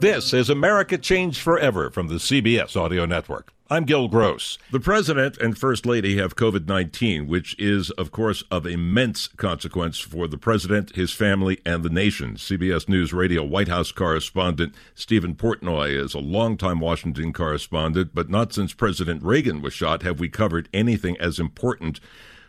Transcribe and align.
This 0.00 0.32
is 0.32 0.48
America 0.48 0.96
Changed 0.96 1.42
Forever 1.42 1.90
from 1.90 2.08
the 2.08 2.14
CBS 2.14 2.74
Audio 2.74 3.04
Network. 3.04 3.52
I'm 3.68 3.84
Gil 3.84 4.08
Gross. 4.08 4.56
The 4.70 4.80
President 4.80 5.36
and 5.36 5.58
First 5.58 5.84
Lady 5.84 6.16
have 6.16 6.36
COVID 6.36 6.66
19, 6.66 7.26
which 7.26 7.54
is, 7.58 7.90
of 7.90 8.10
course, 8.10 8.42
of 8.50 8.66
immense 8.66 9.28
consequence 9.28 9.98
for 9.98 10.26
the 10.26 10.38
President, 10.38 10.96
his 10.96 11.12
family, 11.12 11.60
and 11.66 11.82
the 11.82 11.90
nation. 11.90 12.36
CBS 12.36 12.88
News 12.88 13.12
Radio 13.12 13.44
White 13.44 13.68
House 13.68 13.92
correspondent 13.92 14.74
Steven 14.94 15.34
Portnoy 15.34 15.90
is 15.90 16.14
a 16.14 16.18
longtime 16.18 16.80
Washington 16.80 17.34
correspondent, 17.34 18.12
but 18.14 18.30
not 18.30 18.54
since 18.54 18.72
President 18.72 19.22
Reagan 19.22 19.60
was 19.60 19.74
shot 19.74 20.00
have 20.02 20.18
we 20.18 20.30
covered 20.30 20.70
anything 20.72 21.18
as 21.20 21.38
important 21.38 22.00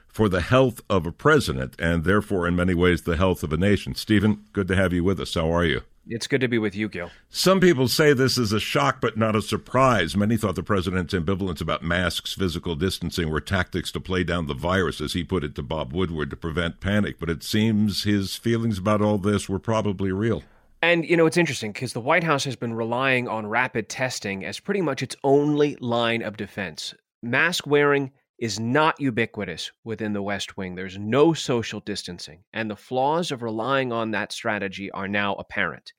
for 0.07 0.29
the 0.29 0.39
health 0.39 0.79
of 0.89 1.05
a 1.05 1.11
president 1.11 1.75
and 1.77 2.05
therefore, 2.05 2.47
in 2.47 2.55
many 2.55 2.73
ways, 2.73 3.01
the 3.01 3.17
health 3.17 3.43
of 3.43 3.51
a 3.51 3.57
nation. 3.57 3.93
Steven, 3.93 4.45
good 4.53 4.69
to 4.69 4.75
have 4.77 4.93
you 4.93 5.03
with 5.03 5.19
us. 5.19 5.33
How 5.33 5.53
are 5.53 5.65
you? 5.65 5.81
It's 6.07 6.27
good 6.27 6.41
to 6.41 6.47
be 6.47 6.57
with 6.57 6.75
you, 6.75 6.89
Gil. 6.89 7.11
Some 7.29 7.59
people 7.59 7.87
say 7.87 8.13
this 8.13 8.37
is 8.37 8.51
a 8.51 8.59
shock, 8.59 8.99
but 9.01 9.17
not 9.17 9.35
a 9.35 9.41
surprise. 9.41 10.17
Many 10.17 10.35
thought 10.35 10.55
the 10.55 10.63
president's 10.63 11.13
ambivalence 11.13 11.61
about 11.61 11.83
masks, 11.83 12.33
physical 12.33 12.75
distancing 12.75 13.29
were 13.29 13.39
tactics 13.39 13.91
to 13.91 13.99
play 13.99 14.23
down 14.23 14.47
the 14.47 14.55
virus, 14.55 14.99
as 14.99 15.13
he 15.13 15.23
put 15.23 15.43
it 15.43 15.53
to 15.55 15.63
Bob 15.63 15.93
Woodward, 15.93 16.31
to 16.31 16.35
prevent 16.35 16.81
panic. 16.81 17.19
But 17.19 17.29
it 17.29 17.43
seems 17.43 18.03
his 18.03 18.35
feelings 18.35 18.79
about 18.79 19.01
all 19.01 19.19
this 19.19 19.47
were 19.47 19.59
probably 19.59 20.11
real. 20.11 20.43
And, 20.81 21.05
you 21.05 21.15
know, 21.15 21.27
it's 21.27 21.37
interesting 21.37 21.71
because 21.71 21.93
the 21.93 22.01
White 22.01 22.23
House 22.23 22.43
has 22.45 22.55
been 22.55 22.73
relying 22.73 23.27
on 23.27 23.45
rapid 23.45 23.87
testing 23.87 24.43
as 24.43 24.59
pretty 24.59 24.81
much 24.81 25.03
its 25.03 25.15
only 25.23 25.75
line 25.75 26.23
of 26.23 26.35
defense. 26.35 26.95
Mask 27.21 27.67
wearing 27.67 28.11
is 28.39 28.59
not 28.59 28.99
ubiquitous 28.99 29.71
within 29.83 30.13
the 30.13 30.23
West 30.23 30.57
Wing. 30.57 30.73
There's 30.73 30.97
no 30.97 31.31
social 31.31 31.79
distancing, 31.79 32.39
and 32.51 32.71
the 32.71 32.75
flaws 32.75 33.29
of 33.31 33.43
relying 33.43 33.91
on 33.91 34.09
that 34.11 34.31
strategy 34.31 34.89
are 34.89 35.07
now 35.07 35.35
apparent. 35.35 35.93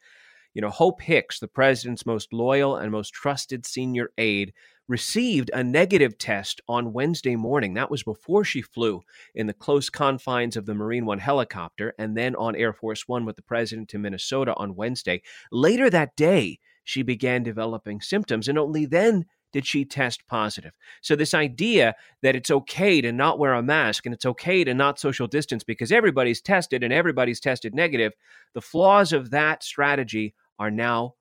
You 0.55 0.61
know, 0.61 0.71
Hope 0.71 1.01
Hicks, 1.01 1.39
the 1.39 1.49
president's 1.49 2.05
most 2.05 2.33
loyal 2.33 2.77
and 2.77 2.93
most 2.93 3.13
trusted 3.15 3.65
senior 3.65 4.11
aide, 4.19 4.53
received 4.87 5.51
a 5.55 5.65
negative 5.65 6.19
test 6.19 6.61
on 6.69 6.93
Wednesday 6.93 7.37
morning. 7.37 7.75
That 7.75 7.91
was 7.91 8.03
before 8.03 8.45
she 8.45 8.61
flew 8.61 9.01
in 9.35 9.47
the 9.47 9.55
close 9.55 9.89
confines 9.89 10.57
of 10.57 10.67
the 10.67 10.75
Marine 10.75 11.07
One 11.07 11.21
helicopter 11.21 11.95
and 11.99 12.17
then 12.17 12.37
on 12.37 12.55
Air 12.57 12.75
Force 12.75 13.09
One 13.09 13.25
with 13.25 13.37
the 13.37 13.43
president 13.43 13.89
to 13.91 13.99
Minnesota 13.99 14.55
on 14.57 14.77
Wednesday. 14.77 15.23
Later 15.51 15.89
that 15.89 16.15
day, 16.17 16.59
she 16.85 17.03
began 17.03 17.43
developing 17.43 18.01
symptoms, 18.01 18.49
and 18.49 18.59
only 18.59 18.85
then 18.87 19.25
did 19.53 19.67
she 19.67 19.85
test 19.85 20.27
positive? 20.27 20.73
So, 21.01 21.15
this 21.15 21.35
idea 21.35 21.95
that 22.23 22.35
it's 22.35 22.51
okay 22.51 23.01
to 23.01 23.13
not 23.13 23.39
wear 23.39 23.55
a 23.55 23.63
mask 23.63 24.07
and 24.07 24.15
it's 24.15 24.27
okay 24.27 24.65
to 24.65 24.75
not 24.75 24.99
social 24.99 25.27
distance 25.27 25.63
because 25.63 25.93
everybody's 25.93 26.41
tested 26.41 26.83
and 26.83 26.93
everybody's 26.93 27.41
tested 27.41 27.75
negative, 27.75 28.13
the 28.55 28.61
flaws 28.61 29.13
of 29.13 29.31
that 29.31 29.63
strategy 29.63 30.35
are 30.59 30.71
now 30.71 31.15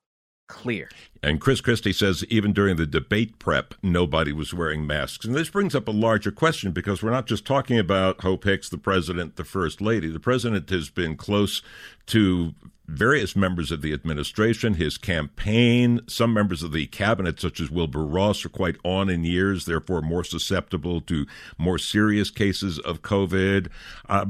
clear. 0.51 0.89
And 1.23 1.39
Chris 1.39 1.61
Christie 1.61 1.93
says 1.93 2.25
even 2.29 2.51
during 2.51 2.75
the 2.75 2.85
debate 2.85 3.39
prep, 3.39 3.73
nobody 3.81 4.33
was 4.33 4.53
wearing 4.53 4.85
masks. 4.85 5.25
And 5.25 5.33
this 5.33 5.49
brings 5.49 5.73
up 5.73 5.87
a 5.87 5.91
larger 5.91 6.31
question 6.31 6.71
because 6.71 7.01
we're 7.01 7.11
not 7.11 7.25
just 7.25 7.45
talking 7.45 7.79
about 7.79 8.21
Hope 8.21 8.43
Hicks, 8.43 8.67
the 8.67 8.77
president, 8.77 9.37
the 9.37 9.45
first 9.45 9.79
lady. 9.79 10.09
The 10.09 10.19
president 10.19 10.69
has 10.69 10.89
been 10.89 11.15
close 11.15 11.61
to 12.07 12.53
various 12.87 13.35
members 13.35 13.71
of 13.71 13.81
the 13.81 13.93
administration, 13.93 14.73
his 14.73 14.97
campaign, 14.97 16.01
some 16.07 16.33
members 16.33 16.61
of 16.63 16.73
the 16.73 16.87
cabinet, 16.87 17.39
such 17.39 17.61
as 17.61 17.71
Wilbur 17.71 18.03
Ross, 18.03 18.45
are 18.45 18.49
quite 18.49 18.75
on 18.83 19.09
in 19.09 19.23
years, 19.23 19.65
therefore 19.65 20.01
more 20.01 20.25
susceptible 20.25 20.99
to 21.01 21.25
more 21.57 21.77
serious 21.77 22.29
cases 22.29 22.77
of 22.79 23.01
COVID. 23.01 23.69
Uh, 24.09 24.25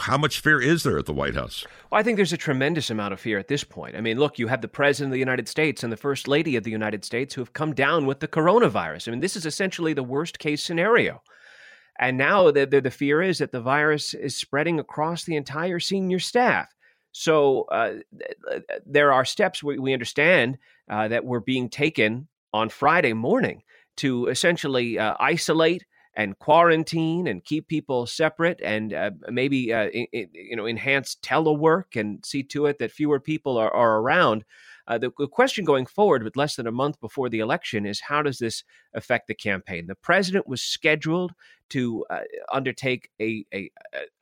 how 0.00 0.16
much 0.16 0.40
fear 0.40 0.60
is 0.60 0.82
there 0.82 0.98
at 0.98 1.06
the 1.06 1.12
White 1.12 1.34
House? 1.34 1.66
Well, 1.90 2.00
I 2.00 2.02
think 2.02 2.16
there's 2.16 2.32
a 2.32 2.38
tremendous 2.38 2.90
amount 2.90 3.12
of 3.12 3.20
fear 3.20 3.38
at 3.38 3.48
this 3.48 3.64
point. 3.64 3.96
I 3.96 4.00
mean, 4.00 4.18
look, 4.18 4.38
you 4.38 4.48
have 4.48 4.62
the 4.62 4.68
President 4.68 5.10
of 5.10 5.14
the 5.14 5.18
United 5.18 5.48
States 5.48 5.82
and 5.82 5.92
the 5.92 5.96
First 5.96 6.28
Lady 6.28 6.56
of 6.56 6.64
the 6.64 6.70
United 6.70 7.04
States 7.04 7.34
who 7.34 7.40
have 7.40 7.52
come 7.52 7.74
down 7.74 8.06
with 8.06 8.20
the 8.20 8.28
coronavirus. 8.28 9.08
I 9.08 9.10
mean, 9.10 9.20
this 9.20 9.36
is 9.36 9.46
essentially 9.46 9.92
the 9.92 10.02
worst 10.02 10.38
case 10.38 10.62
scenario. 10.62 11.22
And 11.98 12.16
now 12.16 12.50
the, 12.50 12.66
the, 12.66 12.80
the 12.80 12.90
fear 12.90 13.22
is 13.22 13.38
that 13.38 13.52
the 13.52 13.60
virus 13.60 14.14
is 14.14 14.36
spreading 14.36 14.80
across 14.80 15.24
the 15.24 15.36
entire 15.36 15.78
senior 15.78 16.18
staff. 16.18 16.68
So 17.12 17.62
uh, 17.70 17.94
there 18.84 19.12
are 19.12 19.24
steps 19.24 19.62
we, 19.62 19.78
we 19.78 19.92
understand 19.92 20.58
uh, 20.90 21.08
that 21.08 21.24
were 21.24 21.40
being 21.40 21.68
taken 21.68 22.26
on 22.52 22.68
Friday 22.68 23.12
morning 23.12 23.62
to 23.96 24.26
essentially 24.26 24.98
uh, 24.98 25.14
isolate 25.20 25.84
and 26.16 26.38
quarantine 26.38 27.26
and 27.26 27.44
keep 27.44 27.66
people 27.66 28.06
separate 28.06 28.60
and 28.62 28.92
uh, 28.92 29.10
maybe 29.30 29.72
uh, 29.72 29.88
in, 29.88 30.06
in, 30.12 30.28
you 30.32 30.56
know 30.56 30.66
enhance 30.66 31.16
telework 31.22 31.96
and 31.96 32.24
see 32.24 32.42
to 32.42 32.66
it 32.66 32.78
that 32.78 32.92
fewer 32.92 33.20
people 33.20 33.58
are, 33.58 33.72
are 33.72 33.98
around 33.98 34.44
uh, 34.86 34.98
the, 34.98 35.10
question 35.10 35.64
going 35.64 35.86
forward 35.86 36.22
with 36.22 36.36
less 36.36 36.56
than 36.56 36.66
a 36.66 36.72
month 36.72 37.00
before 37.00 37.28
the 37.28 37.38
election 37.38 37.86
is 37.86 38.00
how 38.00 38.22
does 38.22 38.38
this 38.38 38.64
affect 38.94 39.26
the 39.28 39.34
campaign 39.34 39.86
the 39.86 39.94
president 39.94 40.46
was 40.46 40.62
scheduled 40.62 41.32
to 41.70 42.04
uh, 42.10 42.20
undertake 42.52 43.10
a 43.20 43.44
a, 43.52 43.70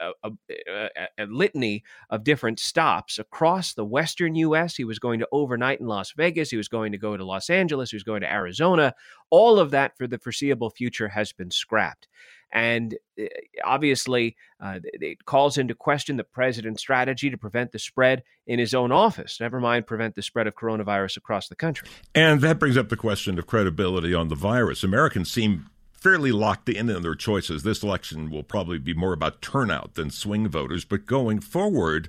a, 0.01 0.13
a, 0.25 0.99
a, 1.19 1.27
litany 1.27 1.83
of 2.11 2.25
different 2.25 2.61
stops 2.61 3.19
across 3.19 3.75
the 3.75 3.85
western 3.85 4.35
U.S. 4.37 4.77
He 4.77 4.85
was 4.85 4.99
going 4.99 5.19
to 5.21 5.29
overnight 5.33 5.81
in 5.81 5.87
Las 5.87 6.13
Vegas. 6.17 6.51
He 6.51 6.57
was 6.57 6.69
going 6.69 6.93
to 6.93 6.99
go 6.99 7.17
to 7.17 7.25
Los 7.25 7.51
Angeles. 7.51 7.91
He 7.91 7.97
was 7.97 8.05
going 8.05 8.21
to 8.21 8.33
Arizona. 8.33 8.95
All 9.31 9.59
of 9.59 9.71
that 9.73 9.97
for 9.97 10.07
the 10.07 10.19
foreseeable 10.19 10.71
future 10.71 11.09
has 11.09 11.33
been 11.33 11.51
scrapped. 11.51 12.09
And 12.53 12.97
eh, 13.19 13.29
obviously, 13.65 14.37
uh, 14.61 14.81
it 14.85 15.25
calls 15.25 15.59
into 15.59 15.75
question 15.75 16.17
the 16.17 16.25
president's 16.25 16.81
strategy 16.81 17.31
to 17.31 17.39
prevent 17.39 17.73
the 17.73 17.79
spread 17.79 18.23
in 18.47 18.59
his 18.59 18.75
own 18.75 18.93
office, 18.93 19.41
never 19.41 19.61
mind 19.61 19.87
prevent 19.87 20.15
the 20.15 20.23
spread 20.23 20.47
of 20.47 20.55
coronavirus 20.55 21.17
across 21.17 21.49
the 21.49 21.57
country. 21.57 21.89
And 22.15 22.41
that 22.43 22.59
brings 22.59 22.77
up 22.77 22.89
the 22.89 22.97
question 22.97 23.39
of 23.39 23.47
credibility 23.47 24.15
on 24.15 24.29
the 24.29 24.35
virus. 24.35 24.85
Americans 24.85 25.31
seem 25.31 25.71
fairly 25.93 26.33
locked 26.33 26.69
in 26.69 26.91
in 26.91 27.03
their 27.03 27.15
choices. 27.15 27.63
This 27.63 27.83
election 27.83 28.31
will 28.31 28.43
probably 28.43 28.79
be 28.79 28.93
more 28.93 29.13
about 29.13 29.41
turnout 29.41 29.95
than 29.95 30.11
swing 30.11 30.49
voters, 30.49 30.85
but 30.85 31.07
going 31.07 31.41
forward, 31.41 32.09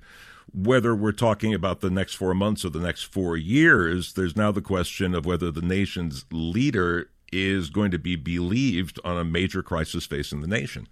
whether 0.51 0.95
we're 0.95 1.12
talking 1.12 1.54
about 1.54 1.81
the 1.81 1.90
next 1.90 2.16
four 2.16 2.34
months 2.34 2.66
or 2.66 2.69
the 2.69 2.80
next 2.80 3.04
four 3.04 3.38
years, 3.38 4.13
there's 4.13 4.36
now 4.36 4.51
the 4.51 4.62
question 4.62 5.13
of 5.13 5.25
whether 5.25 5.51
the 5.51 5.62
nation's 5.62 6.25
leader 6.31 7.10
is 7.33 7.69
going 7.69 7.91
to 7.91 8.00
be 8.00 8.15
believed 8.15 9.00
on 9.03 9.18
a 9.18 9.24
major 9.24 9.63
crisis 9.63 10.06
facing 10.06 10.41
the 10.41 10.47
nation. 10.47 10.88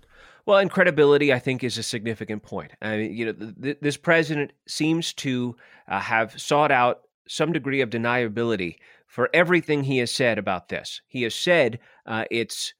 Well, 0.45 0.57
and 0.57 0.71
credibility, 0.71 1.31
I 1.31 1.39
think, 1.39 1.63
is 1.63 1.77
a 1.77 1.83
significant 1.83 2.43
point. 2.43 2.71
I 2.81 2.97
mean, 2.97 3.13
you 3.13 3.25
know, 3.25 3.33
th- 3.33 3.55
th- 3.61 3.77
this 3.81 3.97
president 3.97 4.51
seems 4.67 5.13
to 5.13 5.55
uh, 5.87 5.99
have 5.99 6.39
sought 6.39 6.71
out 6.71 7.01
some 7.27 7.53
degree 7.53 7.81
of 7.81 7.89
deniability 7.89 8.77
for 9.07 9.29
everything 9.33 9.83
he 9.83 9.99
has 9.99 10.11
said 10.11 10.37
about 10.37 10.69
this. 10.69 11.01
He 11.07 11.23
has 11.23 11.35
said 11.35 11.79
uh, 12.05 12.25
it's 12.31 12.73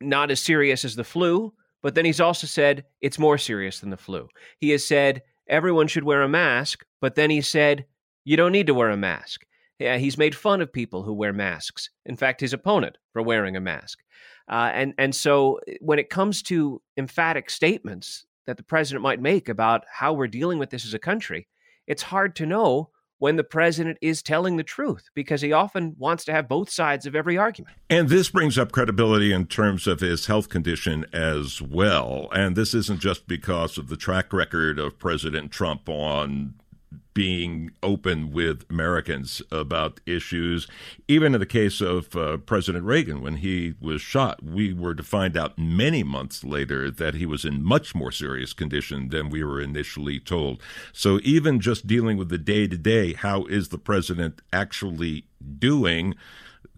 not 0.00 0.30
as 0.30 0.40
serious 0.40 0.84
as 0.84 0.96
the 0.96 1.04
flu, 1.04 1.54
but 1.82 1.94
then 1.94 2.04
he's 2.04 2.20
also 2.20 2.46
said 2.46 2.84
it's 3.00 3.18
more 3.18 3.38
serious 3.38 3.80
than 3.80 3.90
the 3.90 3.96
flu. 3.96 4.28
He 4.58 4.70
has 4.70 4.86
said 4.86 5.22
everyone 5.48 5.86
should 5.86 6.04
wear 6.04 6.22
a 6.22 6.28
mask, 6.28 6.84
but 7.00 7.14
then 7.14 7.30
he 7.30 7.40
said 7.40 7.86
you 8.24 8.36
don't 8.36 8.52
need 8.52 8.66
to 8.66 8.74
wear 8.74 8.90
a 8.90 8.96
mask. 8.96 9.46
Yeah, 9.78 9.96
he's 9.96 10.18
made 10.18 10.34
fun 10.34 10.60
of 10.60 10.72
people 10.72 11.02
who 11.02 11.12
wear 11.12 11.32
masks. 11.32 11.90
In 12.06 12.16
fact, 12.16 12.40
his 12.40 12.52
opponent 12.52 12.96
for 13.12 13.22
wearing 13.22 13.56
a 13.56 13.60
mask. 13.60 14.00
Uh, 14.48 14.70
and 14.72 14.94
and 14.98 15.14
so 15.14 15.58
when 15.80 15.98
it 15.98 16.10
comes 16.10 16.42
to 16.42 16.80
emphatic 16.96 17.50
statements 17.50 18.26
that 18.46 18.56
the 18.56 18.62
president 18.62 19.02
might 19.02 19.20
make 19.20 19.48
about 19.48 19.84
how 19.90 20.12
we're 20.12 20.28
dealing 20.28 20.58
with 20.58 20.70
this 20.70 20.84
as 20.84 20.94
a 20.94 20.98
country, 20.98 21.48
it's 21.86 22.02
hard 22.02 22.36
to 22.36 22.46
know 22.46 22.90
when 23.18 23.36
the 23.36 23.44
president 23.44 23.96
is 24.02 24.22
telling 24.22 24.56
the 24.56 24.62
truth 24.62 25.08
because 25.14 25.40
he 25.40 25.52
often 25.52 25.94
wants 25.98 26.24
to 26.26 26.32
have 26.32 26.48
both 26.48 26.68
sides 26.68 27.06
of 27.06 27.14
every 27.14 27.38
argument. 27.38 27.74
And 27.88 28.08
this 28.08 28.28
brings 28.28 28.58
up 28.58 28.72
credibility 28.72 29.32
in 29.32 29.46
terms 29.46 29.86
of 29.86 30.00
his 30.00 30.26
health 30.26 30.48
condition 30.48 31.06
as 31.12 31.62
well. 31.62 32.28
And 32.32 32.54
this 32.54 32.74
isn't 32.74 33.00
just 33.00 33.26
because 33.26 33.78
of 33.78 33.88
the 33.88 33.96
track 33.96 34.32
record 34.32 34.78
of 34.78 34.98
President 34.98 35.52
Trump 35.52 35.88
on 35.88 36.54
being 37.14 37.70
open 37.82 38.32
with 38.32 38.64
Americans 38.68 39.40
about 39.50 40.00
issues. 40.06 40.66
Even 41.06 41.34
in 41.34 41.40
the 41.40 41.46
case 41.46 41.80
of 41.80 42.14
uh, 42.16 42.36
President 42.38 42.84
Reagan, 42.84 43.22
when 43.22 43.36
he 43.36 43.74
was 43.80 44.02
shot, 44.02 44.42
we 44.42 44.72
were 44.72 44.94
to 44.94 45.02
find 45.02 45.36
out 45.36 45.58
many 45.58 46.02
months 46.02 46.42
later 46.44 46.90
that 46.90 47.14
he 47.14 47.26
was 47.26 47.44
in 47.44 47.62
much 47.62 47.94
more 47.94 48.10
serious 48.10 48.52
condition 48.52 49.08
than 49.08 49.30
we 49.30 49.44
were 49.44 49.60
initially 49.60 50.18
told. 50.18 50.60
So 50.92 51.20
even 51.22 51.60
just 51.60 51.86
dealing 51.86 52.16
with 52.16 52.28
the 52.28 52.38
day 52.38 52.66
to 52.66 52.76
day, 52.76 53.12
how 53.12 53.44
is 53.44 53.68
the 53.68 53.78
president 53.78 54.42
actually 54.52 55.26
doing? 55.58 56.14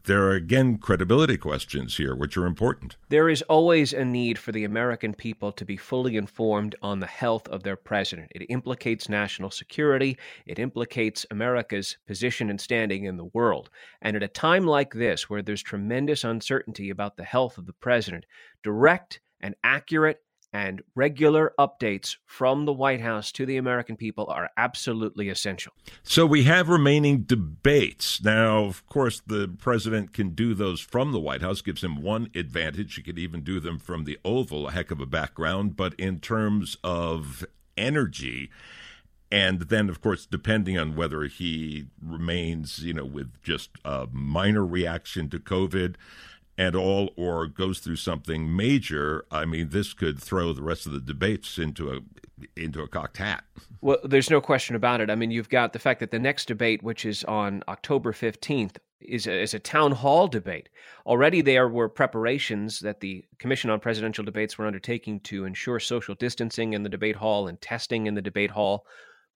There 0.06 0.22
are 0.24 0.32
again 0.32 0.78
credibility 0.78 1.36
questions 1.36 1.96
here, 1.96 2.14
which 2.14 2.36
are 2.36 2.46
important. 2.46 2.96
There 3.08 3.28
is 3.28 3.42
always 3.42 3.92
a 3.92 4.04
need 4.04 4.38
for 4.38 4.52
the 4.52 4.64
American 4.64 5.12
people 5.12 5.52
to 5.52 5.64
be 5.64 5.76
fully 5.76 6.16
informed 6.16 6.74
on 6.80 7.00
the 7.00 7.06
health 7.06 7.46
of 7.48 7.62
their 7.62 7.76
president. 7.76 8.32
It 8.34 8.46
implicates 8.48 9.08
national 9.08 9.50
security, 9.50 10.16
it 10.46 10.58
implicates 10.58 11.26
America's 11.30 11.98
position 12.06 12.50
and 12.50 12.60
standing 12.60 13.04
in 13.04 13.16
the 13.16 13.26
world. 13.26 13.68
And 14.00 14.16
at 14.16 14.22
a 14.22 14.28
time 14.28 14.66
like 14.66 14.94
this, 14.94 15.28
where 15.28 15.42
there's 15.42 15.62
tremendous 15.62 16.24
uncertainty 16.24 16.90
about 16.90 17.16
the 17.16 17.24
health 17.24 17.58
of 17.58 17.66
the 17.66 17.72
president, 17.72 18.24
direct 18.62 19.20
and 19.40 19.54
accurate 19.64 20.20
and 20.52 20.82
regular 20.94 21.52
updates 21.58 22.16
from 22.24 22.64
the 22.64 22.72
White 22.72 23.00
House 23.00 23.32
to 23.32 23.46
the 23.46 23.56
American 23.56 23.96
people 23.96 24.26
are 24.28 24.50
absolutely 24.56 25.28
essential. 25.28 25.72
So 26.02 26.24
we 26.24 26.44
have 26.44 26.68
remaining 26.68 27.22
debates. 27.22 28.22
Now, 28.22 28.64
of 28.64 28.86
course, 28.86 29.20
the 29.26 29.48
president 29.58 30.12
can 30.12 30.30
do 30.30 30.54
those 30.54 30.80
from 30.80 31.12
the 31.12 31.20
White 31.20 31.42
House, 31.42 31.60
gives 31.60 31.84
him 31.84 32.02
one 32.02 32.30
advantage. 32.34 32.94
He 32.94 33.02
could 33.02 33.18
even 33.18 33.42
do 33.42 33.60
them 33.60 33.78
from 33.78 34.04
the 34.04 34.18
Oval, 34.24 34.68
a 34.68 34.72
heck 34.72 34.90
of 34.90 35.00
a 35.00 35.06
background. 35.06 35.76
But 35.76 35.94
in 35.94 36.20
terms 36.20 36.76
of 36.82 37.44
energy, 37.76 38.50
and 39.30 39.62
then 39.62 39.88
of 39.88 40.00
course 40.00 40.24
depending 40.26 40.78
on 40.78 40.94
whether 40.94 41.24
he 41.24 41.86
remains 42.00 42.78
you 42.80 42.94
know 42.94 43.04
with 43.04 43.42
just 43.42 43.70
a 43.84 44.06
minor 44.12 44.64
reaction 44.64 45.28
to 45.28 45.38
covid 45.38 45.96
and 46.58 46.74
all 46.74 47.12
or 47.16 47.46
goes 47.46 47.80
through 47.80 47.96
something 47.96 48.54
major, 48.54 49.24
I 49.30 49.44
mean, 49.44 49.70
this 49.70 49.92
could 49.92 50.20
throw 50.20 50.52
the 50.52 50.62
rest 50.62 50.86
of 50.86 50.92
the 50.92 51.00
debates 51.00 51.58
into 51.58 51.92
a 51.92 52.00
into 52.54 52.82
a 52.82 52.88
cocked 52.88 53.16
hat. 53.16 53.44
Well, 53.80 53.98
there's 54.04 54.30
no 54.30 54.40
question 54.40 54.76
about 54.76 55.00
it. 55.00 55.10
I 55.10 55.14
mean, 55.14 55.30
you've 55.30 55.48
got 55.48 55.72
the 55.72 55.78
fact 55.78 56.00
that 56.00 56.10
the 56.10 56.18
next 56.18 56.46
debate, 56.46 56.82
which 56.82 57.06
is 57.06 57.24
on 57.24 57.62
October 57.68 58.12
15th, 58.12 58.76
is 59.00 59.26
a, 59.26 59.42
is 59.42 59.54
a 59.54 59.58
town 59.58 59.92
hall 59.92 60.28
debate. 60.28 60.68
Already 61.06 61.40
there 61.40 61.68
were 61.68 61.88
preparations 61.88 62.80
that 62.80 63.00
the 63.00 63.24
Commission 63.38 63.70
on 63.70 63.80
Presidential 63.80 64.24
Debates 64.24 64.58
were 64.58 64.66
undertaking 64.66 65.20
to 65.20 65.44
ensure 65.44 65.80
social 65.80 66.14
distancing 66.14 66.72
in 66.72 66.82
the 66.82 66.88
debate 66.88 67.16
hall 67.16 67.48
and 67.48 67.60
testing 67.60 68.06
in 68.06 68.14
the 68.14 68.22
debate 68.22 68.50
hall. 68.50 68.86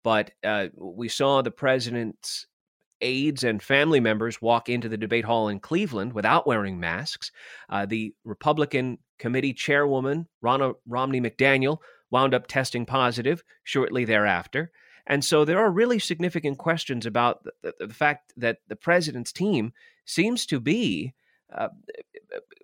But 0.02 0.31
uh, 0.44 0.69
we 0.76 1.08
saw 1.08 1.43
the 1.43 1.50
president's 1.50 2.46
aides 3.00 3.44
and 3.44 3.62
family 3.62 4.00
members 4.00 4.43
walk 4.43 4.69
into 4.69 4.88
the 4.88 4.97
debate 4.97 5.25
hall 5.25 5.49
in 5.49 5.61
Cleveland 5.61 6.12
without 6.12 6.47
wearing 6.47 6.79
masks. 6.79 7.31
Uh, 7.69 7.87
the 7.87 8.14
Republican 8.25 8.99
committee 9.19 9.52
chairwoman, 9.52 10.26
Ronna 10.44 10.75
Romney 10.87 11.20
McDaniel, 11.20 11.79
wound 12.11 12.35
up 12.35 12.47
testing 12.47 12.87
positive 12.87 13.43
shortly 13.64 14.05
thereafter. 14.05 14.70
And 15.06 15.25
so 15.25 15.44
there 15.44 15.58
are 15.58 15.70
really 15.70 15.99
significant 15.99 16.58
questions 16.58 17.06
about 17.06 17.44
the, 17.44 17.52
the, 17.62 17.87
the 17.87 17.94
fact 17.94 18.32
that 18.37 18.58
the 18.69 18.76
president's 18.76 19.32
team 19.32 19.73
seems 20.05 20.46
to 20.46 20.61
be 20.61 21.14
uh, 21.53 21.69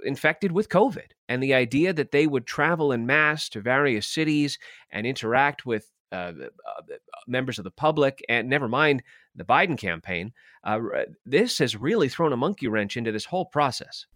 infected 0.04 0.52
with 0.52 0.68
COVID. 0.68 1.10
And 1.28 1.42
the 1.42 1.54
idea 1.54 1.92
that 1.92 2.12
they 2.12 2.26
would 2.26 2.46
travel 2.46 2.92
in 2.92 3.06
mass 3.06 3.48
to 3.50 3.60
various 3.60 4.06
cities 4.06 4.58
and 4.90 5.06
interact 5.06 5.66
with 5.66 5.90
uh, 6.12 6.32
uh, 6.36 6.82
members 7.26 7.58
of 7.58 7.64
the 7.64 7.70
public, 7.70 8.24
and 8.28 8.48
never 8.48 8.68
mind 8.68 9.02
the 9.34 9.44
Biden 9.44 9.78
campaign, 9.78 10.32
uh, 10.64 10.78
this 11.24 11.58
has 11.58 11.76
really 11.76 12.08
thrown 12.08 12.32
a 12.32 12.36
monkey 12.36 12.68
wrench 12.68 12.96
into 12.96 13.12
this 13.12 13.26
whole 13.26 13.46
process. 13.46 14.06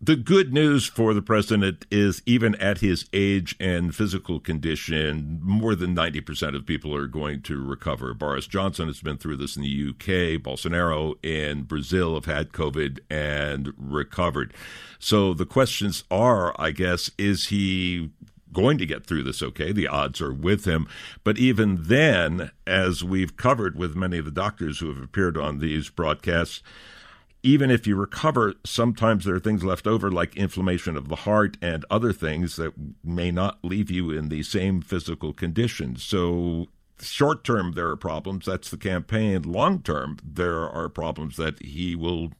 The 0.00 0.16
good 0.16 0.52
news 0.52 0.86
for 0.86 1.14
the 1.14 1.22
president 1.22 1.86
is 1.90 2.22
even 2.26 2.56
at 2.56 2.78
his 2.78 3.08
age 3.12 3.54
and 3.60 3.94
physical 3.94 4.40
condition, 4.40 5.38
more 5.42 5.76
than 5.76 5.94
90% 5.94 6.56
of 6.56 6.66
people 6.66 6.94
are 6.94 7.06
going 7.06 7.42
to 7.42 7.64
recover. 7.64 8.12
Boris 8.12 8.48
Johnson 8.48 8.88
has 8.88 9.00
been 9.00 9.18
through 9.18 9.36
this 9.36 9.56
in 9.56 9.62
the 9.62 9.88
UK. 9.90 10.42
Bolsonaro 10.42 11.14
in 11.24 11.62
Brazil 11.62 12.14
have 12.14 12.24
had 12.24 12.52
COVID 12.52 12.98
and 13.08 13.72
recovered. 13.76 14.52
So 14.98 15.34
the 15.34 15.46
questions 15.46 16.02
are, 16.10 16.54
I 16.60 16.72
guess, 16.72 17.10
is 17.16 17.46
he 17.46 18.10
going 18.52 18.78
to 18.78 18.86
get 18.86 19.06
through 19.06 19.22
this 19.22 19.42
okay. 19.42 19.72
The 19.72 19.88
odds 19.88 20.20
are 20.20 20.32
with 20.32 20.64
him. 20.64 20.86
But 21.24 21.38
even 21.38 21.84
then, 21.84 22.50
as 22.66 23.02
we've 23.02 23.36
covered 23.36 23.76
with 23.76 23.96
many 23.96 24.18
of 24.18 24.24
the 24.24 24.30
doctors 24.30 24.78
who 24.78 24.88
have 24.88 25.02
appeared 25.02 25.36
on 25.36 25.58
these 25.58 25.88
broadcasts, 25.88 26.62
even 27.42 27.70
if 27.70 27.86
you 27.86 27.96
recover, 27.96 28.54
sometimes 28.64 29.24
there 29.24 29.34
are 29.34 29.40
things 29.40 29.64
left 29.64 29.86
over 29.86 30.10
like 30.10 30.36
inflammation 30.36 30.96
of 30.96 31.08
the 31.08 31.16
heart 31.16 31.56
and 31.60 31.84
other 31.90 32.12
things 32.12 32.56
that 32.56 32.72
may 33.02 33.30
not 33.30 33.58
leave 33.64 33.90
you 33.90 34.10
in 34.10 34.28
the 34.28 34.42
same 34.42 34.80
physical 34.80 35.32
condition. 35.32 35.96
So, 35.96 36.68
short 37.00 37.42
term, 37.42 37.72
there 37.72 37.88
are 37.88 37.96
problems. 37.96 38.46
That's 38.46 38.70
the 38.70 38.76
campaign. 38.76 39.42
Long 39.42 39.82
term, 39.82 40.18
there 40.24 40.68
are 40.68 40.88
problems 40.88 41.36
that 41.36 41.60
he 41.62 41.96
will 41.96 42.30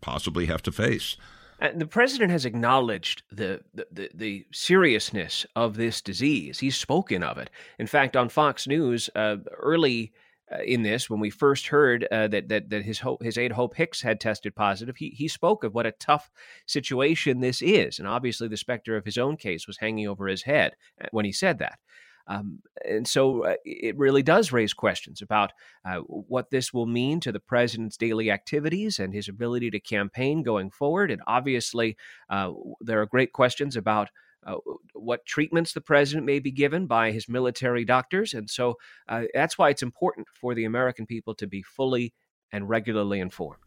possibly 0.00 0.46
have 0.46 0.62
to 0.62 0.72
face. 0.72 1.16
And 1.58 1.80
the 1.80 1.86
president 1.86 2.30
has 2.30 2.44
acknowledged 2.44 3.22
the, 3.30 3.62
the, 3.74 4.10
the, 4.14 4.46
seriousness 4.52 5.46
of 5.56 5.76
this 5.76 6.02
disease. 6.02 6.58
He's 6.58 6.76
spoken 6.76 7.22
of 7.22 7.38
it. 7.38 7.50
In 7.78 7.86
fact, 7.86 8.16
on 8.16 8.28
Fox 8.28 8.66
News, 8.66 9.08
uh, 9.14 9.36
early 9.58 10.12
uh, 10.52 10.62
in 10.62 10.82
this, 10.82 11.08
when 11.08 11.18
we 11.18 11.30
first 11.30 11.68
heard 11.68 12.06
uh, 12.12 12.28
that, 12.28 12.48
that, 12.48 12.70
that 12.70 12.84
his, 12.84 13.00
Hope, 13.00 13.22
his 13.22 13.38
aide 13.38 13.52
Hope 13.52 13.74
Hicks 13.74 14.02
had 14.02 14.20
tested 14.20 14.54
positive, 14.54 14.96
he, 14.96 15.10
he 15.10 15.28
spoke 15.28 15.64
of 15.64 15.74
what 15.74 15.86
a 15.86 15.92
tough 15.92 16.30
situation 16.66 17.40
this 17.40 17.62
is. 17.62 17.98
And 17.98 18.06
obviously, 18.06 18.48
the 18.48 18.56
specter 18.56 18.96
of 18.96 19.04
his 19.04 19.18
own 19.18 19.36
case 19.36 19.66
was 19.66 19.78
hanging 19.78 20.06
over 20.06 20.28
his 20.28 20.42
head 20.42 20.76
uh, 21.00 21.06
when 21.10 21.24
he 21.24 21.32
said 21.32 21.58
that. 21.58 21.78
Um, 22.28 22.60
and 22.84 23.06
so 23.06 23.44
uh, 23.44 23.54
it 23.64 23.96
really 23.96 24.22
does 24.22 24.52
raise 24.52 24.72
questions 24.72 25.22
about 25.22 25.52
uh, 25.84 25.98
what 25.98 26.50
this 26.50 26.72
will 26.72 26.86
mean 26.86 27.20
to 27.20 27.32
the 27.32 27.40
president's 27.40 27.96
daily 27.96 28.30
activities 28.30 28.98
and 28.98 29.14
his 29.14 29.28
ability 29.28 29.70
to 29.70 29.80
campaign 29.80 30.42
going 30.42 30.70
forward. 30.70 31.10
And 31.10 31.22
obviously, 31.26 31.96
uh, 32.28 32.52
there 32.80 33.00
are 33.00 33.06
great 33.06 33.32
questions 33.32 33.76
about. 33.76 34.10
Uh, 34.46 34.58
what 34.92 35.26
treatments 35.26 35.72
the 35.72 35.80
president 35.80 36.24
may 36.24 36.38
be 36.38 36.52
given 36.52 36.86
by 36.86 37.10
his 37.10 37.28
military 37.28 37.84
doctors. 37.84 38.32
And 38.32 38.48
so 38.48 38.76
uh, 39.08 39.24
that's 39.34 39.58
why 39.58 39.70
it's 39.70 39.82
important 39.82 40.28
for 40.40 40.54
the 40.54 40.66
American 40.66 41.04
people 41.04 41.34
to 41.36 41.48
be 41.48 41.62
fully 41.62 42.14
and 42.52 42.68
regularly 42.68 43.18
informed. 43.18 43.65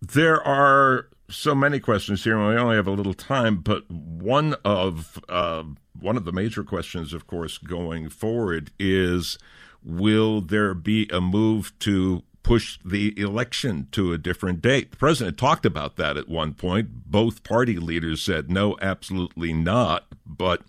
There 0.00 0.40
are 0.46 1.08
so 1.30 1.54
many 1.54 1.80
questions 1.80 2.24
here, 2.24 2.38
and 2.38 2.48
we 2.48 2.60
only 2.60 2.76
have 2.76 2.86
a 2.86 2.92
little 2.92 3.14
time. 3.14 3.56
But 3.56 3.90
one 3.90 4.54
of 4.64 5.18
uh, 5.28 5.64
one 5.98 6.16
of 6.16 6.24
the 6.24 6.32
major 6.32 6.64
questions, 6.64 7.12
of 7.12 7.26
course, 7.26 7.58
going 7.58 8.08
forward 8.08 8.70
is: 8.78 9.38
Will 9.82 10.40
there 10.40 10.74
be 10.74 11.08
a 11.12 11.20
move 11.20 11.76
to 11.80 12.22
push 12.42 12.78
the 12.84 13.18
election 13.18 13.88
to 13.92 14.12
a 14.12 14.18
different 14.18 14.62
date? 14.62 14.92
The 14.92 14.96
president 14.96 15.36
talked 15.36 15.66
about 15.66 15.96
that 15.96 16.16
at 16.16 16.28
one 16.28 16.54
point. 16.54 17.10
Both 17.10 17.42
party 17.42 17.76
leaders 17.76 18.22
said 18.22 18.50
no, 18.50 18.76
absolutely 18.80 19.52
not. 19.52 20.06
But 20.24 20.62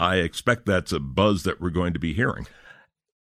I 0.00 0.16
expect 0.16 0.66
that's 0.66 0.92
a 0.92 0.98
buzz 0.98 1.44
that 1.44 1.60
we're 1.60 1.70
going 1.70 1.92
to 1.92 2.00
be 2.00 2.12
hearing. 2.12 2.46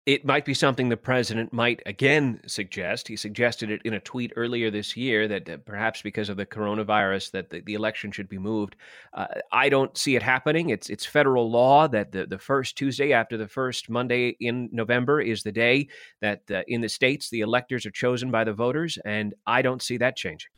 It 0.07 0.25
might 0.25 0.45
be 0.45 0.53
something 0.55 0.89
the 0.89 0.97
president 0.97 1.53
might 1.53 1.81
again 1.85 2.41
suggest. 2.47 3.07
He 3.07 3.15
suggested 3.15 3.69
it 3.69 3.81
in 3.85 3.93
a 3.93 3.99
tweet 3.99 4.33
earlier 4.35 4.71
this 4.71 4.97
year 4.97 5.27
that 5.27 5.63
perhaps 5.65 6.01
because 6.01 6.27
of 6.27 6.37
the 6.37 6.45
coronavirus 6.45 7.31
that 7.31 7.51
the, 7.51 7.61
the 7.61 7.75
election 7.75 8.11
should 8.11 8.27
be 8.27 8.39
moved. 8.39 8.77
Uh, 9.13 9.27
I 9.51 9.69
don't 9.69 9.95
see 9.95 10.15
it 10.15 10.23
happening. 10.23 10.69
It's 10.69 10.89
it's 10.89 11.05
federal 11.05 11.51
law 11.51 11.87
that 11.89 12.11
the, 12.11 12.25
the 12.25 12.39
first 12.39 12.77
Tuesday 12.77 13.13
after 13.13 13.37
the 13.37 13.47
first 13.47 13.89
Monday 13.89 14.35
in 14.39 14.69
November 14.71 15.21
is 15.21 15.43
the 15.43 15.51
day 15.51 15.87
that 16.19 16.49
uh, 16.49 16.63
in 16.67 16.81
the 16.81 16.89
states 16.89 17.29
the 17.29 17.41
electors 17.41 17.85
are 17.85 17.91
chosen 17.91 18.31
by 18.31 18.43
the 18.43 18.53
voters, 18.53 18.97
and 19.05 19.35
I 19.45 19.61
don't 19.61 19.83
see 19.83 19.97
that 19.97 20.15
changing. 20.15 20.49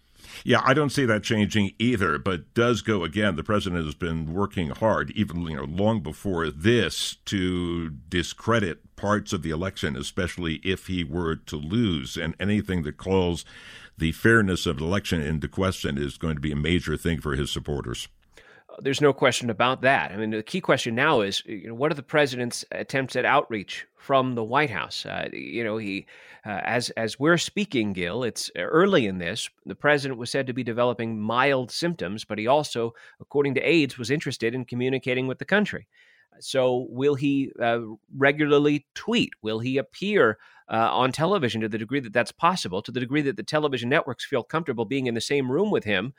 Yeah, 0.44 0.62
I 0.64 0.74
don't 0.74 0.92
see 0.92 1.06
that 1.06 1.24
changing 1.24 1.74
either, 1.80 2.18
but 2.18 2.54
does 2.54 2.82
go 2.82 3.04
again. 3.04 3.36
The 3.36 3.44
president 3.44 3.86
has 3.86 3.96
been 3.96 4.34
working 4.34 4.70
hard, 4.70 5.12
even 5.12 5.42
you 5.44 5.58
know, 5.58 5.64
long 5.64 6.02
before 6.02 6.50
this, 6.50 7.18
to 7.26 7.90
discredit 7.90 8.96
parts 8.96 9.34
of 9.34 9.42
the 9.42 9.50
election, 9.50 9.96
especially 9.96 10.56
if 10.64 10.88
he 10.88 11.04
were 11.04 11.36
to 11.36 11.56
lose. 11.56 12.18
And 12.18 12.36
anything 12.40 12.84
that 12.84 12.98
calls 12.98 13.46
the 13.98 14.12
fairness 14.12 14.66
of 14.66 14.78
the 14.80 14.86
election 14.86 15.22
into 15.22 15.48
question 15.48 15.98
is 15.98 16.18
going 16.18 16.36
to 16.36 16.42
be 16.42 16.52
a 16.52 16.56
major 16.56 16.98
thing 16.98 17.20
for 17.20 17.36
his 17.36 17.52
supporters. 17.52 18.08
There's 18.80 19.02
no 19.02 19.14
question 19.14 19.50
about 19.50 19.82
that. 19.82 20.12
I 20.12 20.18
mean, 20.18 20.32
the 20.32 20.44
key 20.44 20.62
question 20.62 20.96
now 20.96 21.22
is, 21.22 21.44
you 21.46 21.68
know, 21.68 21.74
what 21.74 21.92
are 21.92 21.96
the 21.96 22.04
president's 22.04 22.66
attempts 22.72 23.16
at 23.16 23.26
outreach 23.26 23.86
from 23.98 24.36
the 24.36 24.44
White 24.44 24.70
House? 24.70 25.06
Uh, 25.06 25.30
you 25.32 25.64
know, 25.64 25.78
he, 25.78 26.06
uh, 26.46 26.62
as 26.64 26.90
as 26.92 27.20
we're 27.20 27.38
speaking, 27.38 27.94
Gil, 27.94 28.24
it's 28.24 28.50
early 28.58 29.06
in 29.06 29.20
this. 29.20 29.50
The 29.66 29.76
president 29.76 30.20
was 30.20 30.32
said 30.32 30.48
to 30.48 30.54
be 30.54 30.64
developing 30.64 31.20
mild 31.20 31.72
symptoms, 31.72 32.26
but 32.26 32.40
he 32.40 32.48
also, 32.48 32.94
according 33.20 33.54
to 33.56 33.62
aides, 33.62 33.98
was 33.98 34.10
interested 34.10 34.56
in 34.56 34.66
communicating 34.66 35.28
with 35.28 35.40
the 35.40 35.46
country. 35.46 35.88
So, 36.40 36.88
will 36.90 37.16
he 37.16 37.52
uh, 37.62 37.80
regularly 38.16 38.88
tweet? 38.96 39.34
Will 39.42 39.60
he 39.60 39.78
appear 39.78 40.40
uh, 40.70 40.90
on 40.92 41.12
television 41.12 41.62
to 41.62 41.70
the 41.70 41.78
degree 41.78 42.00
that 42.00 42.14
that's 42.14 42.32
possible? 42.32 42.82
To 42.82 42.92
the 42.92 43.00
degree 43.00 43.22
that 43.22 43.38
the 43.38 43.44
television 43.44 43.90
networks 43.90 44.26
feel 44.26 44.44
comfortable 44.44 44.86
being 44.86 45.08
in 45.08 45.14
the 45.14 45.22
same 45.22 45.52
room 45.52 45.70
with 45.70 45.84
him 45.84 46.14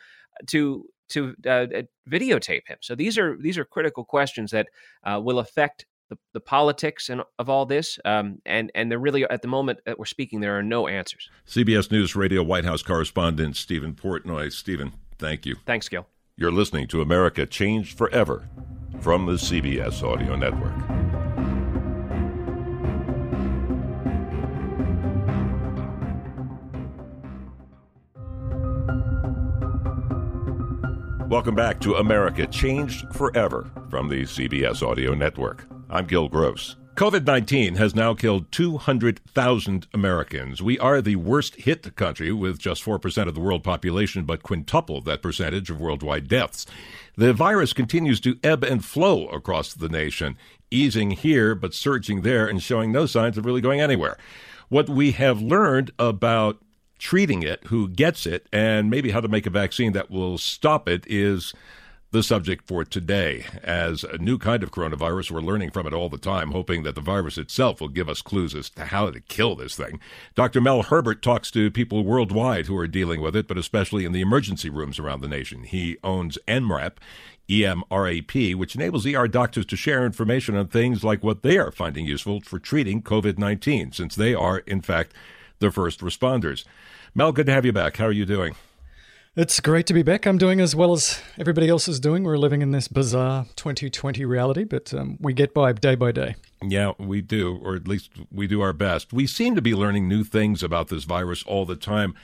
to 0.47 0.87
to 1.11 1.35
uh, 1.47 1.67
videotape 2.11 2.67
him. 2.67 2.79
So 2.81 2.95
these 2.95 3.19
are 3.19 3.37
these 3.41 3.59
are 3.59 3.65
critical 3.65 4.05
questions 4.05 4.51
that 4.51 4.69
uh, 5.05 5.21
will 5.23 5.39
affect 5.39 5.87
the, 6.11 6.19
the 6.33 6.41
politics 6.41 7.09
and 7.09 7.23
of 7.39 7.49
all 7.49 7.67
this. 7.67 7.99
Um, 8.05 8.39
and 8.47 8.71
and 8.75 8.91
they're 8.91 8.99
really 8.99 9.25
at 9.25 9.43
the 9.43 9.49
moment 9.49 9.81
that 9.87 9.99
we're 9.99 10.05
speaking, 10.05 10.41
there 10.41 10.59
are 10.59 10.63
no 10.63 10.89
answers. 10.89 11.31
CBS 11.47 11.91
News 11.91 12.17
Radio 12.17 12.43
White 12.43 12.65
House 12.65 12.83
correspondent 12.83 13.57
Steven 13.57 13.95
Portnoy. 13.95 14.53
Steven, 14.53 14.93
thank 15.19 15.47
you. 15.47 15.57
Thanks, 15.67 15.89
Gil. 15.89 16.07
You're 16.37 16.53
listening 16.53 16.89
to 16.89 17.01
America 17.01 17.47
Changed 17.47 17.97
Forever 17.97 18.49
from 19.01 19.27
the 19.27 19.35
CBS 19.35 20.03
Audio 20.03 20.35
Network. 20.35 21.04
Welcome 31.29 31.55
back 31.55 31.81
to 31.81 31.95
America 31.95 32.47
Changed 32.47 33.07
Forever 33.15 33.71
from 33.89 34.09
the 34.09 34.25
CBS 34.25 34.87
Audio 34.87 35.15
Network. 35.15 35.67
I'm 35.89 36.05
Gil 36.07 36.29
Gross. 36.29 36.77
COVID 36.97 37.25
19 37.25 37.77
has 37.77 37.95
now 37.95 38.13
killed 38.13 38.53
200,000 38.53 39.87
Americans. 39.95 40.63
We 40.63 40.79
are 40.79 41.01
the 41.01 41.17
worst 41.17 41.57
hit 41.57 41.97
country 41.97 42.31
with 42.31 42.59
just 42.59 42.85
4% 42.85 43.27
of 43.27 43.35
the 43.35 43.41
world 43.41 43.65
population, 43.65 44.25
but 44.25 44.43
quintuple 44.43 45.01
that 45.01 45.23
percentage 45.23 45.71
of 45.71 45.81
worldwide 45.81 46.29
deaths. 46.29 46.67
The 47.17 47.33
virus 47.33 47.73
continues 47.73 48.21
to 48.21 48.39
ebb 48.45 48.63
and 48.63 48.85
flow 48.85 49.27
across 49.29 49.73
the 49.73 49.89
nation, 49.89 50.37
easing 50.71 51.13
here 51.13 51.55
but 51.55 51.73
surging 51.73 52.21
there 52.21 52.47
and 52.47 52.63
showing 52.63 52.93
no 52.93 53.07
signs 53.07 53.39
of 53.39 53.47
really 53.47 53.63
going 53.63 53.81
anywhere. 53.81 54.19
What 54.69 54.91
we 54.91 55.13
have 55.13 55.41
learned 55.41 55.91
about 55.99 56.59
treating 56.99 57.43
it, 57.43 57.65
who 57.67 57.89
gets 57.89 58.27
it, 58.27 58.47
and 58.53 58.91
maybe 58.91 59.11
how 59.11 59.21
to 59.21 59.29
make 59.29 59.47
a 59.47 59.51
vaccine 59.51 59.93
that 59.93 60.11
will 60.11 60.39
stop 60.39 60.89
it 60.89 61.05
is 61.07 61.55
the 62.15 62.23
subject 62.23 62.67
for 62.67 62.85
today. 62.85 63.45
As 63.63 64.05
a 64.05 64.19
new 64.19 64.39
kind 64.39 64.63
of 64.63 64.71
coronavirus, 64.71 65.33
we're 65.33 65.41
learning 65.41 65.73
from 65.73 65.85
it 65.85 65.93
all 65.93 66.09
the 66.09 66.17
time, 66.17 66.53
hoping 66.53 66.85
that 66.85 66.95
the 66.95 67.01
virus 67.01 67.37
itself 67.37 67.81
will 67.81 67.89
give 67.89 68.09
us 68.09 68.23
clues 68.23 68.55
as 68.55 68.71
to 68.71 68.85
how 68.87 69.11
to 69.11 69.21
kill 69.21 69.57
this 69.57 69.75
thing. 69.75 69.99
Dr. 70.37 70.61
Mel 70.61 70.83
Herbert 70.83 71.23
talks 71.23 71.51
to 71.51 71.73
people 71.73 72.05
worldwide 72.05 72.67
who 72.67 72.79
are 72.79 72.87
dealing 72.87 73.21
with 73.21 73.35
it, 73.35 73.49
but 73.49 73.59
especially 73.59 74.05
in 74.05 74.13
the 74.13 74.21
emergency 74.21 74.71
rooms 74.71 75.01
around 75.01 75.23
the 75.23 75.29
nation. 75.29 75.65
He 75.65 75.99
owns 76.05 76.39
EM:RAP. 76.47 77.01
EM:RAP, 77.49 78.55
which 78.55 78.75
enables 78.75 79.05
ER 79.05 79.29
doctors 79.29 79.67
to 79.67 79.77
share 79.77 80.07
information 80.07 80.57
on 80.57 80.69
things 80.69 81.05
like 81.05 81.23
what 81.23 81.43
they 81.43 81.59
are 81.59 81.71
finding 81.73 82.07
useful 82.07 82.41
for 82.41 82.59
treating 82.59 83.03
COVID 83.03 83.39
19, 83.39 83.93
since 83.93 84.15
they 84.15 84.35
are, 84.35 84.59
in 84.59 84.81
fact, 84.81 85.13
the 85.59 85.71
first 85.71 86.01
responders. 86.01 86.65
Mel, 87.15 87.33
good 87.33 87.47
to 87.47 87.53
have 87.53 87.65
you 87.65 87.73
back. 87.73 87.97
How 87.97 88.07
are 88.07 88.13
you 88.13 88.27
doing? 88.27 88.55
It's 89.37 89.59
great 89.59 89.87
to 89.89 89.95
be 89.95 90.05
back. 90.05 90.27
I'm 90.27 90.39
doing 90.39 90.61
as 90.61 90.77
well 90.77 90.93
as 90.93 91.21
everybody 91.41 91.69
else 91.69 91.89
is 91.89 91.99
doing. 91.99 92.23
We're 92.23 92.37
living 92.37 92.63
in 92.63 92.71
this 92.71 92.87
bizarre 92.87 93.47
2020 93.57 94.25
reality, 94.25 94.63
but 94.63 94.95
um, 94.95 95.19
we 95.21 95.33
get 95.33 95.53
by 95.53 95.73
day 95.73 95.97
by 95.97 96.13
day. 96.13 96.37
Yeah, 96.63 96.93
we 96.99 97.21
do, 97.21 97.59
or 97.61 97.75
at 97.75 97.89
least 97.89 98.11
we 98.31 98.47
do 98.47 98.61
our 98.61 98.73
best. 98.73 99.13
We 99.13 99.27
seem 99.27 99.57
to 99.57 99.63
be 99.63 99.75
learning 99.75 100.07
new 100.07 100.23
things 100.23 100.63
about 100.63 100.87
this 100.87 101.03
virus 101.03 101.43
all 101.43 101.67
the 101.67 101.75
time. 101.75 102.15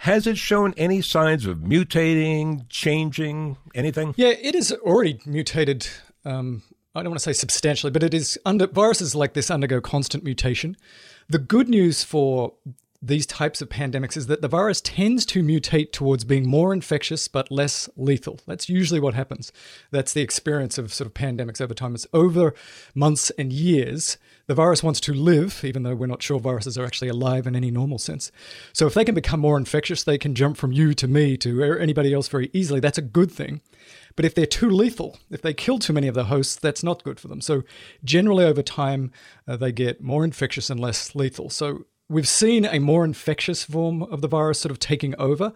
Has 0.00 0.26
it 0.26 0.38
shown 0.38 0.74
any 0.76 1.02
signs 1.02 1.46
of 1.46 1.58
mutating, 1.58 2.68
changing, 2.68 3.58
anything? 3.72 4.14
Yeah, 4.16 4.30
it 4.30 4.56
is 4.56 4.72
already 4.72 5.20
mutated. 5.24 5.86
Um, 6.24 6.62
I 6.96 7.02
don't 7.02 7.10
want 7.10 7.20
to 7.20 7.24
say 7.24 7.32
substantially, 7.32 7.92
but 7.92 8.02
it 8.02 8.12
is 8.12 8.40
under 8.44 8.66
viruses 8.66 9.14
like 9.14 9.34
this 9.34 9.52
undergo 9.52 9.80
constant 9.80 10.24
mutation. 10.24 10.76
The 11.28 11.38
good 11.38 11.68
news 11.68 12.04
for 12.04 12.52
these 13.06 13.26
types 13.26 13.62
of 13.62 13.68
pandemics 13.68 14.16
is 14.16 14.26
that 14.26 14.42
the 14.42 14.48
virus 14.48 14.80
tends 14.80 15.24
to 15.26 15.42
mutate 15.42 15.92
towards 15.92 16.24
being 16.24 16.48
more 16.48 16.72
infectious 16.72 17.28
but 17.28 17.50
less 17.50 17.88
lethal. 17.96 18.40
That's 18.46 18.68
usually 18.68 19.00
what 19.00 19.14
happens. 19.14 19.52
That's 19.92 20.12
the 20.12 20.22
experience 20.22 20.76
of 20.76 20.92
sort 20.92 21.06
of 21.06 21.14
pandemics 21.14 21.60
over 21.60 21.72
time. 21.72 21.94
It's 21.94 22.06
over 22.12 22.52
months 22.94 23.30
and 23.38 23.52
years. 23.52 24.18
The 24.46 24.54
virus 24.54 24.82
wants 24.82 25.00
to 25.00 25.12
live, 25.12 25.62
even 25.64 25.84
though 25.84 25.94
we're 25.94 26.06
not 26.06 26.22
sure 26.22 26.40
viruses 26.40 26.76
are 26.76 26.84
actually 26.84 27.08
alive 27.08 27.46
in 27.46 27.54
any 27.54 27.70
normal 27.70 27.98
sense. 27.98 28.32
So 28.72 28.86
if 28.86 28.94
they 28.94 29.04
can 29.04 29.14
become 29.14 29.40
more 29.40 29.56
infectious, 29.56 30.02
they 30.02 30.18
can 30.18 30.34
jump 30.34 30.56
from 30.56 30.72
you 30.72 30.92
to 30.94 31.06
me 31.06 31.36
to 31.38 31.62
anybody 31.74 32.12
else 32.12 32.28
very 32.28 32.50
easily. 32.52 32.80
That's 32.80 32.98
a 32.98 33.02
good 33.02 33.30
thing. 33.30 33.60
But 34.16 34.24
if 34.24 34.34
they're 34.34 34.46
too 34.46 34.70
lethal, 34.70 35.18
if 35.30 35.42
they 35.42 35.54
kill 35.54 35.78
too 35.78 35.92
many 35.92 36.08
of 36.08 36.14
the 36.14 36.24
hosts, 36.24 36.56
that's 36.56 36.82
not 36.82 37.04
good 37.04 37.20
for 37.20 37.28
them. 37.28 37.40
So 37.40 37.62
generally 38.02 38.44
over 38.44 38.62
time, 38.62 39.12
uh, 39.46 39.56
they 39.56 39.72
get 39.72 40.00
more 40.00 40.24
infectious 40.24 40.70
and 40.70 40.80
less 40.80 41.14
lethal. 41.14 41.50
So 41.50 41.84
We've 42.08 42.28
seen 42.28 42.64
a 42.64 42.78
more 42.78 43.04
infectious 43.04 43.64
form 43.64 44.02
of 44.02 44.20
the 44.20 44.28
virus 44.28 44.60
sort 44.60 44.70
of 44.70 44.78
taking 44.78 45.14
over. 45.18 45.52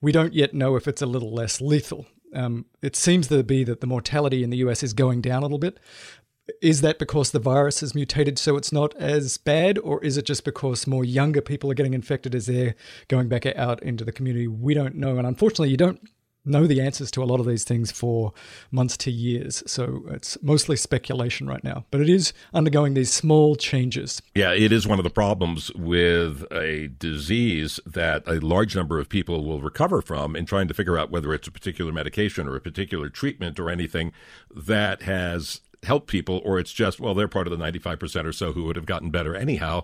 We 0.00 0.10
don't 0.10 0.34
yet 0.34 0.52
know 0.52 0.74
if 0.74 0.88
it's 0.88 1.02
a 1.02 1.06
little 1.06 1.32
less 1.32 1.60
lethal. 1.60 2.06
Um, 2.34 2.66
it 2.80 2.96
seems 2.96 3.28
to 3.28 3.42
be 3.44 3.62
that 3.64 3.80
the 3.80 3.86
mortality 3.86 4.42
in 4.42 4.50
the 4.50 4.56
US 4.58 4.82
is 4.82 4.94
going 4.94 5.20
down 5.20 5.42
a 5.42 5.46
little 5.46 5.58
bit. 5.58 5.78
Is 6.60 6.80
that 6.80 6.98
because 6.98 7.30
the 7.30 7.38
virus 7.38 7.80
has 7.80 7.94
mutated 7.94 8.36
so 8.36 8.56
it's 8.56 8.72
not 8.72 8.96
as 8.96 9.36
bad, 9.36 9.78
or 9.78 10.02
is 10.02 10.16
it 10.16 10.26
just 10.26 10.44
because 10.44 10.88
more 10.88 11.04
younger 11.04 11.40
people 11.40 11.70
are 11.70 11.74
getting 11.74 11.94
infected 11.94 12.34
as 12.34 12.46
they're 12.46 12.74
going 13.06 13.28
back 13.28 13.46
out 13.46 13.80
into 13.82 14.04
the 14.04 14.10
community? 14.10 14.48
We 14.48 14.74
don't 14.74 14.96
know. 14.96 15.18
And 15.18 15.26
unfortunately, 15.26 15.70
you 15.70 15.76
don't 15.76 16.00
know 16.44 16.66
the 16.66 16.80
answers 16.80 17.10
to 17.12 17.22
a 17.22 17.24
lot 17.24 17.40
of 17.40 17.46
these 17.46 17.64
things 17.64 17.92
for 17.92 18.32
months 18.70 18.96
to 18.98 19.10
years. 19.10 19.62
So 19.66 20.04
it's 20.10 20.36
mostly 20.42 20.76
speculation 20.76 21.46
right 21.46 21.62
now, 21.62 21.84
but 21.90 22.00
it 22.00 22.08
is 22.08 22.32
undergoing 22.52 22.94
these 22.94 23.12
small 23.12 23.54
changes. 23.56 24.20
Yeah, 24.34 24.52
it 24.52 24.72
is 24.72 24.86
one 24.86 24.98
of 24.98 25.04
the 25.04 25.10
problems 25.10 25.72
with 25.74 26.44
a 26.52 26.88
disease 26.98 27.78
that 27.86 28.26
a 28.26 28.40
large 28.40 28.74
number 28.74 28.98
of 28.98 29.08
people 29.08 29.44
will 29.44 29.60
recover 29.60 30.02
from 30.02 30.34
in 30.34 30.46
trying 30.46 30.68
to 30.68 30.74
figure 30.74 30.98
out 30.98 31.10
whether 31.10 31.32
it's 31.32 31.48
a 31.48 31.52
particular 31.52 31.92
medication 31.92 32.48
or 32.48 32.56
a 32.56 32.60
particular 32.60 33.08
treatment 33.08 33.60
or 33.60 33.70
anything 33.70 34.12
that 34.54 35.02
has 35.02 35.60
helped 35.84 36.06
people 36.06 36.40
or 36.44 36.60
it's 36.60 36.72
just 36.72 37.00
well 37.00 37.12
they're 37.12 37.26
part 37.26 37.46
of 37.48 37.58
the 37.58 37.64
95% 37.64 38.24
or 38.24 38.32
so 38.32 38.52
who 38.52 38.62
would 38.64 38.76
have 38.76 38.86
gotten 38.86 39.10
better 39.10 39.34
anyhow 39.34 39.82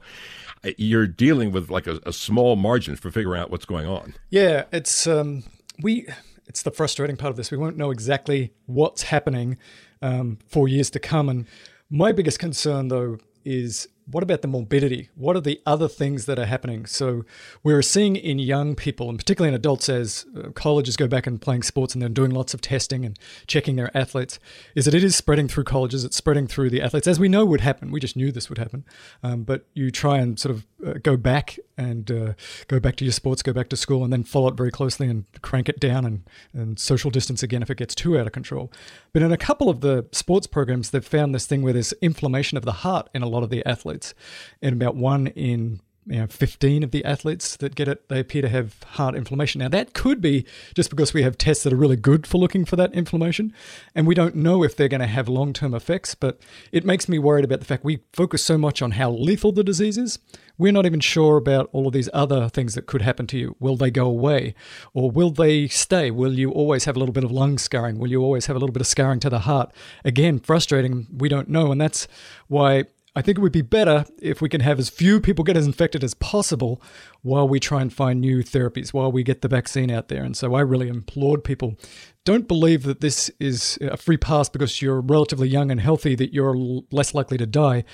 you're 0.76 1.08
dealing 1.08 1.50
with 1.50 1.70
like 1.70 1.88
a, 1.88 1.98
a 2.06 2.12
small 2.12 2.54
margin 2.54 2.94
for 2.94 3.10
figuring 3.10 3.40
out 3.40 3.50
what's 3.50 3.64
going 3.64 3.86
on 3.86 4.14
yeah 4.30 4.62
it's 4.70 5.08
um 5.08 5.42
we 5.82 6.06
it's 6.48 6.62
the 6.62 6.70
frustrating 6.70 7.16
part 7.16 7.30
of 7.30 7.36
this. 7.36 7.50
We 7.50 7.58
won't 7.58 7.76
know 7.76 7.90
exactly 7.90 8.52
what's 8.66 9.02
happening 9.02 9.58
um, 10.02 10.38
for 10.46 10.66
years 10.66 10.90
to 10.90 10.98
come. 10.98 11.28
And 11.28 11.46
my 11.90 12.10
biggest 12.12 12.38
concern, 12.38 12.88
though, 12.88 13.18
is 13.44 13.88
what 14.10 14.22
about 14.22 14.40
the 14.40 14.48
morbidity? 14.48 15.10
What 15.14 15.36
are 15.36 15.40
the 15.40 15.60
other 15.66 15.86
things 15.86 16.24
that 16.26 16.38
are 16.38 16.46
happening? 16.46 16.86
So 16.86 17.24
we're 17.62 17.82
seeing 17.82 18.16
in 18.16 18.38
young 18.38 18.74
people, 18.74 19.10
and 19.10 19.18
particularly 19.18 19.50
in 19.50 19.54
adults, 19.54 19.88
as 19.88 20.24
uh, 20.36 20.50
colleges 20.50 20.96
go 20.96 21.06
back 21.06 21.26
and 21.26 21.40
playing 21.40 21.62
sports 21.62 21.94
and 21.94 22.00
they're 22.00 22.08
doing 22.08 22.30
lots 22.30 22.54
of 22.54 22.60
testing 22.60 23.04
and 23.04 23.18
checking 23.46 23.76
their 23.76 23.94
athletes, 23.96 24.38
is 24.74 24.86
that 24.86 24.94
it 24.94 25.04
is 25.04 25.14
spreading 25.14 25.46
through 25.46 25.64
colleges. 25.64 26.04
It's 26.04 26.16
spreading 26.16 26.46
through 26.46 26.70
the 26.70 26.80
athletes, 26.80 27.06
as 27.06 27.20
we 27.20 27.28
know 27.28 27.44
would 27.44 27.60
happen. 27.60 27.90
We 27.90 28.00
just 28.00 28.16
knew 28.16 28.32
this 28.32 28.48
would 28.48 28.58
happen. 28.58 28.84
Um, 29.22 29.42
but 29.42 29.66
you 29.74 29.90
try 29.90 30.18
and 30.18 30.38
sort 30.38 30.54
of 30.54 30.66
uh, 30.86 30.94
go 31.02 31.16
back 31.16 31.58
and 31.76 32.10
uh, 32.10 32.32
go 32.66 32.80
back 32.80 32.96
to 32.96 33.04
your 33.04 33.12
sports, 33.12 33.42
go 33.42 33.52
back 33.52 33.68
to 33.68 33.76
school, 33.76 34.04
and 34.04 34.12
then 34.12 34.24
follow 34.24 34.48
it 34.48 34.56
very 34.56 34.70
closely 34.70 35.06
and 35.08 35.26
crank 35.42 35.68
it 35.68 35.78
down 35.78 36.04
and, 36.06 36.22
and 36.54 36.78
social 36.78 37.10
distance 37.10 37.42
again 37.42 37.62
if 37.62 37.70
it 37.70 37.76
gets 37.76 37.94
too 37.94 38.18
out 38.18 38.26
of 38.26 38.32
control. 38.32 38.72
But 39.12 39.22
in 39.22 39.32
a 39.32 39.36
couple 39.36 39.68
of 39.68 39.80
the 39.80 40.06
sports 40.12 40.46
programs, 40.46 40.90
they've 40.90 41.04
found 41.04 41.34
this 41.34 41.46
thing 41.46 41.62
where 41.62 41.72
there's 41.72 41.92
inflammation 42.00 42.56
of 42.56 42.64
the 42.64 42.72
heart 42.72 43.08
in 43.14 43.22
a 43.22 43.28
lot 43.28 43.42
of 43.42 43.50
the 43.50 43.64
athletes 43.66 43.97
athletes, 43.98 44.14
and 44.62 44.74
about 44.74 44.96
one 44.96 45.28
in 45.28 45.80
you 46.08 46.20
know, 46.20 46.26
15 46.26 46.82
of 46.82 46.90
the 46.90 47.04
athletes 47.04 47.54
that 47.56 47.74
get 47.74 47.86
it, 47.86 48.08
they 48.08 48.18
appear 48.18 48.40
to 48.40 48.48
have 48.48 48.82
heart 48.94 49.14
inflammation. 49.14 49.58
Now, 49.58 49.68
that 49.68 49.92
could 49.92 50.22
be 50.22 50.46
just 50.74 50.88
because 50.88 51.12
we 51.12 51.22
have 51.22 51.36
tests 51.36 51.64
that 51.64 51.72
are 51.72 51.76
really 51.76 51.96
good 51.96 52.26
for 52.26 52.38
looking 52.38 52.64
for 52.64 52.76
that 52.76 52.94
inflammation, 52.94 53.52
and 53.94 54.06
we 54.06 54.14
don't 54.14 54.34
know 54.34 54.64
if 54.64 54.74
they're 54.74 54.88
going 54.88 55.02
to 55.02 55.06
have 55.06 55.28
long 55.28 55.52
term 55.52 55.74
effects. 55.74 56.14
But 56.14 56.40
it 56.72 56.86
makes 56.86 57.10
me 57.10 57.18
worried 57.18 57.44
about 57.44 57.60
the 57.60 57.66
fact 57.66 57.84
we 57.84 58.00
focus 58.14 58.42
so 58.42 58.56
much 58.56 58.80
on 58.80 58.92
how 58.92 59.10
lethal 59.10 59.52
the 59.52 59.62
disease 59.62 59.98
is. 59.98 60.18
We're 60.56 60.72
not 60.72 60.86
even 60.86 61.00
sure 61.00 61.36
about 61.36 61.68
all 61.72 61.86
of 61.86 61.92
these 61.92 62.08
other 62.14 62.48
things 62.48 62.74
that 62.74 62.86
could 62.86 63.02
happen 63.02 63.26
to 63.28 63.38
you. 63.38 63.56
Will 63.60 63.76
they 63.76 63.90
go 63.90 64.06
away? 64.06 64.54
Or 64.94 65.10
will 65.10 65.30
they 65.30 65.68
stay? 65.68 66.10
Will 66.10 66.38
you 66.38 66.50
always 66.50 66.86
have 66.86 66.96
a 66.96 66.98
little 66.98 67.12
bit 67.12 67.22
of 67.22 67.30
lung 67.30 67.58
scarring? 67.58 67.98
Will 67.98 68.10
you 68.10 68.22
always 68.22 68.46
have 68.46 68.56
a 68.56 68.58
little 68.58 68.72
bit 68.72 68.80
of 68.80 68.86
scarring 68.86 69.20
to 69.20 69.30
the 69.30 69.40
heart? 69.40 69.72
Again, 70.06 70.40
frustrating. 70.40 71.06
We 71.14 71.28
don't 71.28 71.48
know. 71.48 71.70
And 71.70 71.80
that's 71.80 72.08
why 72.48 72.84
I 73.16 73.22
think 73.22 73.38
it 73.38 73.40
would 73.40 73.52
be 73.52 73.62
better 73.62 74.04
if 74.20 74.40
we 74.40 74.48
can 74.48 74.60
have 74.60 74.78
as 74.78 74.88
few 74.88 75.20
people 75.20 75.44
get 75.44 75.56
as 75.56 75.66
infected 75.66 76.04
as 76.04 76.14
possible 76.14 76.80
while 77.22 77.48
we 77.48 77.58
try 77.58 77.80
and 77.80 77.92
find 77.92 78.20
new 78.20 78.42
therapies, 78.42 78.92
while 78.92 79.10
we 79.10 79.22
get 79.22 79.42
the 79.42 79.48
vaccine 79.48 79.90
out 79.90 80.08
there. 80.08 80.22
And 80.22 80.36
so 80.36 80.54
I 80.54 80.60
really 80.60 80.88
implored 80.88 81.42
people 81.42 81.76
don't 82.24 82.46
believe 82.46 82.82
that 82.84 83.00
this 83.00 83.30
is 83.40 83.78
a 83.80 83.96
free 83.96 84.18
pass 84.18 84.48
because 84.48 84.82
you're 84.82 85.00
relatively 85.00 85.48
young 85.48 85.70
and 85.70 85.80
healthy, 85.80 86.14
that 86.14 86.32
you're 86.34 86.56
less 86.90 87.14
likely 87.14 87.38
to 87.38 87.46
die. 87.46 87.84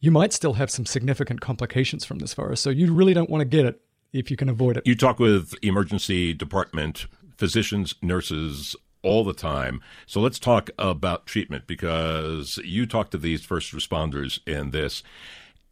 You 0.00 0.10
might 0.10 0.32
still 0.32 0.54
have 0.54 0.70
some 0.70 0.86
significant 0.86 1.40
complications 1.40 2.04
from 2.04 2.18
this 2.18 2.34
virus. 2.34 2.60
So 2.60 2.70
you 2.70 2.92
really 2.92 3.14
don't 3.14 3.30
want 3.30 3.42
to 3.42 3.44
get 3.44 3.66
it 3.66 3.80
if 4.12 4.30
you 4.30 4.36
can 4.36 4.48
avoid 4.48 4.76
it. 4.76 4.86
You 4.86 4.96
talk 4.96 5.18
with 5.18 5.54
emergency 5.62 6.34
department 6.34 7.06
physicians, 7.36 7.94
nurses, 8.02 8.76
all 9.02 9.24
the 9.24 9.34
time. 9.34 9.80
So 10.06 10.20
let's 10.20 10.38
talk 10.38 10.70
about 10.78 11.26
treatment 11.26 11.66
because 11.66 12.58
you 12.64 12.86
talk 12.86 13.10
to 13.10 13.18
these 13.18 13.44
first 13.44 13.72
responders 13.72 14.38
in 14.46 14.70
this. 14.70 15.02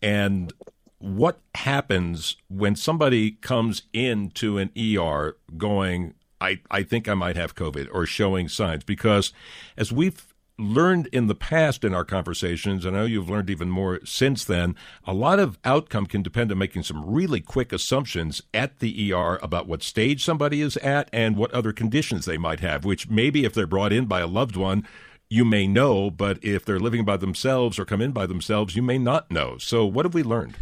And 0.03 0.53
what 0.99 1.41
happens 1.55 2.37
when 2.49 2.77
somebody 2.77 3.33
comes 3.33 3.83
into 3.93 4.59
an 4.59 4.71
ER 4.77 5.37
going, 5.57 6.15
I, 6.41 6.61
I 6.71 6.83
think 6.83 7.09
I 7.09 7.15
might 7.15 7.37
have 7.37 7.55
COVID 7.55 7.89
or 7.93 8.07
showing 8.07 8.49
signs? 8.49 8.85
Because 8.85 9.33
as 9.77 9.93
we've 9.93 10.30
learned 10.61 11.09
in 11.09 11.26
the 11.26 11.35
past 11.35 11.85
in 11.85 11.95
our 11.95 12.05
conversations, 12.05 12.85
and 12.85 12.97
I 12.97 13.00
know 13.00 13.07
you've 13.07 13.31
learned 13.31 13.50
even 13.50 13.71
more 13.71 14.00
since 14.05 14.45
then, 14.45 14.76
a 15.05 15.12
lot 15.12 15.38
of 15.38 15.59
outcome 15.64 16.07
can 16.07 16.23
depend 16.23 16.52
on 16.52 16.59
making 16.59 16.85
some 16.85 17.05
really 17.05 17.40
quick 17.40 17.73
assumptions 17.73 18.43
at 18.55 18.79
the 18.79 19.12
ER 19.12 19.38
about 19.43 19.67
what 19.67 19.83
stage 19.83 20.25
somebody 20.25 20.61
is 20.61 20.76
at 20.79 21.09
and 21.12 21.37
what 21.37 21.52
other 21.52 21.73
conditions 21.73 22.25
they 22.25 22.38
might 22.38 22.61
have, 22.61 22.85
which 22.85 23.09
maybe 23.09 23.45
if 23.45 23.55
they're 23.55 23.67
brought 23.67 23.93
in 23.93 24.07
by 24.07 24.21
a 24.21 24.26
loved 24.26 24.57
one, 24.57 24.87
you 25.29 25.45
may 25.45 25.67
know, 25.67 26.11
but 26.11 26.38
if 26.43 26.64
they're 26.64 26.81
living 26.81 27.05
by 27.05 27.17
themselves 27.17 27.79
or 27.79 27.85
come 27.85 28.00
in 28.02 28.12
by 28.12 28.26
themselves, 28.26 28.75
you 28.75 28.83
may 28.83 28.99
not 28.99 29.31
know. 29.31 29.59
So, 29.59 29.87
what 29.87 30.05
have 30.05 30.14
we 30.14 30.23
learned? 30.23 30.57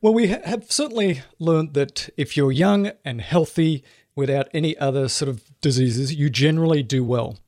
Well, 0.00 0.14
we 0.14 0.28
have 0.28 0.70
certainly 0.70 1.22
learned 1.38 1.74
that 1.74 2.08
if 2.16 2.36
you're 2.36 2.52
young 2.52 2.90
and 3.04 3.20
healthy 3.20 3.84
without 4.14 4.48
any 4.52 4.76
other 4.78 5.08
sort 5.08 5.28
of 5.28 5.42
diseases, 5.60 6.14
you 6.14 6.30
generally 6.30 6.82
do 6.82 7.04
well. 7.04 7.38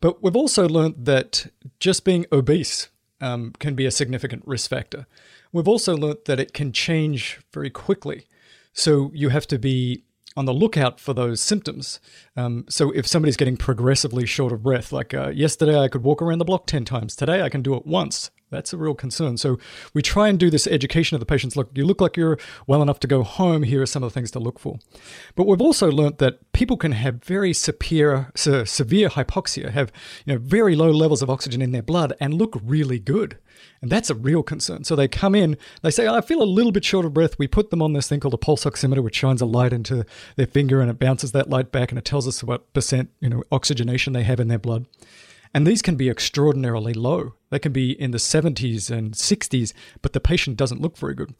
But 0.00 0.22
we've 0.22 0.36
also 0.36 0.68
learned 0.68 1.06
that 1.06 1.46
just 1.80 2.04
being 2.04 2.26
obese 2.30 2.88
um, 3.20 3.52
can 3.58 3.74
be 3.74 3.86
a 3.86 3.90
significant 3.90 4.42
risk 4.46 4.70
factor. 4.70 5.06
We've 5.52 5.68
also 5.68 5.96
learned 5.96 6.18
that 6.26 6.38
it 6.38 6.52
can 6.52 6.72
change 6.72 7.40
very 7.52 7.70
quickly. 7.70 8.26
So 8.72 9.10
you 9.14 9.30
have 9.30 9.46
to 9.48 9.58
be 9.58 10.04
on 10.36 10.44
the 10.44 10.54
lookout 10.54 11.00
for 11.00 11.12
those 11.12 11.40
symptoms. 11.40 11.98
Um, 12.36 12.64
so 12.68 12.92
if 12.92 13.06
somebody's 13.06 13.36
getting 13.36 13.56
progressively 13.56 14.24
short 14.24 14.52
of 14.52 14.62
breath, 14.62 14.92
like 14.92 15.12
uh, 15.12 15.30
yesterday 15.30 15.76
I 15.76 15.88
could 15.88 16.04
walk 16.04 16.22
around 16.22 16.38
the 16.38 16.44
block 16.44 16.66
10 16.66 16.84
times, 16.84 17.16
today 17.16 17.42
I 17.42 17.48
can 17.48 17.62
do 17.62 17.74
it 17.74 17.86
once. 17.86 18.30
That's 18.50 18.72
a 18.72 18.76
real 18.76 18.94
concern. 18.94 19.36
So 19.36 19.58
we 19.92 20.02
try 20.02 20.28
and 20.28 20.38
do 20.38 20.50
this 20.50 20.66
education 20.66 21.14
of 21.14 21.20
the 21.20 21.26
patients. 21.26 21.56
Look, 21.56 21.70
you 21.74 21.84
look 21.84 22.00
like 22.00 22.16
you're 22.16 22.38
well 22.66 22.82
enough 22.82 23.00
to 23.00 23.06
go 23.06 23.22
home. 23.22 23.62
Here 23.62 23.82
are 23.82 23.86
some 23.86 24.02
of 24.02 24.10
the 24.10 24.14
things 24.14 24.30
to 24.32 24.38
look 24.38 24.58
for. 24.58 24.78
But 25.36 25.46
we've 25.46 25.60
also 25.60 25.90
learnt 25.90 26.18
that 26.18 26.52
people 26.52 26.76
can 26.76 26.92
have 26.92 27.22
very 27.22 27.52
severe, 27.52 28.30
severe 28.34 29.08
hypoxia, 29.10 29.70
have 29.70 29.92
you 30.24 30.32
know 30.32 30.38
very 30.38 30.74
low 30.74 30.90
levels 30.90 31.22
of 31.22 31.30
oxygen 31.30 31.60
in 31.60 31.72
their 31.72 31.82
blood, 31.82 32.14
and 32.20 32.34
look 32.34 32.58
really 32.62 32.98
good. 32.98 33.38
And 33.80 33.90
that's 33.90 34.10
a 34.10 34.14
real 34.14 34.42
concern. 34.42 34.84
So 34.84 34.96
they 34.96 35.08
come 35.08 35.34
in, 35.34 35.56
they 35.82 35.90
say, 35.90 36.08
I 36.08 36.20
feel 36.20 36.42
a 36.42 36.44
little 36.44 36.72
bit 36.72 36.84
short 36.84 37.06
of 37.06 37.14
breath. 37.14 37.38
We 37.38 37.46
put 37.46 37.70
them 37.70 37.82
on 37.82 37.92
this 37.92 38.08
thing 38.08 38.20
called 38.20 38.34
a 38.34 38.38
pulse 38.38 38.64
oximeter, 38.64 39.02
which 39.02 39.16
shines 39.16 39.40
a 39.40 39.46
light 39.46 39.72
into 39.72 40.04
their 40.36 40.46
finger 40.46 40.80
and 40.80 40.90
it 40.90 40.98
bounces 40.98 41.32
that 41.32 41.50
light 41.50 41.70
back 41.70 41.90
and 41.90 41.98
it 41.98 42.04
tells 42.04 42.26
us 42.26 42.42
what 42.42 42.72
percent, 42.72 43.10
you 43.20 43.28
know, 43.28 43.42
oxygenation 43.52 44.12
they 44.12 44.24
have 44.24 44.40
in 44.40 44.48
their 44.48 44.58
blood. 44.58 44.86
And 45.54 45.66
these 45.66 45.82
can 45.82 45.96
be 45.96 46.10
extraordinarily 46.10 46.92
low. 46.92 47.34
They 47.50 47.58
can 47.58 47.72
be 47.72 47.92
in 47.92 48.10
the 48.10 48.18
70s 48.18 48.90
and 48.90 49.12
60s, 49.12 49.72
but 50.02 50.12
the 50.12 50.20
patient 50.20 50.56
doesn't 50.56 50.82
look 50.82 50.96
very 50.98 51.14
good. 51.14 51.34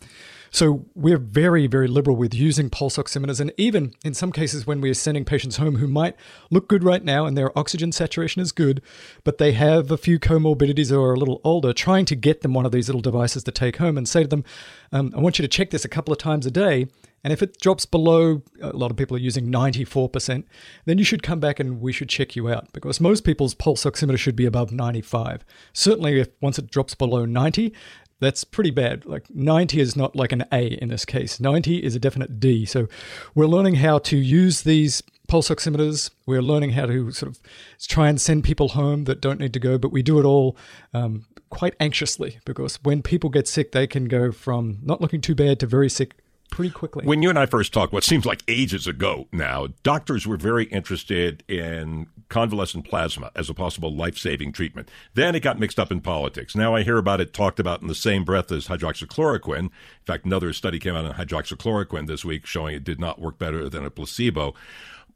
So 0.50 0.86
we're 0.94 1.18
very, 1.18 1.66
very 1.66 1.88
liberal 1.88 2.16
with 2.16 2.32
using 2.32 2.70
pulse 2.70 2.96
oximeters. 2.96 3.40
And 3.40 3.52
even 3.58 3.92
in 4.02 4.14
some 4.14 4.32
cases, 4.32 4.66
when 4.66 4.80
we're 4.80 4.94
sending 4.94 5.24
patients 5.24 5.58
home 5.58 5.76
who 5.76 5.88
might 5.88 6.16
look 6.50 6.68
good 6.68 6.82
right 6.82 7.04
now 7.04 7.26
and 7.26 7.36
their 7.36 7.56
oxygen 7.58 7.92
saturation 7.92 8.40
is 8.40 8.52
good, 8.52 8.80
but 9.24 9.38
they 9.38 9.52
have 9.52 9.90
a 9.90 9.98
few 9.98 10.18
comorbidities 10.18 10.90
or 10.90 11.10
are 11.10 11.14
a 11.14 11.18
little 11.18 11.42
older, 11.44 11.74
trying 11.74 12.06
to 12.06 12.16
get 12.16 12.40
them 12.40 12.54
one 12.54 12.64
of 12.64 12.72
these 12.72 12.88
little 12.88 13.02
devices 13.02 13.44
to 13.44 13.52
take 13.52 13.76
home 13.76 13.98
and 13.98 14.08
say 14.08 14.22
to 14.22 14.28
them, 14.28 14.44
um, 14.92 15.12
I 15.14 15.20
want 15.20 15.38
you 15.38 15.42
to 15.42 15.48
check 15.48 15.70
this 15.70 15.84
a 15.84 15.88
couple 15.88 16.12
of 16.12 16.18
times 16.18 16.46
a 16.46 16.50
day. 16.50 16.86
And 17.24 17.32
if 17.32 17.42
it 17.42 17.60
drops 17.60 17.84
below, 17.84 18.42
a 18.60 18.76
lot 18.76 18.90
of 18.90 18.96
people 18.96 19.16
are 19.16 19.20
using 19.20 19.50
94%, 19.50 20.44
then 20.84 20.98
you 20.98 21.04
should 21.04 21.22
come 21.22 21.40
back 21.40 21.58
and 21.58 21.80
we 21.80 21.92
should 21.92 22.08
check 22.08 22.36
you 22.36 22.48
out 22.48 22.72
because 22.72 23.00
most 23.00 23.24
people's 23.24 23.54
pulse 23.54 23.84
oximeter 23.84 24.18
should 24.18 24.36
be 24.36 24.46
above 24.46 24.72
95. 24.72 25.44
Certainly, 25.72 26.20
if 26.20 26.28
once 26.40 26.58
it 26.58 26.70
drops 26.70 26.94
below 26.94 27.24
90, 27.24 27.72
that's 28.20 28.44
pretty 28.44 28.70
bad. 28.70 29.04
Like 29.06 29.30
90 29.30 29.80
is 29.80 29.96
not 29.96 30.16
like 30.16 30.32
an 30.32 30.44
A 30.52 30.66
in 30.66 30.88
this 30.88 31.04
case. 31.04 31.38
90 31.40 31.84
is 31.84 31.94
a 31.94 32.00
definite 32.00 32.40
D. 32.40 32.64
So 32.64 32.88
we're 33.34 33.46
learning 33.46 33.76
how 33.76 33.98
to 33.98 34.16
use 34.16 34.62
these 34.62 35.02
pulse 35.28 35.48
oximeters. 35.50 36.10
We're 36.26 36.42
learning 36.42 36.70
how 36.70 36.86
to 36.86 37.12
sort 37.12 37.30
of 37.30 37.40
try 37.86 38.08
and 38.08 38.20
send 38.20 38.44
people 38.44 38.68
home 38.68 39.04
that 39.04 39.20
don't 39.20 39.38
need 39.38 39.52
to 39.52 39.60
go, 39.60 39.78
but 39.78 39.92
we 39.92 40.02
do 40.02 40.18
it 40.18 40.24
all 40.24 40.56
um, 40.92 41.26
quite 41.50 41.74
anxiously 41.78 42.40
because 42.44 42.82
when 42.82 43.02
people 43.02 43.30
get 43.30 43.46
sick, 43.46 43.72
they 43.72 43.86
can 43.86 44.06
go 44.06 44.32
from 44.32 44.78
not 44.82 45.00
looking 45.00 45.20
too 45.20 45.34
bad 45.34 45.60
to 45.60 45.66
very 45.66 45.88
sick 45.88 46.14
pretty 46.50 46.70
quickly. 46.70 47.04
When 47.04 47.22
you 47.22 47.30
and 47.30 47.38
I 47.38 47.46
first 47.46 47.72
talked, 47.72 47.92
what 47.92 48.04
seems 48.04 48.26
like 48.26 48.42
ages 48.48 48.86
ago 48.86 49.28
now, 49.32 49.68
doctors 49.82 50.26
were 50.26 50.36
very 50.36 50.64
interested 50.64 51.44
in 51.48 52.06
convalescent 52.28 52.86
plasma 52.86 53.30
as 53.34 53.48
a 53.48 53.54
possible 53.54 53.94
life 53.94 54.18
saving 54.18 54.52
treatment. 54.52 54.90
Then 55.14 55.34
it 55.34 55.40
got 55.40 55.58
mixed 55.58 55.78
up 55.78 55.90
in 55.90 56.00
politics. 56.00 56.54
Now 56.54 56.74
I 56.74 56.82
hear 56.82 56.98
about 56.98 57.20
it 57.20 57.32
talked 57.32 57.60
about 57.60 57.80
in 57.80 57.88
the 57.88 57.94
same 57.94 58.24
breath 58.24 58.52
as 58.52 58.68
hydroxychloroquine. 58.68 59.58
In 59.58 59.70
fact, 60.04 60.24
another 60.24 60.52
study 60.52 60.78
came 60.78 60.94
out 60.94 61.04
on 61.04 61.14
hydroxychloroquine 61.14 62.06
this 62.06 62.24
week 62.24 62.46
showing 62.46 62.74
it 62.74 62.84
did 62.84 63.00
not 63.00 63.20
work 63.20 63.38
better 63.38 63.68
than 63.68 63.84
a 63.84 63.90
placebo. 63.90 64.54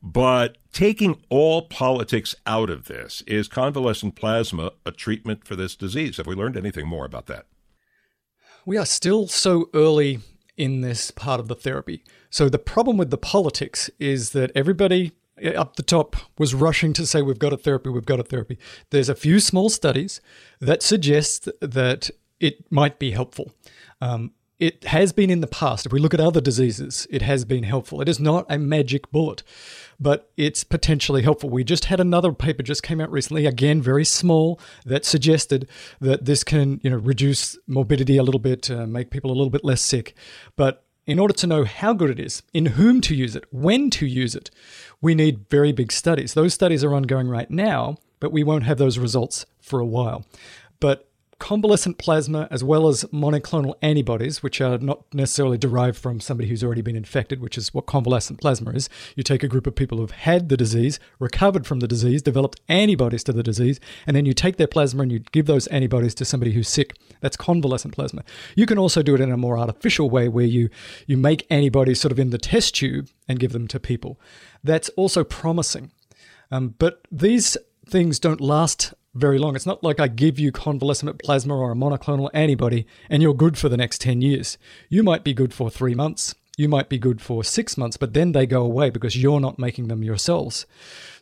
But 0.03 0.59
taking 0.73 1.23
all 1.29 1.63
politics 1.63 2.35
out 2.45 2.71
of 2.71 2.87
this, 2.87 3.23
is 3.27 3.47
convalescent 3.47 4.17
plasma 4.17 4.73
a 4.85 4.91
treatment 4.91 5.47
for 5.47 5.55
this 5.55 5.77
disease? 5.77 6.17
Have 6.17 6.27
we 6.27 6.35
learned 6.35 6.57
anything 6.57 6.89
more 6.89 7.05
about 7.05 7.27
that? 7.27 7.47
We 8.67 8.77
are 8.77 8.87
still 8.87 9.29
so 9.29 9.71
early 9.75 10.21
in 10.57 10.81
this 10.81 11.11
part 11.11 11.41
of 11.41 11.49
the 11.49 11.55
therapy. 11.55 12.05
So 12.31 12.49
the 12.49 12.59
problem 12.59 12.97
with 12.97 13.11
the 13.11 13.19
politics 13.19 13.91
is 13.99 14.31
that 14.31 14.51
everybody 14.55 15.13
up 15.57 15.77
the 15.77 15.83
top 15.83 16.17
was 16.39 16.55
rushing 16.55 16.93
to 16.93 17.07
say 17.07 17.23
we've 17.23 17.39
got 17.39 17.53
a 17.53 17.57
therapy, 17.57 17.91
we've 17.91 18.07
got 18.07 18.21
a 18.21 18.25
therapy. 18.25 18.59
There's 18.91 19.09
a 19.09 19.15
few 19.15 19.41
small 19.41 19.71
studies 19.71 20.21
that 20.61 20.83
suggest 20.83 21.49
that 21.61 22.11
it 22.39 22.71
might 22.71 22.99
be 22.99 23.13
helpful. 23.13 23.53
Um, 24.01 24.33
it 24.63 24.85
has 24.85 25.13
been 25.13 25.29
in 25.29 25.41
the 25.41 25.49
past. 25.49 25.87
If 25.87 25.93
we 25.93 25.99
look 25.99 26.15
at 26.15 26.21
other 26.21 26.41
diseases, 26.41 27.09
it 27.11 27.21
has 27.21 27.45
been 27.45 27.65
helpful. 27.65 28.01
It 28.01 28.09
is 28.09 28.21
not 28.21 28.47
a 28.49 28.61
magic 28.61 29.11
bullet, 29.11 29.43
but 29.99 30.31
it's 30.37 30.63
potentially 30.63 31.23
helpful. 31.23 31.51
We 31.51 31.65
just 31.65 31.87
had 31.87 31.99
another 31.99 32.33
paper 32.33 32.63
just 32.63 32.85
came 32.85 33.01
out 33.01 33.11
recently, 33.11 33.45
again 33.45 33.83
very 33.83 34.05
small, 34.05 34.61
that 34.87 35.05
suggested 35.05 35.69
that 36.01 36.27
this 36.27 36.45
can 36.45 36.81
you 36.85 36.91
know 36.91 36.97
reduce 36.97 37.59
morbidity 37.67 38.17
a 38.17 38.23
little 38.23 38.39
bit, 38.39 38.71
uh, 38.71 38.87
make 38.87 39.11
people 39.11 39.33
a 39.33 39.35
little 39.35 39.51
bit 39.51 39.65
less 39.65 39.83
sick. 39.83 40.15
But 40.55 40.85
in 41.07 41.19
order 41.19 41.35
to 41.35 41.49
know 41.49 41.65
how 41.65 41.93
good 41.93 42.11
it 42.11 42.21
is, 42.21 42.45
in 42.53 42.67
whom 42.67 43.01
to 43.01 43.17
use 43.17 43.35
it, 43.35 43.45
when 43.51 43.91
to 43.91 44.07
use 44.07 44.37
it, 44.37 44.53
we 45.01 45.17
need 45.17 45.51
very 45.51 45.73
big 45.73 45.91
studies. 45.91 46.35
Those 46.35 46.55
studies 46.55 46.85
are 46.85 46.95
ongoing 46.95 47.27
right 47.27 47.51
now, 47.51 47.97
but 48.21 48.31
we 48.31 48.45
won't 48.45 48.63
have 48.63 48.79
those 48.79 48.97
results 48.97 49.45
for 49.61 49.81
a 49.81 49.87
while. 49.87 50.25
But 50.79 51.09
convalescent 51.43 51.99
plasma 51.99 52.47
as 52.53 52.63
well 52.63 52.87
as 52.87 53.03
monoclonal 53.07 53.75
antibodies, 53.83 54.45
which 54.45 54.61
are 54.61 54.79
not 54.79 55.03
necessarily 55.13 55.59
derived 55.59 55.99
from 55.99 56.21
somebody 56.21 56.49
who's 56.49 56.63
already 56.63 56.83
been 56.83 56.95
infected, 56.95 57.41
which 57.41 57.59
is 57.59 57.75
what 57.75 57.85
convalescent 57.85 58.41
plasma 58.41 58.71
is. 58.71 58.89
You 59.17 59.25
take 59.25 59.43
a 59.43 59.49
group 59.49 59.67
of 59.67 59.75
people 59.75 59.99
who've 59.99 60.13
had 60.13 60.49
the 60.49 60.57
disease, 60.57 61.01
recovered 61.19 61.67
from 61.67 61.81
the 61.81 61.89
disease, 61.89 62.23
developed 62.23 62.61
antibodies 62.69 63.25
to 63.25 63.33
the 63.33 63.43
disease, 63.43 63.81
and 64.07 64.17
then 64.17 64.25
you 64.25 64.35
take 64.35 64.57
their 64.57 64.69
plasma 64.69 65.03
and 65.03 65.11
you 65.11 65.19
give 65.19 65.47
those 65.47 65.67
antibodies 65.67 66.15
to 66.15 66.25
somebody 66.25 66.53
who's 66.53 66.69
sick. 66.69 66.97
That's 67.21 67.37
convalescent 67.37 67.93
plasma. 67.93 68.23
You 68.55 68.65
can 68.65 68.79
also 68.79 69.03
do 69.03 69.17
it 69.17 69.21
in 69.21 69.33
a 69.33 69.37
more 69.37 69.59
artificial 69.59 70.09
way 70.11 70.29
where 70.29 70.45
you, 70.45 70.71
you 71.09 71.17
make 71.17 71.45
antibodies 71.51 72.01
sort 72.01 72.13
of 72.13 72.21
in 72.21 72.31
the 72.31 72.39
test 72.39 72.77
tube 72.77 73.09
and 73.27 73.41
give 73.41 73.51
them 73.51 73.67
to 73.67 73.81
people. 73.81 74.21
That's 74.63 74.91
also 74.91 75.25
promising. 75.25 75.91
Um, 76.53 76.77
but 76.79 77.01
these 77.11 77.57
things 77.85 78.21
don't 78.21 78.41
last 78.41 78.95
very 79.15 79.39
long. 79.39 79.55
It's 79.55 79.67
not 79.67 79.83
like 79.83 80.01
I 80.01 80.09
give 80.09 80.39
you 80.39 80.53
convalescent 80.53 81.23
plasma 81.23 81.57
or 81.57 81.73
a 81.73 81.77
monoclonal 81.77 82.31
antibody 82.33 82.87
and 83.11 83.23
you're 83.23 83.35
good 83.35 83.59
for 83.59 83.69
the 83.69 83.77
next 83.77 84.01
10 84.01 84.23
years. 84.23 84.59
You 84.89 85.03
might 85.03 85.25
be 85.25 85.35
good 85.35 85.53
for 85.53 85.71
three 85.71 85.95
months, 85.95 86.35
you 86.57 86.69
might 86.69 86.91
be 86.91 86.99
good 86.99 87.23
for 87.23 87.43
six 87.43 87.79
months, 87.79 87.97
but 87.97 88.13
then 88.13 88.33
they 88.33 88.47
go 88.47 88.63
away 88.63 88.91
because 88.91 89.17
you're 89.17 89.41
not 89.41 89.59
making 89.59 89.89
them 89.89 90.03
yourselves. 90.03 90.67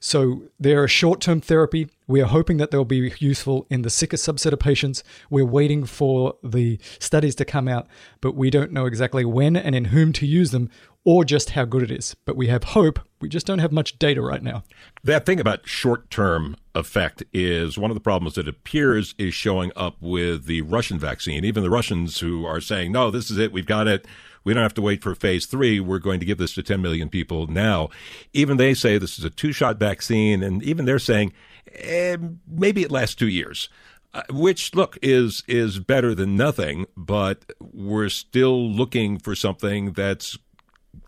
So 0.01 0.43
they're 0.59 0.85
a 0.85 0.89
short 0.89 1.21
term 1.21 1.41
therapy. 1.41 1.89
We 2.09 2.21
are 2.21 2.27
hoping 2.27 2.57
that 2.57 2.73
they'll 2.73 2.85
be 2.85 3.13
useful 3.19 3.67
in 3.71 3.83
the 3.83 3.91
sicker 3.91 4.17
subset 4.17 4.53
of 4.53 4.59
patients. 4.59 5.05
We're 5.29 5.45
waiting 5.45 5.85
for 5.85 6.35
the 6.43 6.81
studies 6.99 7.37
to 7.37 7.45
come 7.45 7.69
out, 7.69 7.87
but 8.21 8.35
we 8.35 8.51
don't 8.51 8.73
know 8.73 8.87
exactly 8.87 9.25
when 9.25 9.57
and 9.57 9.75
in 9.75 9.87
whom 9.87 10.13
to 10.15 10.27
use 10.27 10.51
them 10.51 10.69
or 11.05 11.25
just 11.25 11.51
how 11.51 11.65
good 11.65 11.83
it 11.83 11.91
is. 11.91 12.15
But 12.25 12.37
we 12.37 12.49
have 12.49 12.65
hope. 12.65 13.01
We 13.21 13.29
just 13.29 13.47
don't 13.47 13.59
have 13.59 13.73
much 13.73 13.99
data 13.99 14.21
right 14.23 14.43
now. 14.43 14.63
That 15.03 15.27
thing 15.27 15.41
about 15.41 15.67
short 15.67 16.11
term 16.11 16.57
effect 16.75 17.23
is 17.33 17.79
one 17.79 17.91
of 17.91 17.95
the 17.95 18.01
problems 18.01 18.35
that 18.35 18.49
appears 18.49 19.15
is 19.19 19.35
showing 19.35 19.73
up 19.77 19.97
with 20.01 20.47
the 20.47 20.63
Russian 20.63 20.99
vaccine. 20.99 21.45
Even 21.45 21.63
the 21.63 21.71
Russians 21.71 22.21
who 22.21 22.45
are 22.45 22.61
saying, 22.61 22.93
no, 22.93 23.11
this 23.11 23.31
is 23.31 23.39
it, 23.39 23.53
we've 23.53 23.67
got 23.67 23.89
it. 23.89 24.07
We 24.43 24.55
don't 24.55 24.63
have 24.63 24.75
to 24.75 24.83
wait 24.83 25.03
for 25.03 25.15
phase 25.15 25.47
three. 25.47 25.81
We're 25.81 25.99
going 25.99 26.21
to 26.21 26.27
give 26.27 26.39
this 26.39 26.55
to 26.55 26.63
10 26.63 26.81
million 26.81 27.09
people 27.09 27.47
now. 27.47 27.91
Even 28.33 28.57
they 28.57 28.73
say 28.73 28.97
this 28.97 29.19
is 29.19 29.25
a 29.25 29.31
two 29.31 29.53
shot 29.53 29.79
vaccine, 29.79 30.43
and 30.43 30.63
even 30.63 30.87
they're 30.87 30.99
saying 30.99 31.35
eh, 31.75 32.17
maybe 32.49 32.83
it 32.83 32.91
lasts 32.91 33.15
two 33.15 33.29
years. 33.29 33.69
Uh, 34.13 34.23
which 34.31 34.75
look 34.75 34.99
is 35.03 35.45
is 35.47 35.79
better 35.79 36.17
than 36.17 36.35
nothing, 36.37 36.85
but 36.97 37.45
we're 37.61 38.09
still 38.09 38.69
looking 38.69 39.21
for 39.21 39.37
something 39.37 39.93
that's 39.93 40.37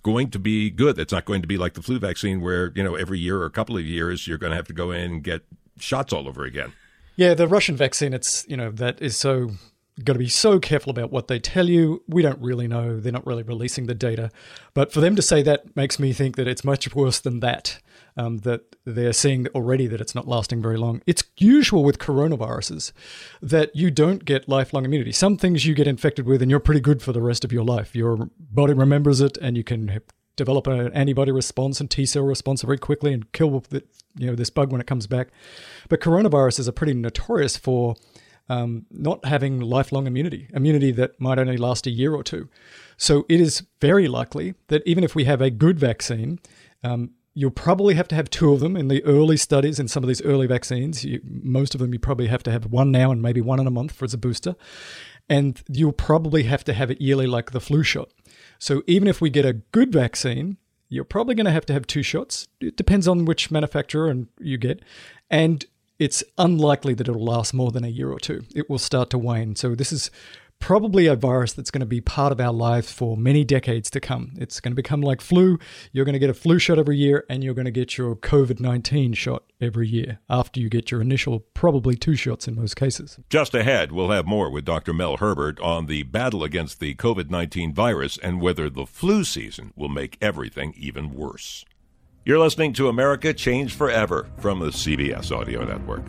going 0.03 0.31
to 0.31 0.39
be 0.39 0.71
good. 0.71 0.99
It's 0.99 1.13
not 1.13 1.25
going 1.25 1.43
to 1.43 1.49
be 1.49 1.59
like 1.59 1.75
the 1.75 1.83
flu 1.83 1.99
vaccine, 1.99 2.41
where 2.41 2.73
you 2.75 2.83
know 2.83 2.95
every 2.95 3.19
year 3.19 3.39
or 3.39 3.47
a 3.47 3.51
couple 3.51 3.77
of 3.77 3.85
years 3.85 4.27
you're 4.27 4.39
going 4.39 4.51
to 4.51 4.57
have 4.57 4.69
to 4.69 4.75
go 4.75 4.91
in 4.91 5.01
and 5.01 5.25
get 5.25 5.43
shots 5.79 6.13
all 6.13 6.29
over 6.29 6.45
again. 6.45 6.73
Yeah, 7.17 7.35
the 7.35 7.49
Russian 7.49 7.77
vaccine, 7.77 8.13
it's 8.15 8.47
you 8.49 8.57
know 8.57 8.71
that 8.71 9.01
is 9.01 9.17
so 9.17 9.51
got 10.03 10.15
to 10.15 10.19
be 10.19 10.29
so 10.29 10.59
careful 10.59 10.91
about 10.91 11.11
what 11.11 11.29
they 11.29 11.39
tell 11.39 11.69
you. 11.69 12.03
We 12.09 12.23
don't 12.23 12.41
really 12.41 12.67
know. 12.67 12.99
They're 12.99 13.13
not 13.13 13.27
really 13.27 13.43
releasing 13.43 13.87
the 13.87 13.95
data. 13.95 14.31
But 14.75 14.93
for 14.93 15.01
them 15.01 15.17
to 15.17 15.23
say 15.23 15.43
that 15.43 15.77
makes 15.77 15.99
me 15.99 16.13
think 16.13 16.37
that 16.37 16.49
it's 16.49 16.65
much 16.65 16.95
worse 16.95 17.21
than 17.21 17.41
that, 17.41 17.79
um, 18.17 18.39
that 18.39 18.77
they're 18.85 19.13
seeing 19.13 19.47
already 19.49 19.87
that 19.87 20.01
it's 20.01 20.15
not 20.15 20.29
lasting 20.29 20.61
very 20.63 20.77
long. 20.77 21.03
It's 21.07 21.25
usual 21.37 21.85
with 21.85 21.99
coronaviruses 21.99 22.93
that 23.41 23.75
you 23.75 23.91
don't 23.91 24.25
get 24.25 24.49
lifelong 24.49 24.85
immunity. 24.85 25.13
Some 25.13 25.37
things 25.37 25.67
you 25.67 25.75
get 25.75 25.87
infected 25.87 26.27
with 26.27 26.43
and 26.43 26.51
you're 26.51 26.61
pretty 26.61 26.81
good 26.81 27.03
for 27.03 27.13
the 27.13 27.23
rest 27.23 27.45
of 27.45 27.53
your 27.53 27.65
life. 27.65 27.95
Your 27.95 28.29
body 28.39 28.75
remembers 28.75 29.21
it 29.21 29.37
and 29.39 29.57
you 29.57 29.65
can 29.65 30.01
develop 30.37 30.67
an 30.67 30.93
antibody 30.93 31.31
response 31.31 31.81
and 31.81 31.91
T 31.91 32.07
cell 32.07 32.25
response 32.25 32.63
very 32.63 32.79
quickly 32.79 33.13
and 33.13 33.31
kill 33.33 33.61
the, 33.61 33.85
you 34.17 34.27
know 34.27 34.35
this 34.35 34.51
bug 34.51 34.73
when 34.73 34.81
it 34.81 34.87
comes 34.87 35.07
back. 35.07 35.29
But 35.89 36.01
coronaviruses 36.01 36.69
are 36.69 36.73
pretty 36.73 36.95
notorious 36.95 37.57
for 37.57 37.97
um, 38.49 38.87
not 38.91 39.25
having 39.25 39.61
lifelong 39.61 40.07
immunity, 40.07 40.49
immunity 40.53 40.91
that 40.93 41.21
might 41.21 41.39
only 41.39 41.57
last 41.57 41.87
a 41.87 41.91
year 41.91 42.15
or 42.15 42.23
two. 42.23 42.49
So 42.97 43.25
it 43.29 43.41
is 43.41 43.63
very 43.81 44.09
likely 44.09 44.55
that 44.69 44.83
even 44.85 45.05
if 45.05 45.15
we 45.15 45.25
have 45.25 45.41
a 45.41 45.51
good 45.51 45.79
vaccine, 45.79 46.39
um, 46.83 47.13
you'll 47.35 47.51
probably 47.51 47.95
have 47.95 48.09
to 48.09 48.15
have 48.15 48.29
two 48.29 48.53
of 48.53 48.61
them 48.61 48.77
in 48.77 48.89
the 48.89 49.03
early 49.05 49.37
studies 49.37 49.79
in 49.79 49.89
some 49.89 50.03
of 50.05 50.09
these 50.09 50.23
early 50.23 50.47
vaccines. 50.47 51.05
You, 51.05 51.21
most 51.25 51.75
of 51.75 51.81
them 51.81 51.93
you 51.93 51.99
probably 51.99 52.27
have 52.27 52.43
to 52.43 52.51
have 52.51 52.67
one 52.67 52.91
now 52.91 53.11
and 53.11 53.23
maybe 53.23 53.41
one 53.41 53.61
in 53.61 53.67
a 53.67 53.71
month 53.71 53.93
for 53.93 54.05
as 54.05 54.15
a 54.15 54.19
booster. 54.19 54.55
And 55.29 55.63
you'll 55.69 55.93
probably 55.93 56.43
have 56.45 56.65
to 56.65 56.73
have 56.73 56.91
it 56.91 57.01
yearly 57.01 57.27
like 57.27 57.53
the 57.53 57.61
flu 57.61 57.83
shot. 57.83 58.11
So 58.59 58.83
even 58.87 59.09
if 59.09 59.21
we 59.21 59.31
get 59.31 59.47
a 59.47 59.55
good 59.55 59.93
vaccine, 59.93 60.59
you're 60.89 61.05
probably 61.05 61.35
going 61.35 61.47
to 61.47 61.53
have 61.53 61.67
to 61.67 61.73
have 61.73 61.87
two 61.87 62.03
shots. 62.03 62.49
It 62.61 62.77
depends 62.77 63.09
on 63.09 63.25
which 63.25 63.51
manufacturer 63.51 64.11
and 64.11 64.29
you 64.39 64.59
get. 64.59 64.83
And 65.31 65.65
it's 65.99 66.23
unlikely 66.37 66.95
that 66.95 67.09
it'll 67.09 67.25
last 67.25 67.55
more 67.55 67.71
than 67.71 67.85
a 67.85 67.89
year 67.89 68.11
or 68.11 68.19
two. 68.19 68.45
It 68.55 68.69
will 68.69 68.79
start 68.79 69.09
to 69.11 69.19
wane. 69.19 69.57
So 69.57 69.75
this 69.75 69.93
is 69.93 70.11
probably 70.63 71.07
a 71.09 71.17
virus 71.17 71.53
that's 71.53 71.73
going 71.73 71.81
to 71.81 71.87
be 71.87 72.01
part 72.01 72.31
of 72.31 72.41
our 72.41 72.53
lives 72.53 72.93
for 72.93 73.17
many 73.17 73.43
decades 73.43 73.91
to 73.91 73.99
come. 73.99 74.31
It's 74.39 74.61
going 74.61 74.71
to 74.71 74.77
become 74.77 75.01
like 75.01 75.21
flu. 75.21 75.59
You're 75.91 76.05
going 76.05 76.13
to 76.13 76.21
get 76.21 76.31
a 76.31 76.35
flu 76.35 76.61
shot 76.61 76.79
every 76.79 76.97
year, 76.97 77.27
and 77.29 77.43
you're 77.43 77.53
going 77.53 77.65
to 77.65 77.73
get 77.73 77.99
your 77.99 78.15
COVID 78.15 78.61
19 78.61 79.13
shot 79.15 79.43
every 79.61 79.89
year 79.89 80.21
after 80.31 80.61
you 80.61 80.69
get 80.71 80.93
your 80.93 81.03
initial, 81.03 81.41
probably 81.53 81.97
two 81.97 82.15
shots 82.15 82.47
in 82.47 82.55
most 82.55 82.77
cases. 82.77 83.19
Just 83.29 83.57
ahead, 83.57 83.91
we'll 83.91 84.11
have 84.11 84.25
more 84.25 84.49
with 84.51 84.65
Dr. 84.65 84.93
Mel 84.93 85.17
Herbert 85.17 85.59
on 85.59 85.87
the 85.87 86.05
battle 86.05 86.45
against 86.45 86.79
the 86.79 86.95
COVID 86.95 87.29
19 87.29 87.75
virus 87.75 88.17
and 88.23 88.41
whether 88.41 88.71
the 88.71 88.87
flu 88.87 89.25
season 89.25 89.73
will 89.75 89.89
make 89.89 90.17
everything 90.23 90.75
even 90.77 91.13
worse. 91.13 91.65
You're 92.25 92.39
listening 92.39 92.73
to 92.75 92.89
America 92.89 93.35
Changed 93.35 93.75
Forever 93.75 94.29
from 94.39 94.61
the 94.61 94.67
CBS 94.67 95.37
Audio 95.37 95.65
Network. 95.65 96.05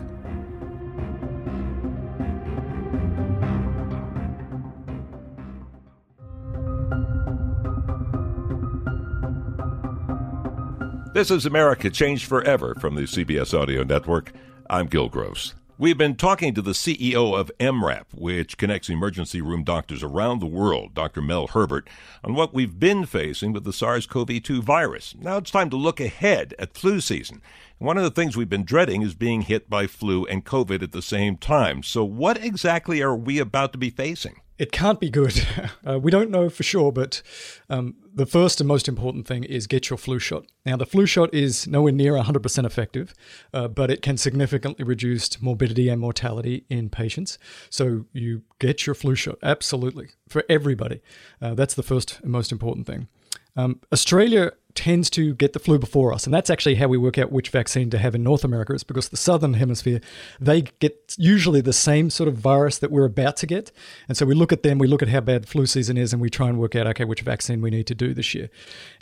This 11.14 11.30
is 11.30 11.46
America 11.46 11.90
Changed 11.90 12.24
Forever 12.24 12.74
from 12.80 12.96
the 12.96 13.02
CBS 13.02 13.56
Audio 13.56 13.84
Network. 13.84 14.32
I'm 14.68 14.86
Gil 14.86 15.08
Gross. 15.08 15.54
We've 15.78 15.96
been 15.96 16.16
talking 16.16 16.54
to 16.54 16.60
the 16.60 16.72
CEO 16.72 17.38
of 17.38 17.52
EM:RAP, 17.60 18.08
which 18.12 18.58
connects 18.58 18.88
emergency 18.88 19.40
room 19.40 19.62
doctors 19.62 20.02
around 20.02 20.40
the 20.40 20.46
world, 20.46 20.92
Dr. 20.92 21.22
Mel 21.22 21.46
Herbert, 21.46 21.88
on 22.24 22.34
what 22.34 22.52
we've 22.52 22.80
been 22.80 23.06
facing 23.06 23.52
with 23.52 23.62
the 23.62 23.72
SARS 23.72 24.08
CoV 24.08 24.42
2 24.42 24.60
virus. 24.60 25.14
Now 25.16 25.36
it's 25.36 25.52
time 25.52 25.70
to 25.70 25.76
look 25.76 26.00
ahead 26.00 26.52
at 26.58 26.76
flu 26.76 27.00
season. 27.00 27.42
One 27.78 27.96
of 27.96 28.02
the 28.02 28.10
things 28.10 28.36
we've 28.36 28.48
been 28.48 28.64
dreading 28.64 29.02
is 29.02 29.14
being 29.14 29.42
hit 29.42 29.70
by 29.70 29.86
flu 29.86 30.24
and 30.24 30.44
COVID 30.44 30.82
at 30.82 30.90
the 30.90 31.00
same 31.00 31.36
time. 31.36 31.84
So, 31.84 32.02
what 32.02 32.42
exactly 32.42 33.00
are 33.02 33.14
we 33.14 33.38
about 33.38 33.70
to 33.70 33.78
be 33.78 33.90
facing? 33.90 34.40
It 34.58 34.72
can't 34.72 35.00
be 35.00 35.10
good. 35.10 35.46
Uh, 35.86 35.98
we 35.98 36.10
don't 36.10 36.30
know 36.30 36.48
for 36.48 36.62
sure, 36.62 36.90
but 36.90 37.20
um, 37.68 37.94
the 38.14 38.24
first 38.24 38.58
and 38.58 38.66
most 38.66 38.88
important 38.88 39.26
thing 39.26 39.44
is 39.44 39.66
get 39.66 39.90
your 39.90 39.98
flu 39.98 40.18
shot. 40.18 40.46
Now, 40.64 40.78
the 40.78 40.86
flu 40.86 41.04
shot 41.04 41.34
is 41.34 41.66
nowhere 41.66 41.92
near 41.92 42.14
100% 42.14 42.64
effective, 42.64 43.12
uh, 43.52 43.68
but 43.68 43.90
it 43.90 44.00
can 44.00 44.16
significantly 44.16 44.82
reduce 44.82 45.42
morbidity 45.42 45.90
and 45.90 46.00
mortality 46.00 46.64
in 46.70 46.88
patients. 46.88 47.38
So, 47.68 48.06
you 48.14 48.44
get 48.58 48.86
your 48.86 48.94
flu 48.94 49.14
shot, 49.14 49.36
absolutely, 49.42 50.08
for 50.26 50.42
everybody. 50.48 51.02
Uh, 51.42 51.52
that's 51.52 51.74
the 51.74 51.82
first 51.82 52.20
and 52.22 52.32
most 52.32 52.50
important 52.50 52.86
thing. 52.86 53.08
Um, 53.56 53.80
Australia 53.92 54.52
tends 54.74 55.08
to 55.10 55.34
get 55.34 55.52
the 55.52 55.58
flu 55.58 55.78
before 55.78 56.12
us. 56.12 56.24
And 56.24 56.34
that's 56.34 56.50
actually 56.50 56.76
how 56.76 56.88
we 56.88 56.98
work 56.98 57.18
out 57.18 57.30
which 57.30 57.50
vaccine 57.50 57.90
to 57.90 57.98
have 57.98 58.14
in 58.14 58.22
North 58.22 58.44
America, 58.44 58.74
is 58.74 58.84
because 58.84 59.08
the 59.08 59.16
southern 59.16 59.54
hemisphere, 59.54 60.00
they 60.40 60.62
get 60.80 61.14
usually 61.16 61.60
the 61.60 61.72
same 61.72 62.10
sort 62.10 62.28
of 62.28 62.36
virus 62.36 62.78
that 62.78 62.90
we're 62.90 63.04
about 63.04 63.36
to 63.38 63.46
get. 63.46 63.70
And 64.08 64.16
so 64.16 64.26
we 64.26 64.34
look 64.34 64.52
at 64.52 64.62
them, 64.62 64.78
we 64.78 64.86
look 64.86 65.02
at 65.02 65.08
how 65.08 65.20
bad 65.20 65.48
flu 65.48 65.66
season 65.66 65.96
is, 65.96 66.12
and 66.12 66.20
we 66.20 66.30
try 66.30 66.48
and 66.48 66.58
work 66.58 66.74
out, 66.74 66.86
okay, 66.88 67.04
which 67.04 67.22
vaccine 67.22 67.60
we 67.60 67.70
need 67.70 67.86
to 67.86 67.94
do 67.94 68.14
this 68.14 68.34
year. 68.34 68.50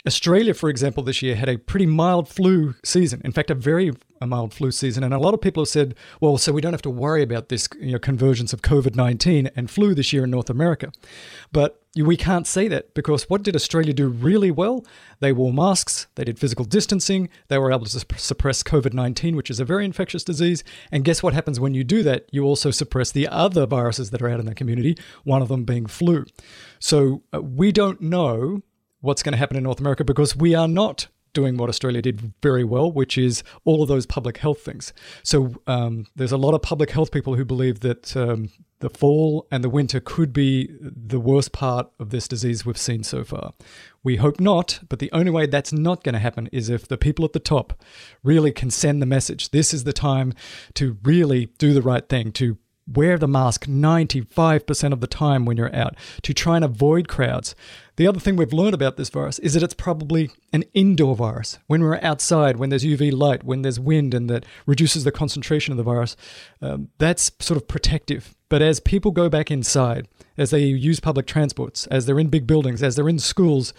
Australia, 0.05 0.53
for 0.53 0.69
example, 0.69 1.03
this 1.03 1.21
year 1.21 1.35
had 1.35 1.49
a 1.49 1.57
pretty 1.57 1.85
mild 1.85 2.27
flu 2.27 2.75
season. 2.83 3.21
In 3.23 3.31
fact, 3.31 3.49
a 3.49 3.55
very 3.55 3.91
mild 4.25 4.53
flu 4.53 4.71
season. 4.71 5.03
And 5.03 5.13
a 5.13 5.19
lot 5.19 5.33
of 5.33 5.41
people 5.41 5.63
have 5.63 5.69
said, 5.69 5.95
well, 6.21 6.37
so 6.37 6.51
we 6.51 6.61
don't 6.61 6.73
have 6.73 6.81
to 6.83 6.89
worry 6.89 7.23
about 7.23 7.49
this 7.49 7.67
you 7.79 7.93
know, 7.93 7.99
convergence 7.99 8.53
of 8.53 8.61
COVID 8.61 8.95
19 8.95 9.49
and 9.55 9.69
flu 9.69 9.93
this 9.93 10.13
year 10.13 10.23
in 10.23 10.31
North 10.31 10.49
America. 10.49 10.91
But 11.51 11.82
we 11.95 12.17
can't 12.17 12.47
say 12.47 12.67
that 12.69 12.95
because 12.95 13.29
what 13.29 13.43
did 13.43 13.55
Australia 13.55 13.93
do 13.93 14.07
really 14.07 14.49
well? 14.49 14.83
They 15.19 15.31
wore 15.31 15.53
masks, 15.53 16.07
they 16.15 16.23
did 16.23 16.39
physical 16.39 16.65
distancing, 16.65 17.29
they 17.49 17.59
were 17.59 17.71
able 17.71 17.85
to 17.85 18.05
suppress 18.17 18.63
COVID 18.63 18.93
19, 18.93 19.35
which 19.35 19.51
is 19.51 19.59
a 19.59 19.65
very 19.65 19.85
infectious 19.85 20.23
disease. 20.23 20.63
And 20.91 21.05
guess 21.05 21.21
what 21.21 21.33
happens 21.33 21.59
when 21.59 21.75
you 21.75 21.83
do 21.83 22.01
that? 22.03 22.27
You 22.31 22.45
also 22.45 22.71
suppress 22.71 23.11
the 23.11 23.27
other 23.27 23.67
viruses 23.67 24.09
that 24.09 24.21
are 24.23 24.29
out 24.29 24.39
in 24.39 24.47
the 24.47 24.55
community, 24.55 24.97
one 25.23 25.43
of 25.43 25.49
them 25.49 25.65
being 25.65 25.85
flu. 25.85 26.25
So 26.79 27.21
uh, 27.31 27.41
we 27.41 27.71
don't 27.71 28.01
know 28.01 28.63
what's 29.01 29.21
going 29.21 29.33
to 29.33 29.37
happen 29.37 29.57
in 29.57 29.63
North 29.63 29.79
America 29.79 30.03
because 30.03 30.35
we 30.35 30.55
are 30.55 30.67
not 30.67 31.07
doing 31.33 31.57
what 31.57 31.69
Australia 31.69 32.01
did 32.01 32.33
very 32.41 32.63
well, 32.63 32.91
which 32.91 33.17
is 33.17 33.43
all 33.65 33.81
of 33.81 33.87
those 33.87 34.05
public 34.05 34.37
health 34.37 34.61
things. 34.61 34.93
So 35.23 35.55
um, 35.67 36.05
there's 36.15 36.31
a 36.31 36.37
lot 36.37 36.53
of 36.53 36.61
public 36.61 36.91
health 36.91 37.11
people 37.11 37.35
who 37.35 37.45
believe 37.45 37.81
that 37.81 38.15
um, 38.15 38.49
the 38.79 38.89
fall 38.89 39.47
and 39.49 39.63
the 39.63 39.69
winter 39.69 39.99
could 39.99 40.33
be 40.33 40.69
the 40.81 41.19
worst 41.19 41.53
part 41.53 41.89
of 41.99 42.09
this 42.09 42.27
disease 42.27 42.65
we've 42.65 42.77
seen 42.77 43.03
so 43.03 43.23
far. 43.23 43.53
We 44.03 44.17
hope 44.17 44.39
not, 44.39 44.81
but 44.89 44.99
the 44.99 45.11
only 45.13 45.31
way 45.31 45.45
that's 45.45 45.71
not 45.71 46.03
going 46.03 46.13
to 46.13 46.19
happen 46.19 46.49
is 46.51 46.69
if 46.69 46.87
the 46.87 46.97
people 46.97 47.23
at 47.23 47.33
the 47.33 47.39
top 47.39 47.81
really 48.23 48.51
can 48.51 48.69
send 48.69 49.01
the 49.01 49.05
message. 49.05 49.51
This 49.51 49.73
is 49.73 49.85
the 49.85 49.93
time 49.93 50.33
to 50.73 50.97
really 51.03 51.45
do 51.57 51.73
the 51.73 51.81
right 51.81 52.07
thing, 52.07 52.33
to 52.33 52.57
wear 52.87 53.17
the 53.17 53.27
mask 53.27 53.65
95% 53.65 54.93
of 54.93 54.99
the 54.99 55.07
time 55.07 55.45
when 55.45 55.57
you're 55.57 55.75
out, 55.75 55.95
to 56.21 56.33
try 56.33 56.55
and 56.55 56.65
avoid 56.65 57.07
crowds. 57.07 57.55
The 57.95 58.07
other 58.07 58.19
thing 58.19 58.35
we've 58.35 58.51
learned 58.51 58.73
about 58.73 58.97
this 58.97 59.09
virus 59.09 59.37
is 59.39 59.53
that 59.53 59.61
it's 59.61 59.75
probably 59.75 60.31
an 60.51 60.63
indoor 60.73 61.15
virus. 61.15 61.59
When 61.67 61.83
we're 61.83 61.99
outside, 62.01 62.57
when 62.57 62.69
there's 62.69 62.83
UV 62.83 63.13
light, 63.13 63.43
when 63.43 63.61
there's 63.61 63.79
wind, 63.79 64.15
and 64.15 64.29
that 64.31 64.45
reduces 64.65 65.03
the 65.03 65.11
concentration 65.11 65.71
of 65.71 65.77
the 65.77 65.83
virus, 65.83 66.15
um, 66.61 66.89
that's 66.97 67.31
sort 67.39 67.57
of 67.57 67.67
protective. 67.67 68.35
But 68.49 68.63
as 68.63 68.79
people 68.79 69.11
go 69.11 69.29
back 69.29 69.51
inside, 69.51 70.07
as 70.37 70.49
they 70.49 70.63
use 70.63 70.99
public 70.99 71.27
transports, 71.27 71.85
as 71.87 72.05
they're 72.05 72.19
in 72.19 72.29
big 72.29 72.47
buildings, 72.47 72.81
as 72.81 72.95
they're 72.95 73.09
in 73.09 73.19
schools, 73.19 73.73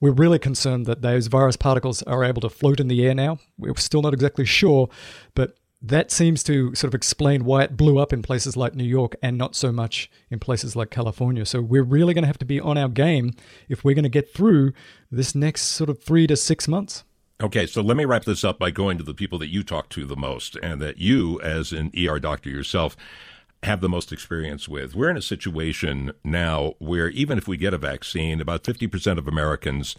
we're 0.00 0.10
really 0.10 0.40
concerned 0.40 0.86
that 0.86 1.02
those 1.02 1.28
virus 1.28 1.56
particles 1.56 2.02
are 2.02 2.24
able 2.24 2.40
to 2.40 2.50
float 2.50 2.80
in 2.80 2.88
the 2.88 3.06
air 3.06 3.14
now. 3.14 3.38
We're 3.58 3.76
still 3.76 4.02
not 4.02 4.14
exactly 4.14 4.44
sure, 4.44 4.88
but 5.34 5.56
that 5.82 6.12
seems 6.12 6.44
to 6.44 6.74
sort 6.74 6.88
of 6.88 6.94
explain 6.94 7.44
why 7.44 7.64
it 7.64 7.76
blew 7.76 7.98
up 7.98 8.12
in 8.12 8.22
places 8.22 8.56
like 8.56 8.74
New 8.74 8.84
York 8.84 9.16
and 9.20 9.36
not 9.36 9.56
so 9.56 9.72
much 9.72 10.08
in 10.30 10.38
places 10.38 10.76
like 10.76 10.90
California. 10.90 11.44
So 11.44 11.60
we're 11.60 11.82
really 11.82 12.14
going 12.14 12.22
to 12.22 12.28
have 12.28 12.38
to 12.38 12.44
be 12.44 12.60
on 12.60 12.78
our 12.78 12.88
game 12.88 13.32
if 13.68 13.84
we're 13.84 13.94
going 13.94 14.04
to 14.04 14.08
get 14.08 14.32
through 14.32 14.72
this 15.10 15.34
next 15.34 15.62
sort 15.62 15.90
of 15.90 16.00
three 16.00 16.28
to 16.28 16.36
six 16.36 16.68
months. 16.68 17.02
Okay, 17.42 17.66
so 17.66 17.82
let 17.82 17.96
me 17.96 18.04
wrap 18.04 18.24
this 18.24 18.44
up 18.44 18.60
by 18.60 18.70
going 18.70 18.96
to 18.98 19.04
the 19.04 19.14
people 19.14 19.40
that 19.40 19.48
you 19.48 19.64
talk 19.64 19.88
to 19.90 20.06
the 20.06 20.14
most 20.14 20.56
and 20.62 20.80
that 20.80 20.98
you, 20.98 21.40
as 21.40 21.72
an 21.72 21.90
ER 21.98 22.20
doctor 22.20 22.48
yourself, 22.48 22.96
have 23.64 23.80
the 23.80 23.88
most 23.88 24.12
experience 24.12 24.68
with. 24.68 24.94
We're 24.94 25.10
in 25.10 25.16
a 25.16 25.22
situation 25.22 26.12
now 26.22 26.74
where 26.78 27.08
even 27.08 27.38
if 27.38 27.48
we 27.48 27.56
get 27.56 27.74
a 27.74 27.78
vaccine, 27.78 28.40
about 28.40 28.62
50% 28.62 29.18
of 29.18 29.26
Americans 29.26 29.96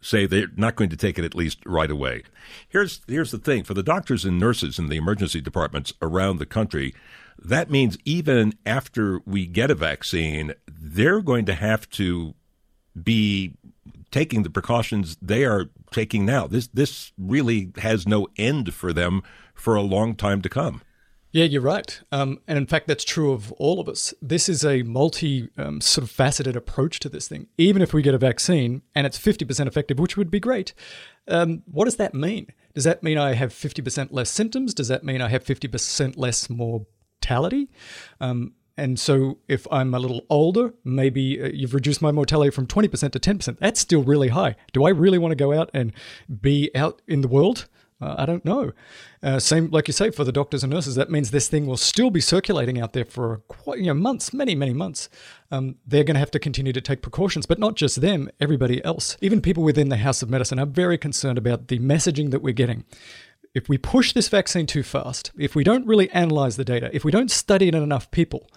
say 0.00 0.26
they're 0.26 0.48
not 0.56 0.76
going 0.76 0.90
to 0.90 0.96
take 0.96 1.18
it 1.18 1.24
at 1.24 1.34
least 1.34 1.58
right 1.66 1.90
away. 1.90 2.22
Here's 2.68 3.00
here's 3.06 3.30
the 3.30 3.38
thing 3.38 3.64
for 3.64 3.74
the 3.74 3.82
doctors 3.82 4.24
and 4.24 4.38
nurses 4.38 4.78
in 4.78 4.88
the 4.88 4.96
emergency 4.96 5.40
departments 5.40 5.92
around 6.00 6.38
the 6.38 6.46
country, 6.46 6.94
that 7.38 7.70
means 7.70 7.98
even 8.04 8.54
after 8.64 9.20
we 9.26 9.46
get 9.46 9.70
a 9.70 9.74
vaccine, 9.74 10.54
they're 10.66 11.20
going 11.20 11.46
to 11.46 11.54
have 11.54 11.88
to 11.90 12.34
be 13.00 13.54
taking 14.10 14.42
the 14.42 14.50
precautions 14.50 15.16
they 15.20 15.44
are 15.44 15.66
taking 15.90 16.24
now. 16.24 16.46
This 16.46 16.68
this 16.68 17.12
really 17.18 17.72
has 17.78 18.06
no 18.06 18.28
end 18.36 18.74
for 18.74 18.92
them 18.92 19.22
for 19.54 19.74
a 19.74 19.82
long 19.82 20.14
time 20.14 20.42
to 20.42 20.48
come. 20.48 20.82
Yeah, 21.30 21.44
you're 21.44 21.60
right. 21.60 22.00
Um, 22.10 22.40
and 22.48 22.56
in 22.56 22.66
fact, 22.66 22.88
that's 22.88 23.04
true 23.04 23.32
of 23.32 23.52
all 23.52 23.80
of 23.80 23.88
us. 23.88 24.14
This 24.22 24.48
is 24.48 24.64
a 24.64 24.82
multi 24.82 25.50
um, 25.58 25.80
sort 25.80 26.04
of 26.04 26.10
faceted 26.10 26.56
approach 26.56 27.00
to 27.00 27.08
this 27.08 27.28
thing. 27.28 27.48
Even 27.58 27.82
if 27.82 27.92
we 27.92 28.00
get 28.00 28.14
a 28.14 28.18
vaccine 28.18 28.82
and 28.94 29.06
it's 29.06 29.18
50% 29.18 29.66
effective, 29.66 29.98
which 29.98 30.16
would 30.16 30.30
be 30.30 30.40
great, 30.40 30.72
um, 31.28 31.62
what 31.66 31.84
does 31.84 31.96
that 31.96 32.14
mean? 32.14 32.46
Does 32.74 32.84
that 32.84 33.02
mean 33.02 33.18
I 33.18 33.34
have 33.34 33.52
50% 33.52 34.08
less 34.10 34.30
symptoms? 34.30 34.72
Does 34.72 34.88
that 34.88 35.04
mean 35.04 35.20
I 35.20 35.28
have 35.28 35.44
50% 35.44 36.16
less 36.16 36.48
mortality? 36.48 37.68
Um, 38.20 38.54
and 38.78 38.98
so 38.98 39.38
if 39.48 39.66
I'm 39.70 39.92
a 39.92 39.98
little 39.98 40.24
older, 40.30 40.72
maybe 40.84 41.42
uh, 41.42 41.48
you've 41.48 41.74
reduced 41.74 42.00
my 42.00 42.12
mortality 42.12 42.50
from 42.50 42.66
20% 42.66 43.12
to 43.12 43.18
10%. 43.18 43.58
That's 43.58 43.80
still 43.80 44.02
really 44.02 44.28
high. 44.28 44.56
Do 44.72 44.84
I 44.84 44.90
really 44.90 45.18
want 45.18 45.32
to 45.32 45.36
go 45.36 45.52
out 45.52 45.68
and 45.74 45.92
be 46.40 46.70
out 46.74 47.02
in 47.06 47.20
the 47.20 47.28
world? 47.28 47.68
Uh, 48.00 48.14
I 48.18 48.26
don't 48.26 48.44
know. 48.44 48.72
Uh, 49.22 49.40
same, 49.40 49.70
like 49.70 49.88
you 49.88 49.92
say, 49.92 50.10
for 50.10 50.22
the 50.22 50.30
doctors 50.30 50.62
and 50.62 50.72
nurses, 50.72 50.94
that 50.94 51.10
means 51.10 51.30
this 51.30 51.48
thing 51.48 51.66
will 51.66 51.76
still 51.76 52.10
be 52.10 52.20
circulating 52.20 52.80
out 52.80 52.92
there 52.92 53.04
for 53.04 53.38
quite, 53.48 53.80
you 53.80 53.86
know, 53.86 53.94
months, 53.94 54.32
many, 54.32 54.54
many 54.54 54.72
months. 54.72 55.08
Um, 55.50 55.76
they're 55.84 56.04
going 56.04 56.14
to 56.14 56.20
have 56.20 56.30
to 56.32 56.38
continue 56.38 56.72
to 56.72 56.80
take 56.80 57.02
precautions, 57.02 57.46
but 57.46 57.58
not 57.58 57.74
just 57.74 58.00
them, 58.00 58.30
everybody 58.40 58.84
else. 58.84 59.16
Even 59.20 59.40
people 59.40 59.64
within 59.64 59.88
the 59.88 59.96
House 59.96 60.22
of 60.22 60.30
Medicine 60.30 60.60
are 60.60 60.66
very 60.66 60.96
concerned 60.96 61.38
about 61.38 61.68
the 61.68 61.80
messaging 61.80 62.30
that 62.30 62.42
we're 62.42 62.54
getting. 62.54 62.84
If 63.54 63.68
we 63.68 63.78
push 63.78 64.12
this 64.12 64.28
vaccine 64.28 64.66
too 64.66 64.84
fast, 64.84 65.32
if 65.36 65.56
we 65.56 65.64
don't 65.64 65.86
really 65.86 66.10
analyze 66.10 66.56
the 66.56 66.64
data, 66.64 66.90
if 66.92 67.04
we 67.04 67.10
don't 67.10 67.30
study 67.30 67.66
it 67.66 67.74
in 67.74 67.82
enough 67.82 68.10
people, 68.12 68.48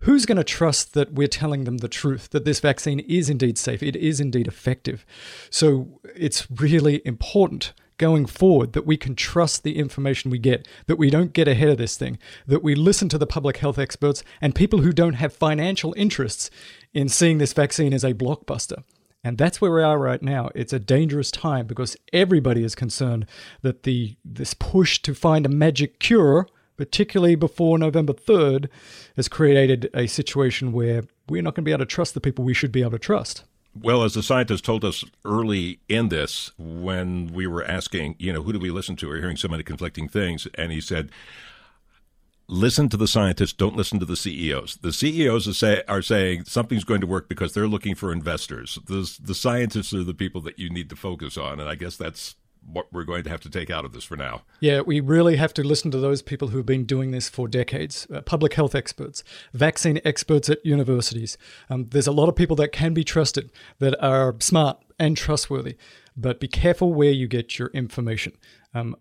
who's 0.00 0.26
going 0.26 0.36
to 0.36 0.44
trust 0.44 0.94
that 0.94 1.14
we're 1.14 1.26
telling 1.26 1.64
them 1.64 1.78
the 1.78 1.88
truth, 1.88 2.30
that 2.30 2.44
this 2.44 2.60
vaccine 2.60 3.00
is 3.00 3.28
indeed 3.28 3.58
safe, 3.58 3.82
it 3.82 3.96
is 3.96 4.20
indeed 4.20 4.46
effective? 4.46 5.04
So 5.50 6.00
it's 6.14 6.46
really 6.50 7.02
important 7.04 7.72
going 7.98 8.26
forward 8.26 8.72
that 8.72 8.86
we 8.86 8.96
can 8.96 9.14
trust 9.14 9.62
the 9.62 9.78
information 9.78 10.30
we 10.30 10.38
get, 10.38 10.66
that 10.86 10.96
we 10.96 11.10
don't 11.10 11.32
get 11.32 11.48
ahead 11.48 11.68
of 11.68 11.78
this 11.78 11.96
thing, 11.96 12.18
that 12.46 12.62
we 12.62 12.74
listen 12.74 13.08
to 13.08 13.18
the 13.18 13.26
public 13.26 13.58
health 13.58 13.78
experts 13.78 14.22
and 14.40 14.54
people 14.54 14.80
who 14.80 14.92
don't 14.92 15.14
have 15.14 15.32
financial 15.32 15.94
interests 15.96 16.50
in 16.92 17.08
seeing 17.08 17.38
this 17.38 17.52
vaccine 17.52 17.92
as 17.92 18.04
a 18.04 18.14
blockbuster. 18.14 18.82
And 19.24 19.38
that's 19.38 19.60
where 19.60 19.72
we 19.72 19.82
are 19.82 19.98
right 19.98 20.22
now. 20.22 20.50
It's 20.54 20.74
a 20.74 20.78
dangerous 20.78 21.30
time 21.30 21.66
because 21.66 21.96
everybody 22.12 22.62
is 22.62 22.74
concerned 22.74 23.26
that 23.62 23.84
the 23.84 24.16
this 24.22 24.52
push 24.52 25.00
to 25.00 25.14
find 25.14 25.46
a 25.46 25.48
magic 25.48 25.98
cure, 25.98 26.46
particularly 26.76 27.34
before 27.34 27.78
November 27.78 28.12
3rd, 28.12 28.68
has 29.16 29.28
created 29.28 29.88
a 29.94 30.06
situation 30.06 30.72
where 30.72 31.04
we're 31.28 31.40
not 31.40 31.54
going 31.54 31.64
to 31.64 31.68
be 31.68 31.72
able 31.72 31.78
to 31.78 31.86
trust 31.86 32.12
the 32.12 32.20
people 32.20 32.44
we 32.44 32.52
should 32.52 32.72
be 32.72 32.82
able 32.82 32.90
to 32.90 32.98
trust. 32.98 33.44
Well, 33.80 34.04
as 34.04 34.14
the 34.14 34.22
scientist 34.22 34.64
told 34.64 34.84
us 34.84 35.04
early 35.24 35.80
in 35.88 36.08
this, 36.08 36.52
when 36.58 37.32
we 37.32 37.46
were 37.46 37.64
asking, 37.64 38.14
you 38.18 38.32
know, 38.32 38.42
who 38.42 38.52
do 38.52 38.58
we 38.60 38.70
listen 38.70 38.94
to? 38.96 39.08
We're 39.08 39.20
hearing 39.20 39.36
so 39.36 39.48
many 39.48 39.64
conflicting 39.64 40.08
things. 40.08 40.46
And 40.54 40.70
he 40.70 40.80
said, 40.80 41.10
listen 42.46 42.88
to 42.90 42.96
the 42.96 43.08
scientists, 43.08 43.52
don't 43.52 43.76
listen 43.76 43.98
to 43.98 44.06
the 44.06 44.16
CEOs. 44.16 44.76
The 44.76 44.92
CEOs 44.92 45.48
are, 45.48 45.54
say, 45.54 45.82
are 45.88 46.02
saying 46.02 46.44
something's 46.44 46.84
going 46.84 47.00
to 47.00 47.06
work 47.06 47.28
because 47.28 47.52
they're 47.52 47.66
looking 47.66 47.96
for 47.96 48.12
investors. 48.12 48.78
The, 48.86 49.10
the 49.20 49.34
scientists 49.34 49.92
are 49.92 50.04
the 50.04 50.14
people 50.14 50.40
that 50.42 50.58
you 50.58 50.70
need 50.70 50.88
to 50.90 50.96
focus 50.96 51.36
on. 51.36 51.58
And 51.58 51.68
I 51.68 51.74
guess 51.74 51.96
that's 51.96 52.36
what 52.70 52.92
we're 52.92 53.04
going 53.04 53.24
to 53.24 53.30
have 53.30 53.40
to 53.42 53.50
take 53.50 53.70
out 53.70 53.84
of 53.84 53.92
this 53.92 54.04
for 54.04 54.16
now. 54.16 54.42
Yeah, 54.60 54.80
we 54.80 55.00
really 55.00 55.36
have 55.36 55.54
to 55.54 55.62
listen 55.62 55.90
to 55.90 55.98
those 55.98 56.22
people 56.22 56.48
who've 56.48 56.66
been 56.66 56.84
doing 56.84 57.10
this 57.10 57.28
for 57.28 57.48
decades 57.48 58.06
uh, 58.12 58.20
public 58.22 58.54
health 58.54 58.74
experts, 58.74 59.22
vaccine 59.52 60.00
experts 60.04 60.48
at 60.48 60.64
universities. 60.64 61.36
Um, 61.70 61.86
there's 61.90 62.06
a 62.06 62.12
lot 62.12 62.28
of 62.28 62.36
people 62.36 62.56
that 62.56 62.72
can 62.72 62.94
be 62.94 63.04
trusted, 63.04 63.50
that 63.78 64.00
are 64.04 64.34
smart 64.40 64.78
and 64.98 65.16
trustworthy, 65.16 65.76
but 66.16 66.40
be 66.40 66.48
careful 66.48 66.94
where 66.94 67.10
you 67.10 67.26
get 67.26 67.58
your 67.58 67.68
information. 67.68 68.32
Um, 68.72 68.96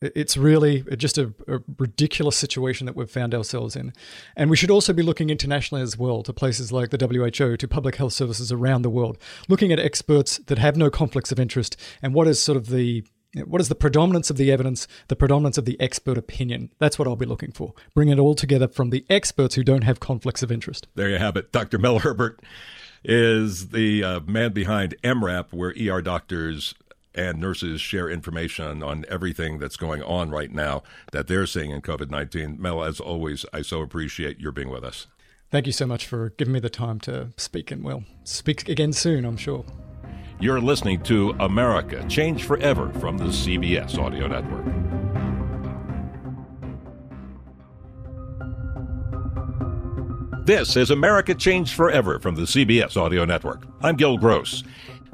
it's 0.00 0.36
really 0.36 0.84
just 0.96 1.18
a, 1.18 1.32
a, 1.48 1.58
ridiculous 1.78 2.36
situation 2.36 2.86
that 2.86 2.94
we've 2.94 3.10
found 3.10 3.34
ourselves 3.34 3.74
in. 3.74 3.92
And 4.36 4.48
we 4.48 4.56
should 4.56 4.70
also 4.70 4.92
be 4.92 5.02
looking 5.02 5.30
internationally 5.30 5.82
as 5.82 5.98
well 5.98 6.22
to 6.22 6.32
places 6.32 6.70
like 6.70 6.90
the 6.90 7.04
WHO, 7.04 7.56
to 7.56 7.68
public 7.68 7.96
health 7.96 8.12
services 8.12 8.52
around 8.52 8.82
the 8.82 8.90
world, 8.90 9.18
looking 9.48 9.72
at 9.72 9.80
experts 9.80 10.38
that 10.46 10.58
have 10.58 10.76
no 10.76 10.90
conflicts 10.90 11.32
of 11.32 11.40
interest 11.40 11.76
and 12.02 12.14
what 12.14 12.28
is 12.28 12.40
sort 12.40 12.56
of 12.56 12.68
the 12.68 13.04
what 13.44 13.60
is 13.60 13.68
the 13.68 13.74
predominance 13.74 14.30
of 14.30 14.38
the 14.38 14.50
evidence, 14.50 14.88
the 15.08 15.14
predominance 15.14 15.58
of 15.58 15.66
the 15.66 15.78
expert 15.80 16.16
opinion? 16.16 16.70
That's 16.78 16.98
what 16.98 17.06
I'll 17.06 17.14
be 17.14 17.26
looking 17.26 17.52
for. 17.52 17.74
Bring 17.94 18.08
it 18.08 18.18
all 18.18 18.34
together 18.34 18.66
from 18.66 18.88
the 18.88 19.04
experts 19.10 19.54
who 19.54 19.62
don't 19.62 19.84
have 19.84 20.00
conflicts 20.00 20.42
of 20.42 20.50
interest. 20.50 20.88
There 20.94 21.10
you 21.10 21.18
have 21.18 21.36
it. 21.36 21.52
Dr. 21.52 21.78
Mel 21.78 21.98
Herbert 21.98 22.40
is 23.04 23.68
the 23.68 24.02
uh, 24.02 24.20
man 24.20 24.52
behind 24.52 24.94
EM:RAP, 25.04 25.52
where 25.52 25.74
ER 25.78 26.00
doctors 26.00 26.74
and 27.18 27.40
nurses 27.40 27.80
share 27.80 28.08
information 28.08 28.80
on 28.80 29.04
everything 29.08 29.58
that's 29.58 29.76
going 29.76 30.02
on 30.04 30.30
right 30.30 30.52
now 30.52 30.84
that 31.10 31.26
they're 31.26 31.46
seeing 31.46 31.72
in 31.72 31.82
COVID 31.82 32.10
19. 32.10 32.62
Mel, 32.62 32.84
as 32.84 33.00
always, 33.00 33.44
I 33.52 33.62
so 33.62 33.82
appreciate 33.82 34.38
your 34.38 34.52
being 34.52 34.70
with 34.70 34.84
us. 34.84 35.08
Thank 35.50 35.66
you 35.66 35.72
so 35.72 35.86
much 35.86 36.06
for 36.06 36.30
giving 36.30 36.54
me 36.54 36.60
the 36.60 36.70
time 36.70 37.00
to 37.00 37.30
speak, 37.36 37.72
and 37.72 37.82
we'll 37.82 38.04
speak 38.22 38.68
again 38.68 38.92
soon, 38.92 39.24
I'm 39.24 39.36
sure. 39.36 39.64
You're 40.38 40.60
listening 40.60 41.02
to 41.04 41.34
America 41.40 42.06
Change 42.08 42.44
Forever 42.44 42.90
from 43.00 43.18
the 43.18 43.24
CBS 43.24 43.98
Audio 43.98 44.28
Network. 44.28 44.66
This 50.46 50.76
is 50.76 50.90
America 50.90 51.34
Changed 51.34 51.74
Forever 51.74 52.20
from 52.20 52.36
the 52.36 52.42
CBS 52.42 52.96
Audio 52.96 53.24
Network. 53.24 53.66
I'm 53.82 53.96
Gil 53.96 54.16
Gross. 54.16 54.62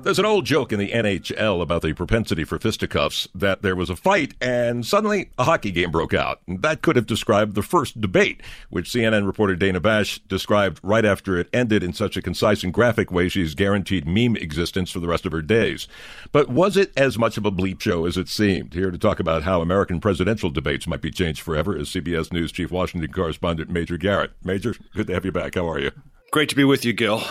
There's 0.05 0.19
an 0.19 0.27
old 0.27 0.45
joke 0.45 0.71
in 0.71 0.79
the 0.79 0.90
NHL 0.90 1.62
about 1.62 1.81
the 1.81 1.95
propensity 1.95 2.45
for 2.45 2.59
fisticuffs 2.59 3.27
that 3.35 3.62
there 3.62 3.75
was 3.75 3.88
a 3.88 3.97
fight 3.97 4.35
and 4.38 4.85
suddenly 4.85 5.31
a 5.38 5.45
hockey 5.45 5.71
game 5.71 5.90
broke 5.90 6.12
out. 6.12 6.43
That 6.47 6.83
could 6.83 6.97
have 6.97 7.07
described 7.07 7.55
the 7.55 7.62
first 7.62 7.99
debate, 7.99 8.43
which 8.69 8.90
CNN 8.90 9.27
reporter 9.27 9.57
Dana 9.57 9.81
Bash 9.81 10.19
described 10.29 10.79
right 10.83 11.07
after 11.07 11.38
it 11.38 11.49
ended 11.55 11.83
in 11.83 11.95
such 11.95 12.19
a 12.19 12.23
concise 12.23 12.62
and 12.62 12.75
graphic 12.75 13.11
way 13.11 13.31
she's 13.31 13.55
guaranteed 13.55 14.07
meme 14.07 14.37
existence 14.37 14.90
for 14.90 15.01
the 15.01 15.09
rest 15.09 15.25
of 15.25 15.33
her 15.33 15.40
days. 15.40 15.88
But 16.33 16.51
was 16.51 16.77
it 16.77 16.93
as 16.99 17.17
much 17.17 17.38
of 17.38 17.47
a 17.47 17.51
bleep 17.51 17.81
show 17.81 18.05
as 18.05 18.19
it 18.19 18.29
seemed? 18.29 18.75
Here 18.75 18.90
to 18.90 18.99
talk 18.99 19.21
about 19.21 19.45
how 19.45 19.62
American 19.62 20.01
presidential 20.01 20.51
debates 20.51 20.87
might 20.87 21.01
be 21.01 21.11
changed 21.11 21.40
forever 21.40 21.75
is 21.75 21.88
CBS 21.88 22.31
News 22.31 22.53
Chief 22.53 22.71
Washington 22.71 23.11
correspondent 23.11 23.71
Major 23.71 23.97
Garrett. 23.97 24.33
Major, 24.45 24.75
good 24.95 25.07
to 25.07 25.14
have 25.14 25.25
you 25.25 25.33
back. 25.33 25.55
How 25.55 25.67
are 25.67 25.81
you? 25.81 25.93
Great 26.31 26.51
to 26.51 26.57
be 26.57 26.64
with 26.64 26.85
you, 26.85 26.93
Gil. 26.93 27.23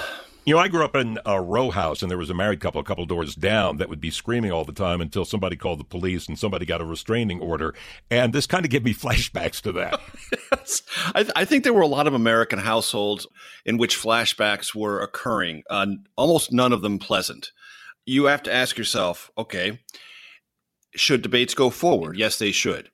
You 0.45 0.55
know, 0.55 0.59
I 0.59 0.67
grew 0.67 0.83
up 0.83 0.93
in 0.93 1.19
a 1.25 1.41
row 1.41 1.69
house, 1.69 2.01
and 2.01 2.11
there 2.11 2.17
was 2.17 2.29
a 2.29 2.33
married 2.33 2.59
couple 2.59 2.81
a 2.81 2.83
couple 2.83 3.05
doors 3.05 3.33
down 3.33 3.77
that 3.77 3.87
would 3.87 4.01
be 4.01 4.11
screaming 4.11 4.51
all 4.51 4.65
the 4.65 4.73
time 4.73 4.99
until 4.99 5.23
somebody 5.23 5.55
called 5.55 5.79
the 5.79 5.85
police 5.85 6.27
and 6.27 6.37
somebody 6.37 6.65
got 6.65 6.81
a 6.81 6.85
restraining 6.85 7.39
order. 7.39 7.73
And 8.11 8.33
this 8.33 8.45
kind 8.45 8.65
of 8.65 8.69
gave 8.69 8.83
me 8.83 8.93
flashbacks 8.93 9.61
to 9.61 9.71
that. 9.71 10.01
yes. 10.51 10.81
I, 11.15 11.25
I, 11.33 11.45
think 11.45 11.63
there 11.63 11.73
were 11.73 11.81
a 11.81 11.87
lot 11.87 12.07
of 12.07 12.13
American 12.13 12.59
households 12.59 13.25
in 13.65 13.77
which 13.77 13.97
flashbacks 13.97 14.75
were 14.75 14.99
occurring, 14.99 15.63
uh, 15.69 15.87
almost 16.17 16.51
none 16.51 16.73
of 16.73 16.81
them 16.81 16.99
pleasant. 16.99 17.51
You 18.05 18.25
have 18.25 18.43
to 18.43 18.53
ask 18.53 18.77
yourself 18.77 19.31
okay, 19.37 19.79
should 20.93 21.21
debates 21.21 21.53
go 21.53 21.69
forward? 21.69 22.17
Yes, 22.17 22.37
they 22.37 22.51
should. 22.51 22.89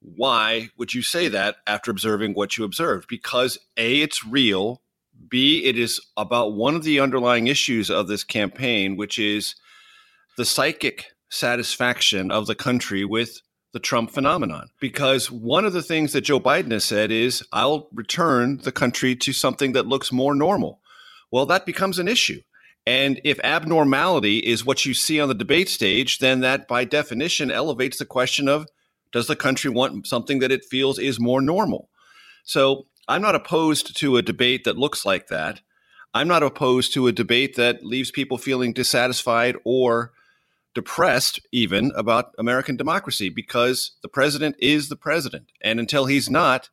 Why 0.00 0.68
would 0.76 0.92
you 0.92 1.00
say 1.00 1.28
that 1.28 1.56
after 1.66 1.90
observing 1.90 2.34
what 2.34 2.58
you 2.58 2.64
observed? 2.64 3.06
Because 3.08 3.56
A, 3.78 4.02
it's 4.02 4.26
real 4.26 4.81
B, 5.32 5.64
it 5.64 5.78
is 5.78 6.00
about 6.16 6.52
one 6.52 6.76
of 6.76 6.84
the 6.84 7.00
underlying 7.00 7.46
issues 7.46 7.90
of 7.90 8.06
this 8.06 8.22
campaign, 8.22 8.96
which 8.96 9.18
is 9.18 9.56
the 10.36 10.44
psychic 10.44 11.06
satisfaction 11.30 12.30
of 12.30 12.46
the 12.46 12.54
country 12.54 13.04
with 13.04 13.40
the 13.72 13.80
Trump 13.80 14.10
phenomenon. 14.10 14.68
Because 14.78 15.30
one 15.30 15.64
of 15.64 15.72
the 15.72 15.82
things 15.82 16.12
that 16.12 16.20
Joe 16.20 16.38
Biden 16.38 16.70
has 16.72 16.84
said 16.84 17.10
is, 17.10 17.42
I'll 17.50 17.88
return 17.94 18.58
the 18.58 18.72
country 18.72 19.16
to 19.16 19.32
something 19.32 19.72
that 19.72 19.86
looks 19.86 20.12
more 20.12 20.34
normal. 20.34 20.80
Well, 21.30 21.46
that 21.46 21.64
becomes 21.64 21.98
an 21.98 22.08
issue. 22.08 22.42
And 22.84 23.18
if 23.24 23.40
abnormality 23.42 24.38
is 24.38 24.66
what 24.66 24.84
you 24.84 24.92
see 24.92 25.18
on 25.18 25.28
the 25.28 25.34
debate 25.34 25.70
stage, 25.70 26.18
then 26.18 26.40
that 26.40 26.68
by 26.68 26.84
definition 26.84 27.50
elevates 27.50 27.98
the 27.98 28.04
question 28.04 28.48
of 28.48 28.66
Does 29.12 29.28
the 29.28 29.36
country 29.36 29.70
want 29.70 30.06
something 30.06 30.40
that 30.40 30.52
it 30.52 30.66
feels 30.66 30.98
is 30.98 31.18
more 31.18 31.40
normal? 31.40 31.88
So 32.44 32.86
I'm 33.08 33.22
not 33.22 33.34
opposed 33.34 33.96
to 33.96 34.16
a 34.16 34.22
debate 34.22 34.64
that 34.64 34.78
looks 34.78 35.04
like 35.04 35.28
that. 35.28 35.60
I'm 36.14 36.28
not 36.28 36.42
opposed 36.42 36.92
to 36.94 37.06
a 37.06 37.12
debate 37.12 37.56
that 37.56 37.84
leaves 37.84 38.10
people 38.10 38.38
feeling 38.38 38.72
dissatisfied 38.72 39.56
or 39.64 40.12
depressed, 40.74 41.40
even 41.50 41.90
about 41.96 42.32
American 42.38 42.76
democracy, 42.76 43.28
because 43.28 43.92
the 44.02 44.08
president 44.08 44.56
is 44.58 44.88
the 44.88 44.96
president. 44.96 45.50
And 45.62 45.80
until 45.80 46.06
he's 46.06 46.30
not, 46.30 46.70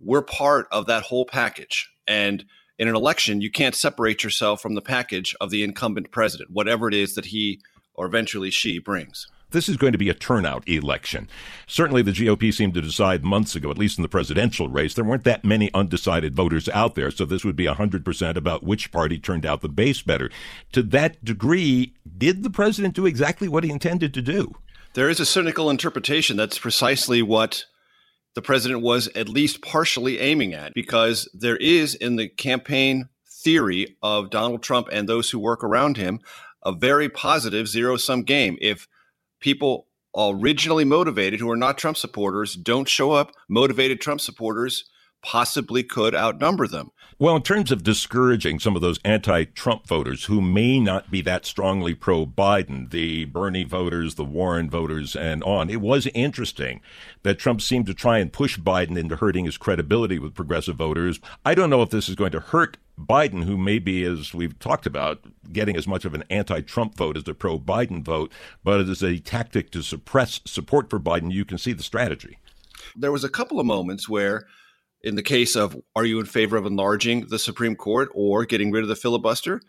we're 0.00 0.22
part 0.22 0.66
of 0.72 0.86
that 0.86 1.04
whole 1.04 1.26
package. 1.26 1.90
And 2.06 2.44
in 2.78 2.88
an 2.88 2.96
election, 2.96 3.40
you 3.40 3.50
can't 3.50 3.74
separate 3.74 4.24
yourself 4.24 4.60
from 4.60 4.74
the 4.74 4.80
package 4.80 5.36
of 5.40 5.50
the 5.50 5.62
incumbent 5.62 6.10
president, 6.10 6.50
whatever 6.50 6.88
it 6.88 6.94
is 6.94 7.14
that 7.14 7.26
he 7.26 7.60
or 7.94 8.06
eventually 8.06 8.50
she 8.50 8.78
brings 8.78 9.28
this 9.52 9.68
is 9.68 9.76
going 9.76 9.92
to 9.92 9.98
be 9.98 10.08
a 10.08 10.14
turnout 10.14 10.68
election. 10.68 11.28
Certainly, 11.66 12.02
the 12.02 12.12
GOP 12.12 12.52
seemed 12.52 12.74
to 12.74 12.82
decide 12.82 13.24
months 13.24 13.54
ago, 13.54 13.70
at 13.70 13.78
least 13.78 13.98
in 13.98 14.02
the 14.02 14.08
presidential 14.08 14.68
race, 14.68 14.94
there 14.94 15.04
weren't 15.04 15.24
that 15.24 15.44
many 15.44 15.72
undecided 15.72 16.34
voters 16.34 16.68
out 16.70 16.94
there. 16.94 17.10
So 17.10 17.24
this 17.24 17.44
would 17.44 17.56
be 17.56 17.66
100% 17.66 18.36
about 18.36 18.62
which 18.62 18.90
party 18.92 19.18
turned 19.18 19.46
out 19.46 19.60
the 19.60 19.68
base 19.68 20.02
better. 20.02 20.30
To 20.72 20.82
that 20.82 21.24
degree, 21.24 21.94
did 22.18 22.42
the 22.42 22.50
president 22.50 22.94
do 22.94 23.06
exactly 23.06 23.48
what 23.48 23.64
he 23.64 23.70
intended 23.70 24.12
to 24.14 24.22
do? 24.22 24.54
There 24.94 25.08
is 25.08 25.20
a 25.20 25.26
cynical 25.26 25.70
interpretation 25.70 26.36
that's 26.36 26.58
precisely 26.58 27.22
what 27.22 27.64
the 28.34 28.42
president 28.42 28.82
was 28.82 29.08
at 29.14 29.28
least 29.28 29.62
partially 29.62 30.18
aiming 30.18 30.54
at, 30.54 30.72
because 30.74 31.30
there 31.34 31.56
is 31.56 31.94
in 31.94 32.16
the 32.16 32.28
campaign 32.28 33.08
theory 33.42 33.96
of 34.02 34.30
Donald 34.30 34.62
Trump 34.62 34.88
and 34.92 35.08
those 35.08 35.30
who 35.30 35.38
work 35.38 35.64
around 35.64 35.96
him 35.96 36.20
a 36.64 36.72
very 36.72 37.08
positive 37.08 37.68
zero 37.68 37.96
sum 37.96 38.22
game. 38.22 38.56
If 38.60 38.86
people 39.42 39.88
originally 40.16 40.84
motivated 40.84 41.40
who 41.40 41.50
are 41.50 41.56
not 41.56 41.76
Trump 41.76 41.96
supporters 41.96 42.54
don't 42.54 42.88
show 42.88 43.12
up, 43.12 43.32
motivated 43.48 44.00
Trump 44.00 44.20
supporters 44.20 44.84
possibly 45.22 45.82
could 45.82 46.14
outnumber 46.14 46.66
them. 46.66 46.90
Well, 47.18 47.36
in 47.36 47.42
terms 47.42 47.70
of 47.70 47.84
discouraging 47.84 48.58
some 48.58 48.74
of 48.74 48.82
those 48.82 48.98
anti 49.04 49.44
Trump 49.44 49.86
voters 49.86 50.24
who 50.24 50.40
may 50.40 50.80
not 50.80 51.10
be 51.10 51.20
that 51.22 51.46
strongly 51.46 51.94
pro 51.94 52.26
Biden, 52.26 52.90
the 52.90 53.26
Bernie 53.26 53.64
voters, 53.64 54.16
the 54.16 54.24
Warren 54.24 54.68
voters, 54.68 55.14
and 55.14 55.44
on, 55.44 55.70
it 55.70 55.80
was 55.80 56.08
interesting 56.14 56.80
that 57.22 57.38
Trump 57.38 57.62
seemed 57.62 57.86
to 57.86 57.94
try 57.94 58.18
and 58.18 58.32
push 58.32 58.58
Biden 58.58 58.98
into 58.98 59.16
hurting 59.16 59.44
his 59.44 59.56
credibility 59.56 60.18
with 60.18 60.34
progressive 60.34 60.76
voters. 60.76 61.20
I 61.44 61.54
don't 61.54 61.70
know 61.70 61.82
if 61.82 61.90
this 61.90 62.08
is 62.08 62.16
going 62.16 62.32
to 62.32 62.40
hurt 62.40 62.78
Biden, 62.98 63.44
who 63.44 63.56
maybe, 63.56 64.04
as 64.04 64.34
we've 64.34 64.58
talked 64.58 64.86
about, 64.86 65.20
getting 65.52 65.76
as 65.76 65.86
much 65.86 66.04
of 66.04 66.14
an 66.14 66.24
anti 66.30 66.60
Trump 66.60 66.96
vote 66.96 67.16
as 67.16 67.24
the 67.24 67.34
pro 67.34 67.58
Biden 67.58 68.04
vote, 68.04 68.32
but 68.62 68.80
it 68.80 68.88
is 68.88 69.02
a 69.02 69.18
tactic 69.18 69.70
to 69.70 69.82
suppress 69.82 70.40
support 70.44 70.90
for 70.90 71.00
Biden. 71.00 71.32
You 71.32 71.44
can 71.44 71.58
see 71.58 71.72
the 71.72 71.82
strategy. 71.82 72.38
There 72.94 73.12
was 73.12 73.24
a 73.24 73.28
couple 73.28 73.58
of 73.58 73.66
moments 73.66 74.08
where 74.08 74.46
in 75.02 75.16
the 75.16 75.22
case 75.22 75.56
of 75.56 75.76
are 75.96 76.04
you 76.04 76.20
in 76.20 76.26
favor 76.26 76.56
of 76.56 76.66
enlarging 76.66 77.26
the 77.26 77.38
Supreme 77.38 77.74
Court 77.74 78.08
or 78.14 78.44
getting 78.44 78.70
rid 78.70 78.82
of 78.82 78.88
the 78.88 78.96
filibuster, 78.96 79.60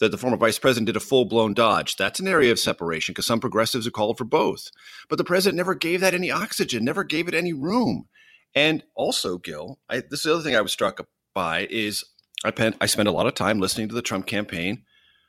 that 0.00 0.10
the 0.10 0.18
former 0.18 0.36
vice 0.36 0.58
president 0.58 0.86
did 0.86 0.96
a 0.96 1.00
full 1.00 1.26
blown 1.26 1.54
dodge. 1.54 1.96
That's 1.96 2.20
an 2.20 2.26
area 2.26 2.50
of 2.50 2.58
separation 2.58 3.12
because 3.12 3.26
some 3.26 3.40
progressives 3.40 3.84
have 3.84 3.92
called 3.92 4.18
for 4.18 4.24
both. 4.24 4.68
But 5.08 5.18
the 5.18 5.24
president 5.24 5.56
never 5.56 5.74
gave 5.74 6.00
that 6.00 6.14
any 6.14 6.30
oxygen, 6.30 6.84
never 6.84 7.04
gave 7.04 7.28
it 7.28 7.34
any 7.34 7.52
room. 7.52 8.06
And 8.54 8.82
also, 8.96 9.38
Gil, 9.38 9.78
I, 9.88 9.98
this 9.98 10.20
is 10.20 10.22
the 10.22 10.34
other 10.34 10.42
thing 10.42 10.56
I 10.56 10.62
was 10.62 10.72
struck 10.72 11.06
by 11.34 11.66
is 11.70 12.04
I, 12.44 12.50
pen, 12.50 12.74
I 12.80 12.86
spent 12.86 13.08
a 13.08 13.12
lot 13.12 13.26
of 13.26 13.34
time 13.34 13.60
listening 13.60 13.88
to 13.88 13.94
the 13.94 14.02
Trump 14.02 14.26
campaign 14.26 14.84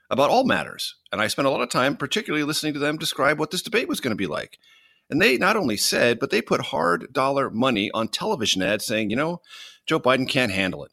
about 0.09 0.29
all 0.29 0.45
matters. 0.45 0.95
And 1.11 1.21
I 1.21 1.27
spent 1.27 1.47
a 1.47 1.51
lot 1.51 1.61
of 1.61 1.69
time, 1.69 1.97
particularly 1.97 2.43
listening 2.43 2.73
to 2.73 2.79
them 2.79 2.97
describe 2.97 3.39
what 3.39 3.51
this 3.51 3.61
debate 3.61 3.87
was 3.87 3.99
going 3.99 4.11
to 4.11 4.15
be 4.15 4.27
like. 4.27 4.57
And 5.09 5.21
they 5.21 5.37
not 5.37 5.57
only 5.57 5.77
said, 5.77 6.19
but 6.19 6.29
they 6.29 6.41
put 6.41 6.61
hard 6.67 7.11
dollar 7.11 7.49
money 7.49 7.91
on 7.93 8.07
television 8.07 8.61
ads 8.61 8.85
saying, 8.85 9.09
you 9.09 9.15
know, 9.15 9.41
Joe 9.85 9.99
Biden 9.99 10.27
can't 10.27 10.51
handle 10.51 10.85
it. 10.85 10.91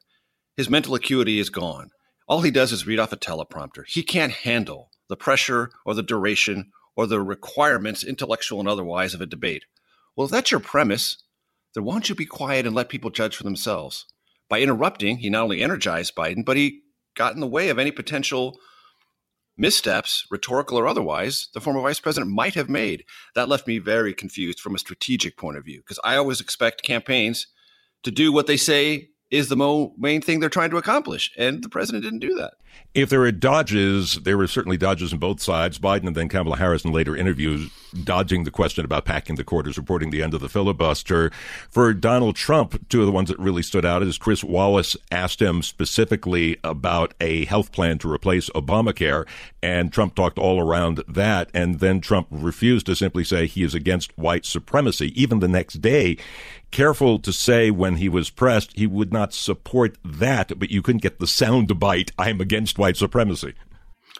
His 0.57 0.68
mental 0.68 0.94
acuity 0.94 1.38
is 1.38 1.50
gone. 1.50 1.90
All 2.26 2.42
he 2.42 2.50
does 2.50 2.72
is 2.72 2.87
read 2.87 2.98
off 2.98 3.12
a 3.12 3.16
teleprompter. 3.16 3.85
He 3.87 4.02
can't 4.02 4.33
handle 4.33 4.90
the 5.09 5.16
pressure 5.16 5.70
or 5.85 5.94
the 5.94 6.02
duration 6.02 6.72
or 6.96 7.07
the 7.07 7.20
requirements, 7.20 8.02
intellectual 8.02 8.59
and 8.59 8.68
otherwise, 8.68 9.14
of 9.14 9.20
a 9.20 9.26
debate. 9.26 9.64
Well, 10.16 10.24
if 10.24 10.33
that's 10.33 10.50
your 10.50 10.61
premise, 10.61 11.22
then 11.74 11.85
why 11.85 11.94
don't 11.94 12.09
you 12.09 12.16
be 12.16 12.26
quiet 12.26 12.66
and 12.66 12.74
let 12.74 12.88
people 12.88 13.11
judge 13.11 13.37
for 13.37 13.44
themselves? 13.44 14.04
By 14.48 14.61
interrupting, 14.61 15.18
he 15.18 15.30
not 15.30 15.44
only 15.44 15.62
energized 15.62 16.14
Biden, 16.14 16.44
but 16.44 16.56
he 16.56 16.82
got 17.14 17.34
in 17.34 17.40
the 17.40 17.46
way 17.46 17.68
of 17.68 17.78
any 17.78 17.90
potential 17.90 18.58
missteps, 19.56 20.24
rhetorical 20.30 20.78
or 20.78 20.87
otherwise, 20.87 21.48
the 21.52 21.61
former 21.61 21.82
vice 21.82 22.00
president 22.00 22.30
might 22.30 22.54
have 22.54 22.68
made. 22.68 23.04
That 23.34 23.48
left 23.48 23.66
me 23.66 23.78
very 23.78 24.14
confused 24.14 24.61
from 24.61 24.74
a 24.74 24.78
strategic 24.78 25.37
point 25.37 25.58
of 25.58 25.64
view 25.64 25.80
because 25.80 26.00
I 26.04 26.16
always 26.16 26.40
expect 26.40 26.84
campaigns 26.84 27.48
to 28.04 28.11
do 28.11 28.32
what 28.32 28.46
they 28.46 28.56
say 28.56 29.08
is 29.31 29.49
the 29.49 29.57
mo- 29.57 29.93
main 29.99 30.21
thing 30.21 30.41
they're 30.41 30.49
trying 30.49 30.71
to 30.71 30.77
accomplish. 30.77 31.31
And 31.37 31.62
the 31.62 31.69
president 31.69 32.05
didn't 32.05 32.21
do 32.21 32.35
that. 32.37 32.55
If 32.95 33.11
there 33.11 33.21
were 33.21 33.33
dodges, 33.33 34.14
there 34.23 34.38
were 34.38 34.47
certainly 34.47 34.77
dodges 34.77 35.12
on 35.12 35.19
both 35.19 35.41
sides. 35.41 35.79
Biden 35.79 36.07
and 36.07 36.17
then 36.17 36.29
Kamala 36.29 36.57
Harris 36.57 36.85
in 36.85 36.93
later 36.93 37.14
interviews 37.17 37.71
dodging 38.05 38.45
the 38.45 38.51
question 38.51 38.85
about 38.85 39.05
packing 39.05 39.37
the 39.37 39.45
quarters, 39.45 39.77
reporting 39.77 40.11
the 40.11 40.23
end 40.23 40.35
of 40.35 40.41
the 40.41 40.49
filibuster. 40.49 41.31
For 41.71 41.93
Donald 41.93 42.37
Trump, 42.37 42.88
two 42.88 43.01
of 43.01 43.07
the 43.07 43.12
ones 43.12 43.29
that 43.29 43.38
really 43.38 43.62
stood 43.62 43.85
out 43.85 44.03
is 44.03 44.19
Chris 44.19 44.43
Wallace 44.43 44.97
asked 45.11 45.41
him 45.41 45.62
specifically 45.62 46.59
about 46.64 47.14
a 47.21 47.45
health 47.45 47.73
plan 47.73 47.99
to 47.99 48.11
replace 48.11 48.49
Obamacare, 48.51 49.27
and 49.62 49.93
Trump 49.93 50.14
talked 50.14 50.38
all 50.38 50.61
around 50.61 51.03
that. 51.09 51.51
And 51.53 51.81
then 51.81 52.01
Trump 52.01 52.29
refused 52.31 52.87
to 52.87 52.97
simply 52.97 53.25
say 53.25 53.47
he 53.47 53.62
is 53.62 53.75
against 53.75 54.17
white 54.17 54.45
supremacy. 54.45 55.12
Even 55.21 55.41
the 55.41 55.49
next 55.49 55.75
day, 55.75 56.17
careful 56.70 57.18
to 57.20 57.33
say 57.33 57.70
when 57.70 57.96
he 57.96 58.09
was 58.09 58.31
pressed 58.31 58.76
he 58.76 58.87
would 58.87 59.12
not 59.12 59.33
support 59.33 59.96
that, 60.04 60.59
but 60.59 60.70
you 60.70 60.83
couldn't 60.83 61.02
get 61.02 61.18
the 61.18 61.26
sound 61.26 61.78
bite, 61.78 62.12
I'm 62.18 62.40
against 62.40 62.78
white 62.78 62.96
supremacy. 62.96 63.54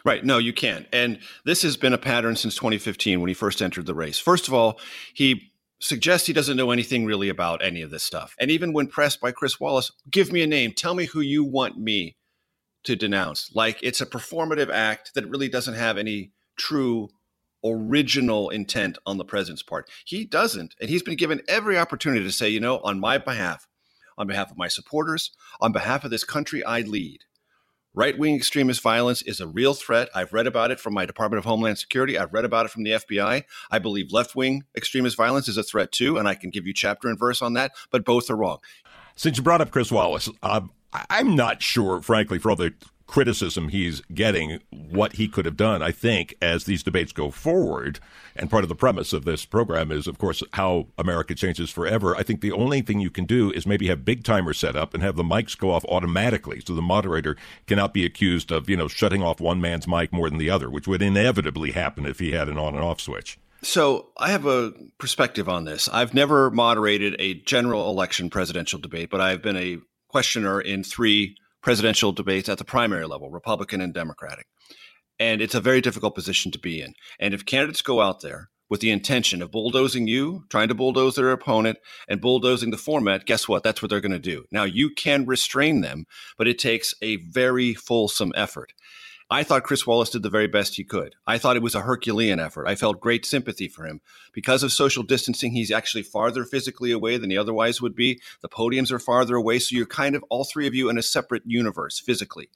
Right. 0.05 0.23
No, 0.23 0.37
you 0.37 0.53
can't. 0.53 0.87
And 0.93 1.19
this 1.45 1.61
has 1.63 1.75
been 1.75 1.93
a 1.93 1.97
pattern 1.97 2.35
since 2.35 2.55
2015 2.55 3.19
when 3.19 3.27
he 3.27 3.33
first 3.33 3.61
entered 3.61 3.85
the 3.85 3.93
race. 3.93 4.17
First 4.17 4.47
of 4.47 4.53
all, 4.53 4.79
he 5.13 5.51
suggests 5.79 6.27
he 6.27 6.33
doesn't 6.33 6.57
know 6.57 6.71
anything 6.71 7.05
really 7.05 7.29
about 7.29 7.63
any 7.63 7.81
of 7.81 7.89
this 7.89 8.03
stuff. 8.03 8.35
And 8.39 8.51
even 8.51 8.73
when 8.73 8.87
pressed 8.87 9.21
by 9.21 9.31
Chris 9.31 9.59
Wallace, 9.59 9.91
give 10.09 10.31
me 10.31 10.41
a 10.41 10.47
name, 10.47 10.73
tell 10.73 10.93
me 10.93 11.05
who 11.05 11.21
you 11.21 11.43
want 11.43 11.77
me 11.77 12.15
to 12.83 12.95
denounce. 12.95 13.51
Like 13.53 13.79
it's 13.81 14.01
a 14.01 14.05
performative 14.05 14.69
act 14.69 15.13
that 15.15 15.29
really 15.29 15.49
doesn't 15.49 15.75
have 15.75 15.97
any 15.97 16.31
true 16.57 17.09
original 17.63 18.49
intent 18.49 18.97
on 19.05 19.17
the 19.17 19.25
president's 19.25 19.63
part. 19.63 19.89
He 20.05 20.25
doesn't. 20.25 20.75
And 20.79 20.89
he's 20.89 21.03
been 21.03 21.15
given 21.15 21.41
every 21.47 21.77
opportunity 21.77 22.23
to 22.23 22.31
say, 22.31 22.49
you 22.49 22.59
know, 22.59 22.79
on 22.79 22.99
my 22.99 23.17
behalf, 23.17 23.67
on 24.17 24.27
behalf 24.27 24.51
of 24.51 24.57
my 24.57 24.67
supporters, 24.67 25.31
on 25.61 25.71
behalf 25.71 26.03
of 26.03 26.11
this 26.11 26.23
country 26.23 26.63
I 26.63 26.81
lead, 26.81 27.25
right 27.93 28.17
wing 28.17 28.35
extremist 28.35 28.81
violence 28.81 29.21
is 29.21 29.39
a 29.39 29.47
real 29.47 29.73
threat. 29.73 30.09
I've 30.13 30.33
read 30.33 30.47
about 30.47 30.71
it 30.71 30.79
from 30.79 30.93
my 30.93 31.05
Department 31.05 31.39
of 31.39 31.45
Homeland 31.45 31.77
Security. 31.77 32.17
I've 32.17 32.33
read 32.33 32.45
about 32.45 32.65
it 32.65 32.71
from 32.71 32.83
the 32.83 32.91
FBI. 32.91 33.43
I 33.71 33.79
believe 33.79 34.11
left 34.11 34.35
wing 34.35 34.63
extremist 34.75 35.17
violence 35.17 35.47
is 35.47 35.57
a 35.57 35.63
threat 35.63 35.91
too. 35.91 36.17
And 36.17 36.27
I 36.27 36.35
can 36.35 36.49
give 36.49 36.65
you 36.65 36.73
chapter 36.73 37.07
and 37.07 37.17
verse 37.19 37.41
on 37.41 37.53
that, 37.53 37.71
but 37.91 38.05
both 38.05 38.29
are 38.29 38.37
wrong. 38.37 38.59
Since 39.15 39.37
you 39.37 39.43
brought 39.43 39.61
up 39.61 39.71
Chris 39.71 39.91
Wallace, 39.91 40.29
uh, 40.43 40.61
I'm 41.09 41.35
not 41.35 41.61
sure, 41.61 42.01
frankly, 42.01 42.39
for 42.39 42.51
all 42.51 42.55
the 42.55 42.73
criticism 43.09 43.69
he's 43.69 44.01
getting, 44.13 44.59
what 44.69 45.13
he 45.13 45.27
could 45.27 45.45
have 45.45 45.57
done, 45.57 45.81
I 45.81 45.91
think, 45.91 46.35
as 46.43 46.65
these 46.65 46.83
debates 46.83 47.11
go 47.11 47.31
forward. 47.31 47.99
And 48.35 48.51
part 48.51 48.63
of 48.63 48.69
the 48.69 48.75
premise 48.75 49.13
of 49.13 49.25
this 49.25 49.45
program 49.45 49.91
is, 49.91 50.05
of 50.05 50.19
course, 50.19 50.43
how 50.53 50.87
America 50.95 51.33
changes 51.33 51.71
forever. 51.71 52.15
I 52.15 52.21
think 52.21 52.41
the 52.41 52.51
only 52.51 52.81
thing 52.81 52.99
you 52.99 53.09
can 53.09 53.25
do 53.25 53.51
is 53.51 53.65
maybe 53.65 53.87
have 53.87 54.05
big 54.05 54.23
timers 54.23 54.59
set 54.59 54.75
up 54.75 54.93
and 54.93 55.01
have 55.01 55.15
the 55.15 55.23
mics 55.23 55.57
go 55.57 55.71
off 55.71 55.83
automatically 55.85 56.61
so 56.65 56.75
the 56.75 56.83
moderator 56.83 57.35
cannot 57.65 57.95
be 57.95 58.05
accused 58.05 58.51
of, 58.51 58.69
you 58.69 58.77
know, 58.77 58.87
shutting 58.87 59.23
off 59.23 59.41
one 59.41 59.59
man's 59.59 59.87
mic 59.87 60.13
more 60.13 60.29
than 60.29 60.37
the 60.37 60.51
other, 60.51 60.69
which 60.69 60.87
would 60.87 61.01
inevitably 61.01 61.71
happen 61.71 62.05
if 62.05 62.19
he 62.19 62.33
had 62.33 62.47
an 62.47 62.59
on 62.59 62.75
and 62.75 62.83
off 62.83 63.01
switch. 63.01 63.39
So 63.63 64.09
I 64.17 64.29
have 64.29 64.45
a 64.45 64.71
perspective 64.99 65.49
on 65.49 65.65
this. 65.65 65.89
I've 65.89 66.13
never 66.13 66.51
moderated 66.51 67.15
a 67.17 67.33
general 67.33 67.89
election 67.89 68.29
presidential 68.29 68.79
debate, 68.79 69.09
but 69.09 69.19
I've 69.19 69.41
been 69.41 69.57
a 69.57 69.79
questioner 70.09 70.61
in 70.61 70.83
three 70.83 71.35
presidential 71.61 72.11
debates 72.11 72.49
at 72.49 72.57
the 72.57 72.63
primary 72.63 73.05
level, 73.05 73.29
Republican 73.29 73.81
and 73.81 73.93
Democratic. 73.93 74.47
And 75.19 75.41
it's 75.41 75.55
a 75.55 75.61
very 75.61 75.81
difficult 75.81 76.15
position 76.15 76.51
to 76.51 76.59
be 76.59 76.81
in. 76.81 76.93
And 77.19 77.33
if 77.33 77.45
candidates 77.45 77.81
go 77.81 78.01
out 78.01 78.21
there 78.21 78.49
with 78.69 78.79
the 78.79 78.91
intention 78.91 79.41
of 79.41 79.51
bulldozing 79.51 80.07
you, 80.07 80.45
trying 80.49 80.67
to 80.67 80.75
bulldoze 80.75 81.15
their 81.15 81.31
opponent, 81.31 81.79
and 82.07 82.21
bulldozing 82.21 82.69
the 82.69 82.77
format, 82.77 83.25
guess 83.25 83.47
what? 83.47 83.63
That's 83.63 83.81
what 83.81 83.89
they're 83.89 83.99
going 83.99 84.11
to 84.11 84.19
do. 84.19 84.45
Now, 84.51 84.63
you 84.63 84.91
can 84.91 85.25
restrain 85.25 85.81
them, 85.81 86.05
but 86.37 86.47
it 86.47 86.59
takes 86.59 86.93
a 87.01 87.17
very 87.17 87.73
fulsome 87.73 88.31
effort. 88.35 88.73
I 89.31 89.43
thought 89.43 89.63
Chris 89.63 89.85
Wallace 89.85 90.09
did 90.09 90.23
the 90.23 90.29
very 90.29 90.47
best 90.47 90.75
he 90.75 90.83
could. 90.83 91.13
I 91.27 91.37
thought 91.37 91.55
it 91.55 91.61
was 91.61 91.75
a 91.75 91.81
Herculean 91.81 92.39
effort. 92.39 92.65
I 92.67 92.73
felt 92.73 92.99
great 92.99 93.27
sympathy 93.27 93.67
for 93.67 93.85
him. 93.85 94.01
Because 94.33 94.63
of 94.63 94.71
social 94.71 95.03
distancing, 95.03 95.51
he's 95.51 95.69
actually 95.69 96.01
farther 96.01 96.45
physically 96.45 96.91
away 96.91 97.17
than 97.17 97.29
he 97.29 97.37
otherwise 97.37 97.79
would 97.79 97.95
be. 97.95 98.19
The 98.41 98.49
podiums 98.49 98.91
are 98.91 98.97
farther 98.97 99.35
away. 99.35 99.59
So 99.59 99.75
you're 99.75 99.85
kind 99.85 100.15
of 100.15 100.23
all 100.29 100.45
three 100.45 100.65
of 100.65 100.73
you 100.73 100.89
in 100.89 100.97
a 100.97 101.03
separate 101.03 101.43
universe 101.45 101.99
physically. 101.99 102.49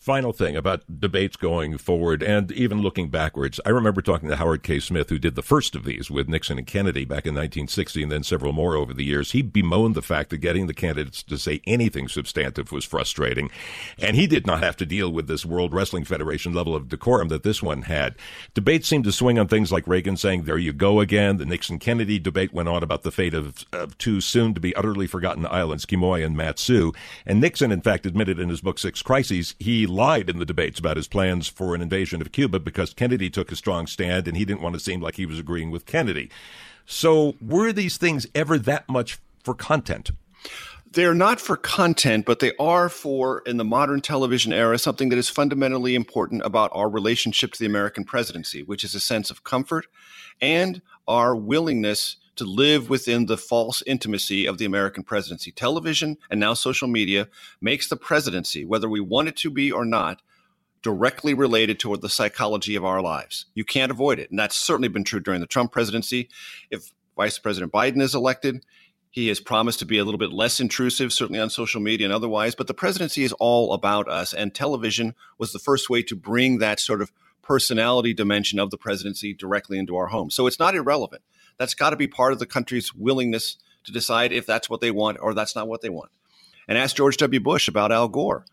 Final 0.00 0.32
thing 0.32 0.56
about 0.56 0.82
debates 0.98 1.36
going 1.36 1.76
forward 1.76 2.22
and 2.22 2.50
even 2.52 2.80
looking 2.80 3.10
backwards. 3.10 3.60
I 3.66 3.68
remember 3.68 4.00
talking 4.00 4.30
to 4.30 4.36
Howard 4.36 4.62
K. 4.62 4.80
Smith, 4.80 5.10
who 5.10 5.18
did 5.18 5.34
the 5.34 5.42
first 5.42 5.76
of 5.76 5.84
these 5.84 6.10
with 6.10 6.26
Nixon 6.26 6.56
and 6.56 6.66
Kennedy 6.66 7.04
back 7.04 7.26
in 7.26 7.34
1960 7.34 8.04
and 8.04 8.10
then 8.10 8.22
several 8.22 8.54
more 8.54 8.76
over 8.76 8.94
the 8.94 9.04
years. 9.04 9.32
He 9.32 9.42
bemoaned 9.42 9.94
the 9.94 10.00
fact 10.00 10.30
that 10.30 10.38
getting 10.38 10.68
the 10.68 10.72
candidates 10.72 11.22
to 11.24 11.36
say 11.36 11.60
anything 11.66 12.08
substantive 12.08 12.72
was 12.72 12.86
frustrating. 12.86 13.50
And 13.98 14.16
he 14.16 14.26
did 14.26 14.46
not 14.46 14.62
have 14.62 14.74
to 14.78 14.86
deal 14.86 15.12
with 15.12 15.26
this 15.26 15.44
World 15.44 15.74
Wrestling 15.74 16.04
Federation 16.04 16.54
level 16.54 16.74
of 16.74 16.88
decorum 16.88 17.28
that 17.28 17.42
this 17.42 17.62
one 17.62 17.82
had. 17.82 18.14
Debates 18.54 18.88
seemed 18.88 19.04
to 19.04 19.12
swing 19.12 19.38
on 19.38 19.48
things 19.48 19.70
like 19.70 19.86
Reagan 19.86 20.16
saying, 20.16 20.44
there 20.44 20.56
you 20.56 20.72
go 20.72 21.00
again. 21.00 21.36
The 21.36 21.44
Nixon 21.44 21.78
Kennedy 21.78 22.18
debate 22.18 22.54
went 22.54 22.70
on 22.70 22.82
about 22.82 23.02
the 23.02 23.12
fate 23.12 23.34
of, 23.34 23.66
of 23.74 23.98
two 23.98 24.22
soon 24.22 24.54
to 24.54 24.60
be 24.60 24.74
utterly 24.76 25.06
forgotten 25.06 25.44
islands, 25.44 25.84
Quemoy 25.84 26.24
and 26.24 26.34
Matsu. 26.34 26.92
And 27.26 27.38
Nixon, 27.38 27.70
in 27.70 27.82
fact, 27.82 28.06
admitted 28.06 28.38
in 28.38 28.48
his 28.48 28.62
book 28.62 28.78
Six 28.78 29.02
Crises, 29.02 29.54
he 29.58 29.89
lied 29.90 30.30
in 30.30 30.38
the 30.38 30.46
debates 30.46 30.78
about 30.78 30.96
his 30.96 31.08
plans 31.08 31.48
for 31.48 31.74
an 31.74 31.82
invasion 31.82 32.20
of 32.20 32.32
Cuba 32.32 32.58
because 32.58 32.94
Kennedy 32.94 33.28
took 33.28 33.52
a 33.52 33.56
strong 33.56 33.86
stand 33.86 34.26
and 34.26 34.36
he 34.36 34.44
didn't 34.44 34.62
want 34.62 34.74
to 34.74 34.80
seem 34.80 35.00
like 35.00 35.16
he 35.16 35.26
was 35.26 35.38
agreeing 35.38 35.70
with 35.70 35.86
Kennedy. 35.86 36.30
So, 36.86 37.34
were 37.40 37.72
these 37.72 37.96
things 37.96 38.26
ever 38.34 38.58
that 38.58 38.88
much 38.88 39.18
for 39.44 39.54
content? 39.54 40.10
They're 40.92 41.14
not 41.14 41.40
for 41.40 41.56
content, 41.56 42.26
but 42.26 42.40
they 42.40 42.52
are 42.58 42.88
for, 42.88 43.42
in 43.46 43.58
the 43.58 43.64
modern 43.64 44.00
television 44.00 44.52
era, 44.52 44.76
something 44.76 45.08
that 45.10 45.18
is 45.18 45.28
fundamentally 45.28 45.94
important 45.94 46.42
about 46.44 46.72
our 46.74 46.88
relationship 46.88 47.52
to 47.52 47.58
the 47.60 47.66
American 47.66 48.04
presidency, 48.04 48.64
which 48.64 48.82
is 48.82 48.94
a 48.96 49.00
sense 49.00 49.30
of 49.30 49.44
comfort 49.44 49.86
and 50.40 50.82
our 51.06 51.36
willingness 51.36 52.16
to 52.40 52.46
live 52.46 52.88
within 52.88 53.26
the 53.26 53.36
false 53.36 53.82
intimacy 53.86 54.46
of 54.46 54.56
the 54.56 54.64
American 54.64 55.02
presidency. 55.02 55.52
Television 55.52 56.16
and 56.30 56.40
now 56.40 56.54
social 56.54 56.88
media 56.88 57.28
makes 57.60 57.86
the 57.86 57.98
presidency, 57.98 58.64
whether 58.64 58.88
we 58.88 58.98
want 58.98 59.28
it 59.28 59.36
to 59.36 59.50
be 59.50 59.70
or 59.70 59.84
not, 59.84 60.22
directly 60.82 61.34
related 61.34 61.78
to 61.78 61.94
the 61.98 62.08
psychology 62.08 62.76
of 62.76 62.84
our 62.84 63.02
lives. 63.02 63.44
You 63.54 63.62
can't 63.62 63.92
avoid 63.92 64.18
it. 64.18 64.30
And 64.30 64.38
that's 64.38 64.56
certainly 64.56 64.88
been 64.88 65.04
true 65.04 65.20
during 65.20 65.42
the 65.42 65.46
Trump 65.46 65.70
presidency. 65.70 66.30
If 66.70 66.92
Vice 67.14 67.38
President 67.38 67.72
Biden 67.72 68.00
is 68.00 68.14
elected, 68.14 68.64
he 69.10 69.28
has 69.28 69.38
promised 69.38 69.80
to 69.80 69.84
be 69.84 69.98
a 69.98 70.04
little 70.04 70.16
bit 70.16 70.32
less 70.32 70.60
intrusive, 70.60 71.12
certainly 71.12 71.40
on 71.40 71.50
social 71.50 71.82
media 71.82 72.06
and 72.06 72.14
otherwise. 72.14 72.54
But 72.54 72.68
the 72.68 72.74
presidency 72.74 73.22
is 73.22 73.34
all 73.34 73.74
about 73.74 74.08
us. 74.08 74.32
And 74.32 74.54
television 74.54 75.14
was 75.36 75.52
the 75.52 75.58
first 75.58 75.90
way 75.90 76.02
to 76.04 76.16
bring 76.16 76.56
that 76.56 76.80
sort 76.80 77.02
of 77.02 77.12
personality 77.42 78.14
dimension 78.14 78.58
of 78.58 78.70
the 78.70 78.78
presidency 78.78 79.34
directly 79.34 79.76
into 79.76 79.96
our 79.96 80.06
home. 80.06 80.30
So 80.30 80.46
it's 80.46 80.58
not 80.58 80.74
irrelevant. 80.74 81.20
That's 81.60 81.74
got 81.74 81.90
to 81.90 81.96
be 81.96 82.08
part 82.08 82.32
of 82.32 82.38
the 82.38 82.46
country's 82.46 82.94
willingness 82.94 83.58
to 83.84 83.92
decide 83.92 84.32
if 84.32 84.46
that's 84.46 84.70
what 84.70 84.80
they 84.80 84.90
want 84.90 85.18
or 85.20 85.34
that's 85.34 85.54
not 85.54 85.68
what 85.68 85.82
they 85.82 85.90
want. 85.90 86.10
And 86.66 86.78
ask 86.78 86.96
George 86.96 87.18
W. 87.18 87.38
Bush 87.38 87.68
about 87.68 87.92
Al 87.92 88.08
Gore. 88.08 88.46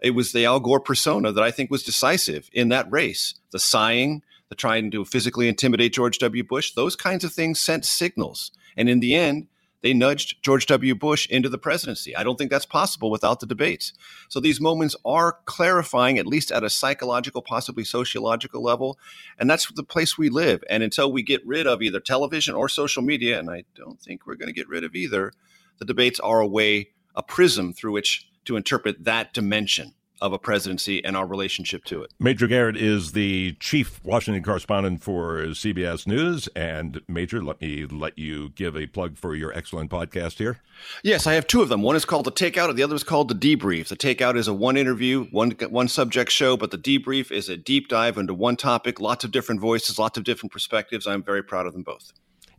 It 0.00 0.12
was 0.12 0.32
the 0.32 0.46
Al 0.46 0.58
Gore 0.58 0.80
persona 0.80 1.30
that 1.30 1.44
I 1.44 1.50
think 1.50 1.70
was 1.70 1.82
decisive 1.82 2.48
in 2.54 2.70
that 2.70 2.90
race. 2.90 3.34
The 3.50 3.58
sighing, 3.58 4.22
the 4.48 4.54
trying 4.54 4.90
to 4.92 5.04
physically 5.04 5.46
intimidate 5.46 5.92
George 5.92 6.16
W. 6.20 6.42
Bush, 6.42 6.72
those 6.72 6.96
kinds 6.96 7.22
of 7.22 7.34
things 7.34 7.60
sent 7.60 7.84
signals. 7.84 8.50
And 8.78 8.88
in 8.88 9.00
the 9.00 9.14
end, 9.14 9.48
they 9.80 9.94
nudged 9.94 10.42
George 10.42 10.66
W. 10.66 10.94
Bush 10.94 11.28
into 11.28 11.48
the 11.48 11.58
presidency. 11.58 12.16
I 12.16 12.24
don't 12.24 12.36
think 12.36 12.50
that's 12.50 12.66
possible 12.66 13.10
without 13.10 13.40
the 13.40 13.46
debates. 13.46 13.92
So 14.28 14.40
these 14.40 14.60
moments 14.60 14.96
are 15.04 15.38
clarifying, 15.44 16.18
at 16.18 16.26
least 16.26 16.50
at 16.50 16.64
a 16.64 16.70
psychological, 16.70 17.42
possibly 17.42 17.84
sociological 17.84 18.62
level. 18.62 18.98
And 19.38 19.48
that's 19.48 19.70
the 19.72 19.84
place 19.84 20.18
we 20.18 20.28
live. 20.28 20.64
And 20.68 20.82
until 20.82 21.12
we 21.12 21.22
get 21.22 21.46
rid 21.46 21.66
of 21.66 21.82
either 21.82 22.00
television 22.00 22.54
or 22.54 22.68
social 22.68 23.02
media, 23.02 23.38
and 23.38 23.50
I 23.50 23.64
don't 23.74 24.00
think 24.00 24.26
we're 24.26 24.34
going 24.34 24.48
to 24.48 24.52
get 24.52 24.68
rid 24.68 24.84
of 24.84 24.94
either, 24.96 25.32
the 25.78 25.84
debates 25.84 26.18
are 26.20 26.40
a 26.40 26.46
way, 26.46 26.90
a 27.14 27.22
prism 27.22 27.72
through 27.72 27.92
which 27.92 28.28
to 28.46 28.56
interpret 28.56 29.04
that 29.04 29.32
dimension 29.32 29.94
of 30.20 30.32
a 30.32 30.38
presidency 30.38 31.04
and 31.04 31.16
our 31.16 31.26
relationship 31.26 31.84
to 31.84 32.02
it. 32.02 32.12
Major 32.18 32.46
Garrett 32.46 32.76
is 32.76 33.12
the 33.12 33.52
chief 33.60 34.00
Washington 34.04 34.42
correspondent 34.42 35.02
for 35.02 35.38
CBS 35.48 36.06
News. 36.06 36.48
And 36.48 37.00
Major, 37.08 37.42
let 37.42 37.60
me 37.60 37.86
let 37.86 38.18
you 38.18 38.50
give 38.50 38.76
a 38.76 38.86
plug 38.86 39.16
for 39.16 39.34
your 39.34 39.52
excellent 39.52 39.90
podcast 39.90 40.38
here. 40.38 40.60
Yes, 41.02 41.26
I 41.26 41.34
have 41.34 41.46
two 41.46 41.62
of 41.62 41.68
them. 41.68 41.82
One 41.82 41.96
is 41.96 42.04
called 42.04 42.24
The 42.24 42.32
Takeout, 42.32 42.68
and 42.68 42.78
the 42.78 42.82
other 42.82 42.94
is 42.94 43.04
called 43.04 43.28
The 43.28 43.56
Debrief. 43.56 43.88
The 43.88 43.96
Takeout 43.96 44.36
is 44.36 44.48
a 44.48 44.54
one 44.54 44.76
interview, 44.76 45.24
one 45.30 45.52
one 45.70 45.88
subject 45.88 46.30
show, 46.30 46.56
but 46.56 46.70
The 46.70 46.78
Debrief 46.78 47.30
is 47.30 47.48
a 47.48 47.56
deep 47.56 47.88
dive 47.88 48.18
into 48.18 48.34
one 48.34 48.56
topic, 48.56 49.00
lots 49.00 49.24
of 49.24 49.30
different 49.30 49.60
voices, 49.60 49.98
lots 49.98 50.18
of 50.18 50.24
different 50.24 50.52
perspectives. 50.52 51.06
I'm 51.06 51.22
very 51.22 51.42
proud 51.42 51.66
of 51.66 51.72
them 51.72 51.82
both. 51.82 52.12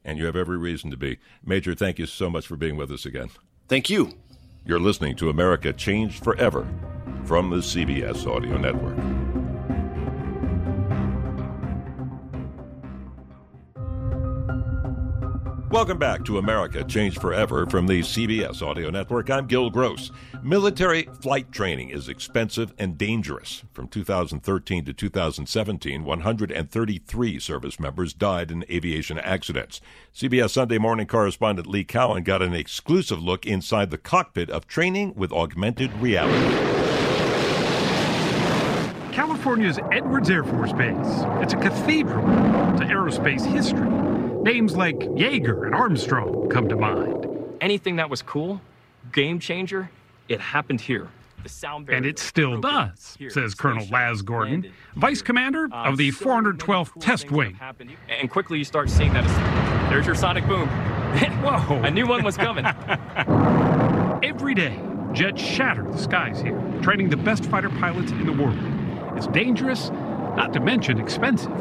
And 0.03 0.17
you 0.17 0.25
have 0.25 0.35
every 0.35 0.57
reason 0.57 0.91
to 0.91 0.97
be. 0.97 1.19
Major, 1.45 1.75
thank 1.75 1.99
you 1.99 2.05
so 2.05 2.29
much 2.29 2.47
for 2.47 2.55
being 2.55 2.77
with 2.77 2.91
us 2.91 3.05
again. 3.05 3.29
Thank 3.67 3.89
you. 3.89 4.13
You're 4.65 4.79
listening 4.79 5.15
to 5.17 5.29
America 5.29 5.73
Changed 5.73 6.23
Forever 6.23 6.67
from 7.29 7.51
the 7.51 7.57
CBS 7.57 8.25
Audio 8.25 8.57
Network. 8.57 8.97
Welcome 15.69 15.99
back 15.99 16.25
to 16.25 16.39
America 16.39 16.83
Changed 16.83 17.21
Forever 17.21 17.67
from 17.67 17.85
the 17.85 17.99
CBS 17.99 18.63
Audio 18.63 18.89
Network. 18.89 19.29
I'm 19.29 19.45
Gil 19.45 19.69
Gross. 19.69 20.09
Military 20.41 21.03
flight 21.21 21.51
training 21.51 21.91
is 21.91 22.09
expensive 22.09 22.73
and 22.79 22.97
dangerous. 22.97 23.63
From 23.73 23.87
2013 23.89 24.85
to 24.85 24.93
2017, 24.93 26.03
133 26.03 27.39
service 27.39 27.79
members 27.79 28.15
died 28.15 28.49
in 28.49 28.65
aviation 28.71 29.19
accidents. 29.19 29.81
CBS 30.15 30.49
Sunday 30.49 30.79
morning 30.79 31.05
correspondent 31.05 31.67
Lee 31.67 31.83
Cowan 31.83 32.23
got 32.23 32.41
an 32.41 32.55
exclusive 32.55 33.21
look 33.21 33.45
inside 33.45 33.91
the 33.91 33.99
cockpit 33.99 34.49
of 34.49 34.65
training 34.65 35.13
with 35.13 35.31
augmented 35.31 35.93
reality. 36.01 36.88
California's 39.39 39.79
Edwards 39.93 40.29
Air 40.29 40.43
Force 40.43 40.73
Base. 40.73 41.23
It's 41.41 41.53
a 41.53 41.55
cathedral 41.55 42.25
to 42.25 42.83
aerospace 42.83 43.45
history. 43.45 43.89
Names 44.41 44.75
like 44.75 44.97
Yeager 44.99 45.65
and 45.65 45.73
Armstrong 45.73 46.49
come 46.49 46.67
to 46.67 46.75
mind. 46.75 47.25
Anything 47.61 47.95
that 47.95 48.09
was 48.09 48.21
cool, 48.21 48.59
game 49.13 49.39
changer, 49.39 49.89
it 50.27 50.41
happened 50.41 50.81
here. 50.81 51.07
The 51.41 51.47
sound 51.47 51.89
And 51.89 52.05
it 52.05 52.19
still 52.19 52.59
does, 52.59 53.17
says 53.29 53.55
Colonel 53.55 53.87
Laz 53.89 54.21
Gordon, 54.21 54.73
Vice 54.97 55.21
Commander 55.21 55.69
uh, 55.71 55.85
of 55.89 55.95
the 55.95 56.11
412th 56.11 56.99
Test 56.99 57.31
Wing. 57.31 57.57
And 58.09 58.29
quickly 58.29 58.57
you 58.57 58.65
start 58.65 58.89
seeing 58.89 59.13
that. 59.13 59.89
There's 59.89 60.05
your 60.05 60.15
sonic 60.15 60.45
boom. 60.47 60.67
Whoa. 61.41 61.77
I 61.77 61.89
knew 61.91 62.05
one 62.05 62.25
was 62.25 62.35
coming. 62.35 62.65
Every 64.21 64.53
day, 64.53 64.77
jets 65.13 65.41
shatter 65.41 65.83
the 65.83 65.97
skies 65.97 66.41
here, 66.41 66.61
training 66.81 67.09
the 67.09 67.15
best 67.15 67.45
fighter 67.45 67.69
pilots 67.69 68.11
in 68.11 68.25
the 68.25 68.33
world. 68.33 68.78
Dangerous, 69.27 69.89
not 70.35 70.53
to 70.53 70.59
mention 70.59 70.99
expensive. 70.99 71.51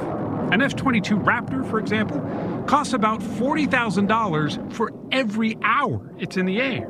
An 0.50 0.62
F 0.62 0.74
22 0.76 1.18
Raptor, 1.18 1.68
for 1.68 1.78
example, 1.78 2.20
costs 2.66 2.94
about 2.94 3.20
$40,000 3.20 4.72
for 4.72 4.92
every 5.12 5.58
hour 5.62 6.10
it's 6.18 6.36
in 6.36 6.46
the 6.46 6.60
air. 6.60 6.88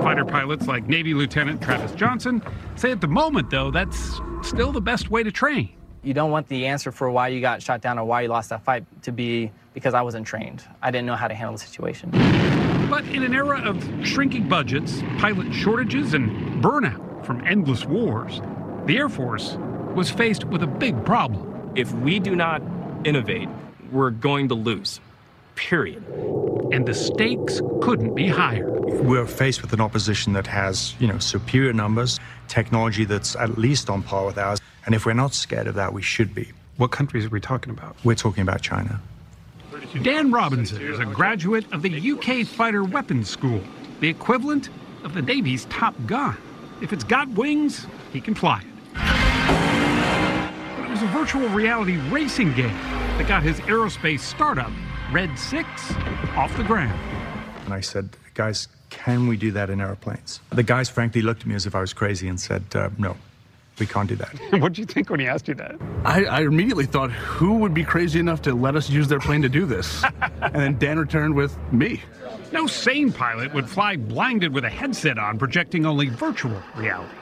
Fighter 0.00 0.24
pilots 0.24 0.66
like 0.66 0.86
Navy 0.86 1.14
Lieutenant 1.14 1.60
Travis 1.60 1.92
Johnson 1.92 2.42
say 2.76 2.90
at 2.90 3.00
the 3.00 3.08
moment, 3.08 3.50
though, 3.50 3.70
that's 3.70 4.20
still 4.42 4.72
the 4.72 4.80
best 4.80 5.10
way 5.10 5.22
to 5.22 5.32
train. 5.32 5.70
You 6.02 6.14
don't 6.14 6.30
want 6.30 6.48
the 6.48 6.66
answer 6.66 6.92
for 6.92 7.10
why 7.10 7.28
you 7.28 7.40
got 7.40 7.62
shot 7.62 7.80
down 7.80 7.98
or 7.98 8.04
why 8.04 8.22
you 8.22 8.28
lost 8.28 8.50
that 8.50 8.62
fight 8.62 8.84
to 9.02 9.12
be 9.12 9.50
because 9.72 9.94
I 9.94 10.02
wasn't 10.02 10.26
trained. 10.26 10.62
I 10.82 10.90
didn't 10.90 11.06
know 11.06 11.16
how 11.16 11.28
to 11.28 11.34
handle 11.34 11.56
the 11.56 11.60
situation. 11.60 12.10
But 12.90 13.04
in 13.08 13.22
an 13.22 13.34
era 13.34 13.60
of 13.60 13.82
shrinking 14.06 14.48
budgets, 14.48 15.02
pilot 15.18 15.52
shortages, 15.52 16.14
and 16.14 16.62
burnout 16.62 17.24
from 17.24 17.44
endless 17.46 17.84
wars, 17.86 18.40
the 18.84 18.98
Air 18.98 19.08
Force 19.08 19.56
was 19.94 20.10
faced 20.10 20.44
with 20.44 20.62
a 20.62 20.66
big 20.66 21.04
problem. 21.04 21.72
If 21.76 21.92
we 21.92 22.18
do 22.18 22.34
not 22.34 22.62
innovate, 23.04 23.48
we're 23.92 24.10
going 24.10 24.48
to 24.48 24.54
lose. 24.54 25.00
Period. 25.54 26.04
And 26.72 26.86
the 26.86 26.94
stakes 26.94 27.60
couldn't 27.80 28.14
be 28.14 28.26
higher. 28.26 28.68
We're 28.70 29.26
faced 29.26 29.62
with 29.62 29.72
an 29.72 29.80
opposition 29.80 30.32
that 30.32 30.46
has, 30.48 30.94
you 30.98 31.06
know, 31.06 31.18
superior 31.18 31.72
numbers, 31.72 32.18
technology 32.48 33.04
that's 33.04 33.36
at 33.36 33.56
least 33.56 33.88
on 33.88 34.02
par 34.02 34.26
with 34.26 34.36
ours. 34.36 34.60
And 34.86 34.94
if 34.94 35.06
we're 35.06 35.14
not 35.14 35.32
scared 35.32 35.68
of 35.68 35.76
that, 35.76 35.92
we 35.92 36.02
should 36.02 36.34
be. 36.34 36.50
What 36.76 36.90
countries 36.90 37.26
are 37.26 37.30
we 37.30 37.40
talking 37.40 37.70
about? 37.70 37.96
We're 38.04 38.16
talking 38.16 38.42
about 38.42 38.62
China. 38.62 39.00
Dan 40.02 40.32
Robinson 40.32 40.82
is 40.82 40.98
a 40.98 41.04
graduate 41.04 41.72
of 41.72 41.82
the 41.82 42.12
UK 42.12 42.46
Fighter 42.46 42.82
Weapons 42.82 43.30
School, 43.30 43.60
the 44.00 44.08
equivalent 44.08 44.70
of 45.04 45.14
the 45.14 45.22
Navy's 45.22 45.66
Top 45.66 45.94
Gun. 46.06 46.36
If 46.80 46.92
it's 46.92 47.04
got 47.04 47.28
wings, 47.28 47.86
he 48.12 48.20
can 48.20 48.34
fly 48.34 48.64
it 48.64 48.73
was 48.73 48.73
a 48.73 48.73
virtual 51.14 51.48
reality 51.50 51.96
racing 52.10 52.52
game 52.54 52.76
that 53.18 53.28
got 53.28 53.40
his 53.40 53.60
aerospace 53.60 54.18
startup, 54.18 54.72
Red 55.12 55.38
6, 55.38 55.64
off 56.34 56.54
the 56.56 56.64
ground. 56.64 56.98
And 57.64 57.72
I 57.72 57.80
said, 57.80 58.08
guys, 58.34 58.66
can 58.90 59.28
we 59.28 59.36
do 59.36 59.52
that 59.52 59.70
in 59.70 59.80
airplanes? 59.80 60.40
The 60.50 60.64
guys 60.64 60.90
frankly 60.90 61.22
looked 61.22 61.42
at 61.42 61.46
me 61.46 61.54
as 61.54 61.66
if 61.66 61.76
I 61.76 61.80
was 61.80 61.92
crazy 61.92 62.26
and 62.26 62.40
said, 62.40 62.64
uh, 62.74 62.90
no, 62.98 63.16
we 63.78 63.86
can't 63.86 64.08
do 64.08 64.16
that. 64.16 64.34
what 64.60 64.72
did 64.72 64.78
you 64.78 64.86
think 64.86 65.08
when 65.08 65.20
he 65.20 65.28
asked 65.28 65.46
you 65.46 65.54
that? 65.54 65.76
I, 66.04 66.24
I, 66.24 66.40
immediately 66.40 66.84
thought, 66.84 67.12
who 67.12 67.58
would 67.58 67.74
be 67.74 67.84
crazy 67.84 68.18
enough 68.18 68.42
to 68.42 68.52
let 68.52 68.74
us 68.74 68.90
use 68.90 69.06
their 69.06 69.20
plane 69.20 69.42
to 69.42 69.48
do 69.48 69.66
this? 69.66 70.02
and 70.42 70.54
then 70.56 70.78
Dan 70.78 70.98
returned 70.98 71.36
with 71.36 71.56
me. 71.70 72.02
No 72.50 72.66
sane 72.66 73.12
pilot 73.12 73.54
would 73.54 73.70
fly 73.70 73.94
blinded 73.94 74.52
with 74.52 74.64
a 74.64 74.68
headset 74.68 75.18
on 75.18 75.38
projecting 75.38 75.86
only 75.86 76.08
virtual 76.08 76.60
reality. 76.74 77.14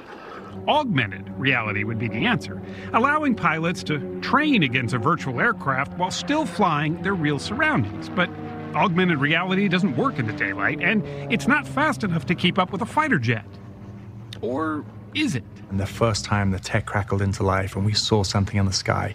Augmented 0.68 1.28
reality 1.38 1.84
would 1.84 1.98
be 1.98 2.08
the 2.08 2.26
answer, 2.26 2.60
allowing 2.92 3.34
pilots 3.34 3.82
to 3.84 4.20
train 4.20 4.62
against 4.62 4.94
a 4.94 4.98
virtual 4.98 5.40
aircraft 5.40 5.96
while 5.98 6.10
still 6.10 6.46
flying 6.46 7.00
their 7.02 7.14
real 7.14 7.38
surroundings. 7.38 8.08
But 8.08 8.30
augmented 8.74 9.18
reality 9.18 9.68
doesn't 9.68 9.96
work 9.96 10.18
in 10.18 10.26
the 10.26 10.32
daylight, 10.32 10.80
and 10.80 11.04
it's 11.32 11.46
not 11.46 11.66
fast 11.66 12.04
enough 12.04 12.26
to 12.26 12.34
keep 12.34 12.58
up 12.58 12.72
with 12.72 12.82
a 12.82 12.86
fighter 12.86 13.18
jet. 13.18 13.44
Or 14.40 14.84
is 15.14 15.34
it? 15.34 15.44
And 15.70 15.78
the 15.78 15.86
first 15.86 16.24
time 16.24 16.50
the 16.50 16.58
tech 16.58 16.86
crackled 16.86 17.22
into 17.22 17.42
life 17.42 17.76
and 17.76 17.84
we 17.84 17.94
saw 17.94 18.22
something 18.22 18.56
in 18.56 18.66
the 18.66 18.72
sky, 18.72 19.14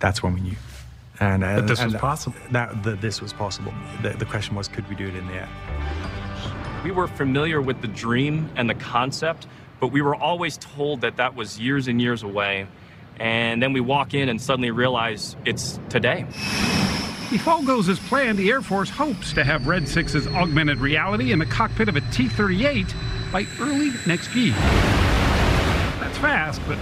that's 0.00 0.22
when 0.22 0.34
we 0.34 0.40
knew. 0.40 0.56
And 1.20 1.42
uh, 1.42 1.56
That 1.56 1.66
this 1.66 1.80
and 1.80 1.92
was 1.92 2.00
possible. 2.00 2.36
That, 2.52 2.82
that 2.84 3.00
this 3.00 3.20
was 3.20 3.32
possible. 3.32 3.72
The, 4.02 4.10
the 4.10 4.24
question 4.24 4.54
was, 4.54 4.68
could 4.68 4.88
we 4.88 4.94
do 4.94 5.08
it 5.08 5.16
in 5.16 5.26
the 5.26 5.34
air? 5.34 5.48
We 6.84 6.92
were 6.92 7.08
familiar 7.08 7.60
with 7.60 7.80
the 7.80 7.88
dream 7.88 8.50
and 8.54 8.70
the 8.70 8.74
concept, 8.74 9.46
but 9.80 9.88
we 9.88 10.02
were 10.02 10.14
always 10.14 10.56
told 10.58 11.00
that 11.02 11.16
that 11.16 11.34
was 11.34 11.58
years 11.58 11.88
and 11.88 12.00
years 12.00 12.22
away. 12.22 12.66
And 13.20 13.62
then 13.62 13.72
we 13.72 13.80
walk 13.80 14.14
in 14.14 14.28
and 14.28 14.40
suddenly 14.40 14.70
realize 14.70 15.36
it's 15.44 15.80
today. 15.88 16.26
If 17.30 17.46
all 17.46 17.62
goes 17.62 17.88
as 17.88 17.98
planned, 17.98 18.38
the 18.38 18.48
Air 18.50 18.62
Force 18.62 18.88
hopes 18.88 19.32
to 19.34 19.44
have 19.44 19.66
Red 19.66 19.82
6's 19.82 20.26
augmented 20.28 20.78
reality 20.78 21.32
in 21.32 21.38
the 21.38 21.46
cockpit 21.46 21.88
of 21.88 21.96
a 21.96 22.00
T 22.12 22.28
38 22.28 22.94
by 23.32 23.46
early 23.60 23.92
next 24.06 24.34
year. 24.34 24.54
That's 26.00 26.16
fast, 26.18 26.62
but 26.66 26.78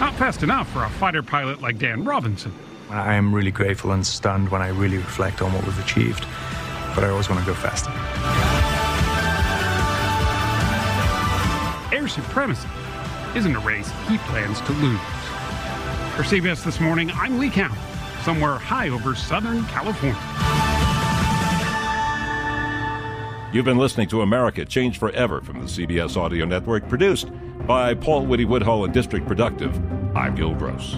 not 0.00 0.14
fast 0.16 0.42
enough 0.42 0.68
for 0.72 0.82
a 0.82 0.90
fighter 0.90 1.22
pilot 1.22 1.62
like 1.62 1.78
Dan 1.78 2.04
Robinson. 2.04 2.52
I 2.90 3.14
am 3.14 3.32
really 3.34 3.52
grateful 3.52 3.92
and 3.92 4.04
stunned 4.04 4.48
when 4.48 4.60
I 4.60 4.68
really 4.68 4.98
reflect 4.98 5.40
on 5.40 5.52
what 5.52 5.64
we've 5.64 5.78
achieved, 5.78 6.26
but 6.94 7.04
I 7.04 7.08
always 7.08 7.30
want 7.30 7.40
to 7.40 7.46
go 7.46 7.54
faster. 7.54 8.61
Supremacy 12.12 12.68
isn't 13.34 13.56
a 13.56 13.60
race 13.60 13.90
he 14.06 14.18
plans 14.18 14.60
to 14.60 14.72
lose. 14.72 15.00
For 16.14 16.22
CBS 16.22 16.62
This 16.62 16.78
Morning, 16.78 17.10
I'm 17.14 17.38
Lee 17.38 17.48
Cowan, 17.48 17.78
somewhere 18.22 18.56
high 18.56 18.90
over 18.90 19.14
Southern 19.14 19.64
California. 19.64 20.20
You've 23.54 23.64
been 23.64 23.78
listening 23.78 24.08
to 24.08 24.20
America 24.20 24.66
Changed 24.66 24.98
Forever 24.98 25.40
from 25.40 25.60
the 25.60 25.66
CBS 25.66 26.18
Audio 26.18 26.44
Network, 26.44 26.86
produced 26.86 27.30
by 27.66 27.94
Paul 27.94 28.26
Whitty 28.26 28.44
Woodhull 28.44 28.84
and 28.84 28.92
District 28.92 29.26
Productive. 29.26 29.74
I'm 30.14 30.34
Gil 30.34 30.54
Gross. 30.54 30.96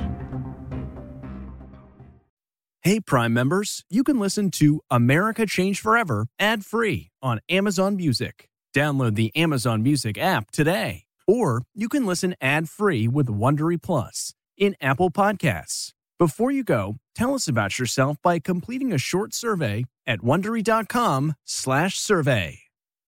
Hey, 2.82 2.98
Prime 2.98 3.32
members, 3.32 3.84
you 3.88 4.02
can 4.02 4.18
listen 4.18 4.50
to 4.52 4.80
America 4.90 5.46
Changed 5.46 5.80
Forever 5.80 6.26
ad 6.40 6.64
free 6.64 7.12
on 7.22 7.40
Amazon 7.48 7.96
Music. 7.96 8.48
Download 8.74 9.14
the 9.14 9.34
Amazon 9.36 9.84
Music 9.84 10.18
app 10.18 10.50
today. 10.50 11.03
Or 11.26 11.62
you 11.74 11.88
can 11.88 12.04
listen 12.04 12.34
ad 12.40 12.68
free 12.68 13.08
with 13.08 13.28
Wondery 13.28 13.80
Plus 13.80 14.34
in 14.58 14.76
Apple 14.80 15.10
Podcasts. 15.10 15.90
Before 16.18 16.50
you 16.50 16.64
go, 16.64 16.96
tell 17.14 17.34
us 17.34 17.48
about 17.48 17.78
yourself 17.78 18.16
by 18.22 18.38
completing 18.38 18.92
a 18.92 18.98
short 18.98 19.32
survey 19.34 19.84
at 20.06 20.20
wondery.com/survey. 20.20 22.63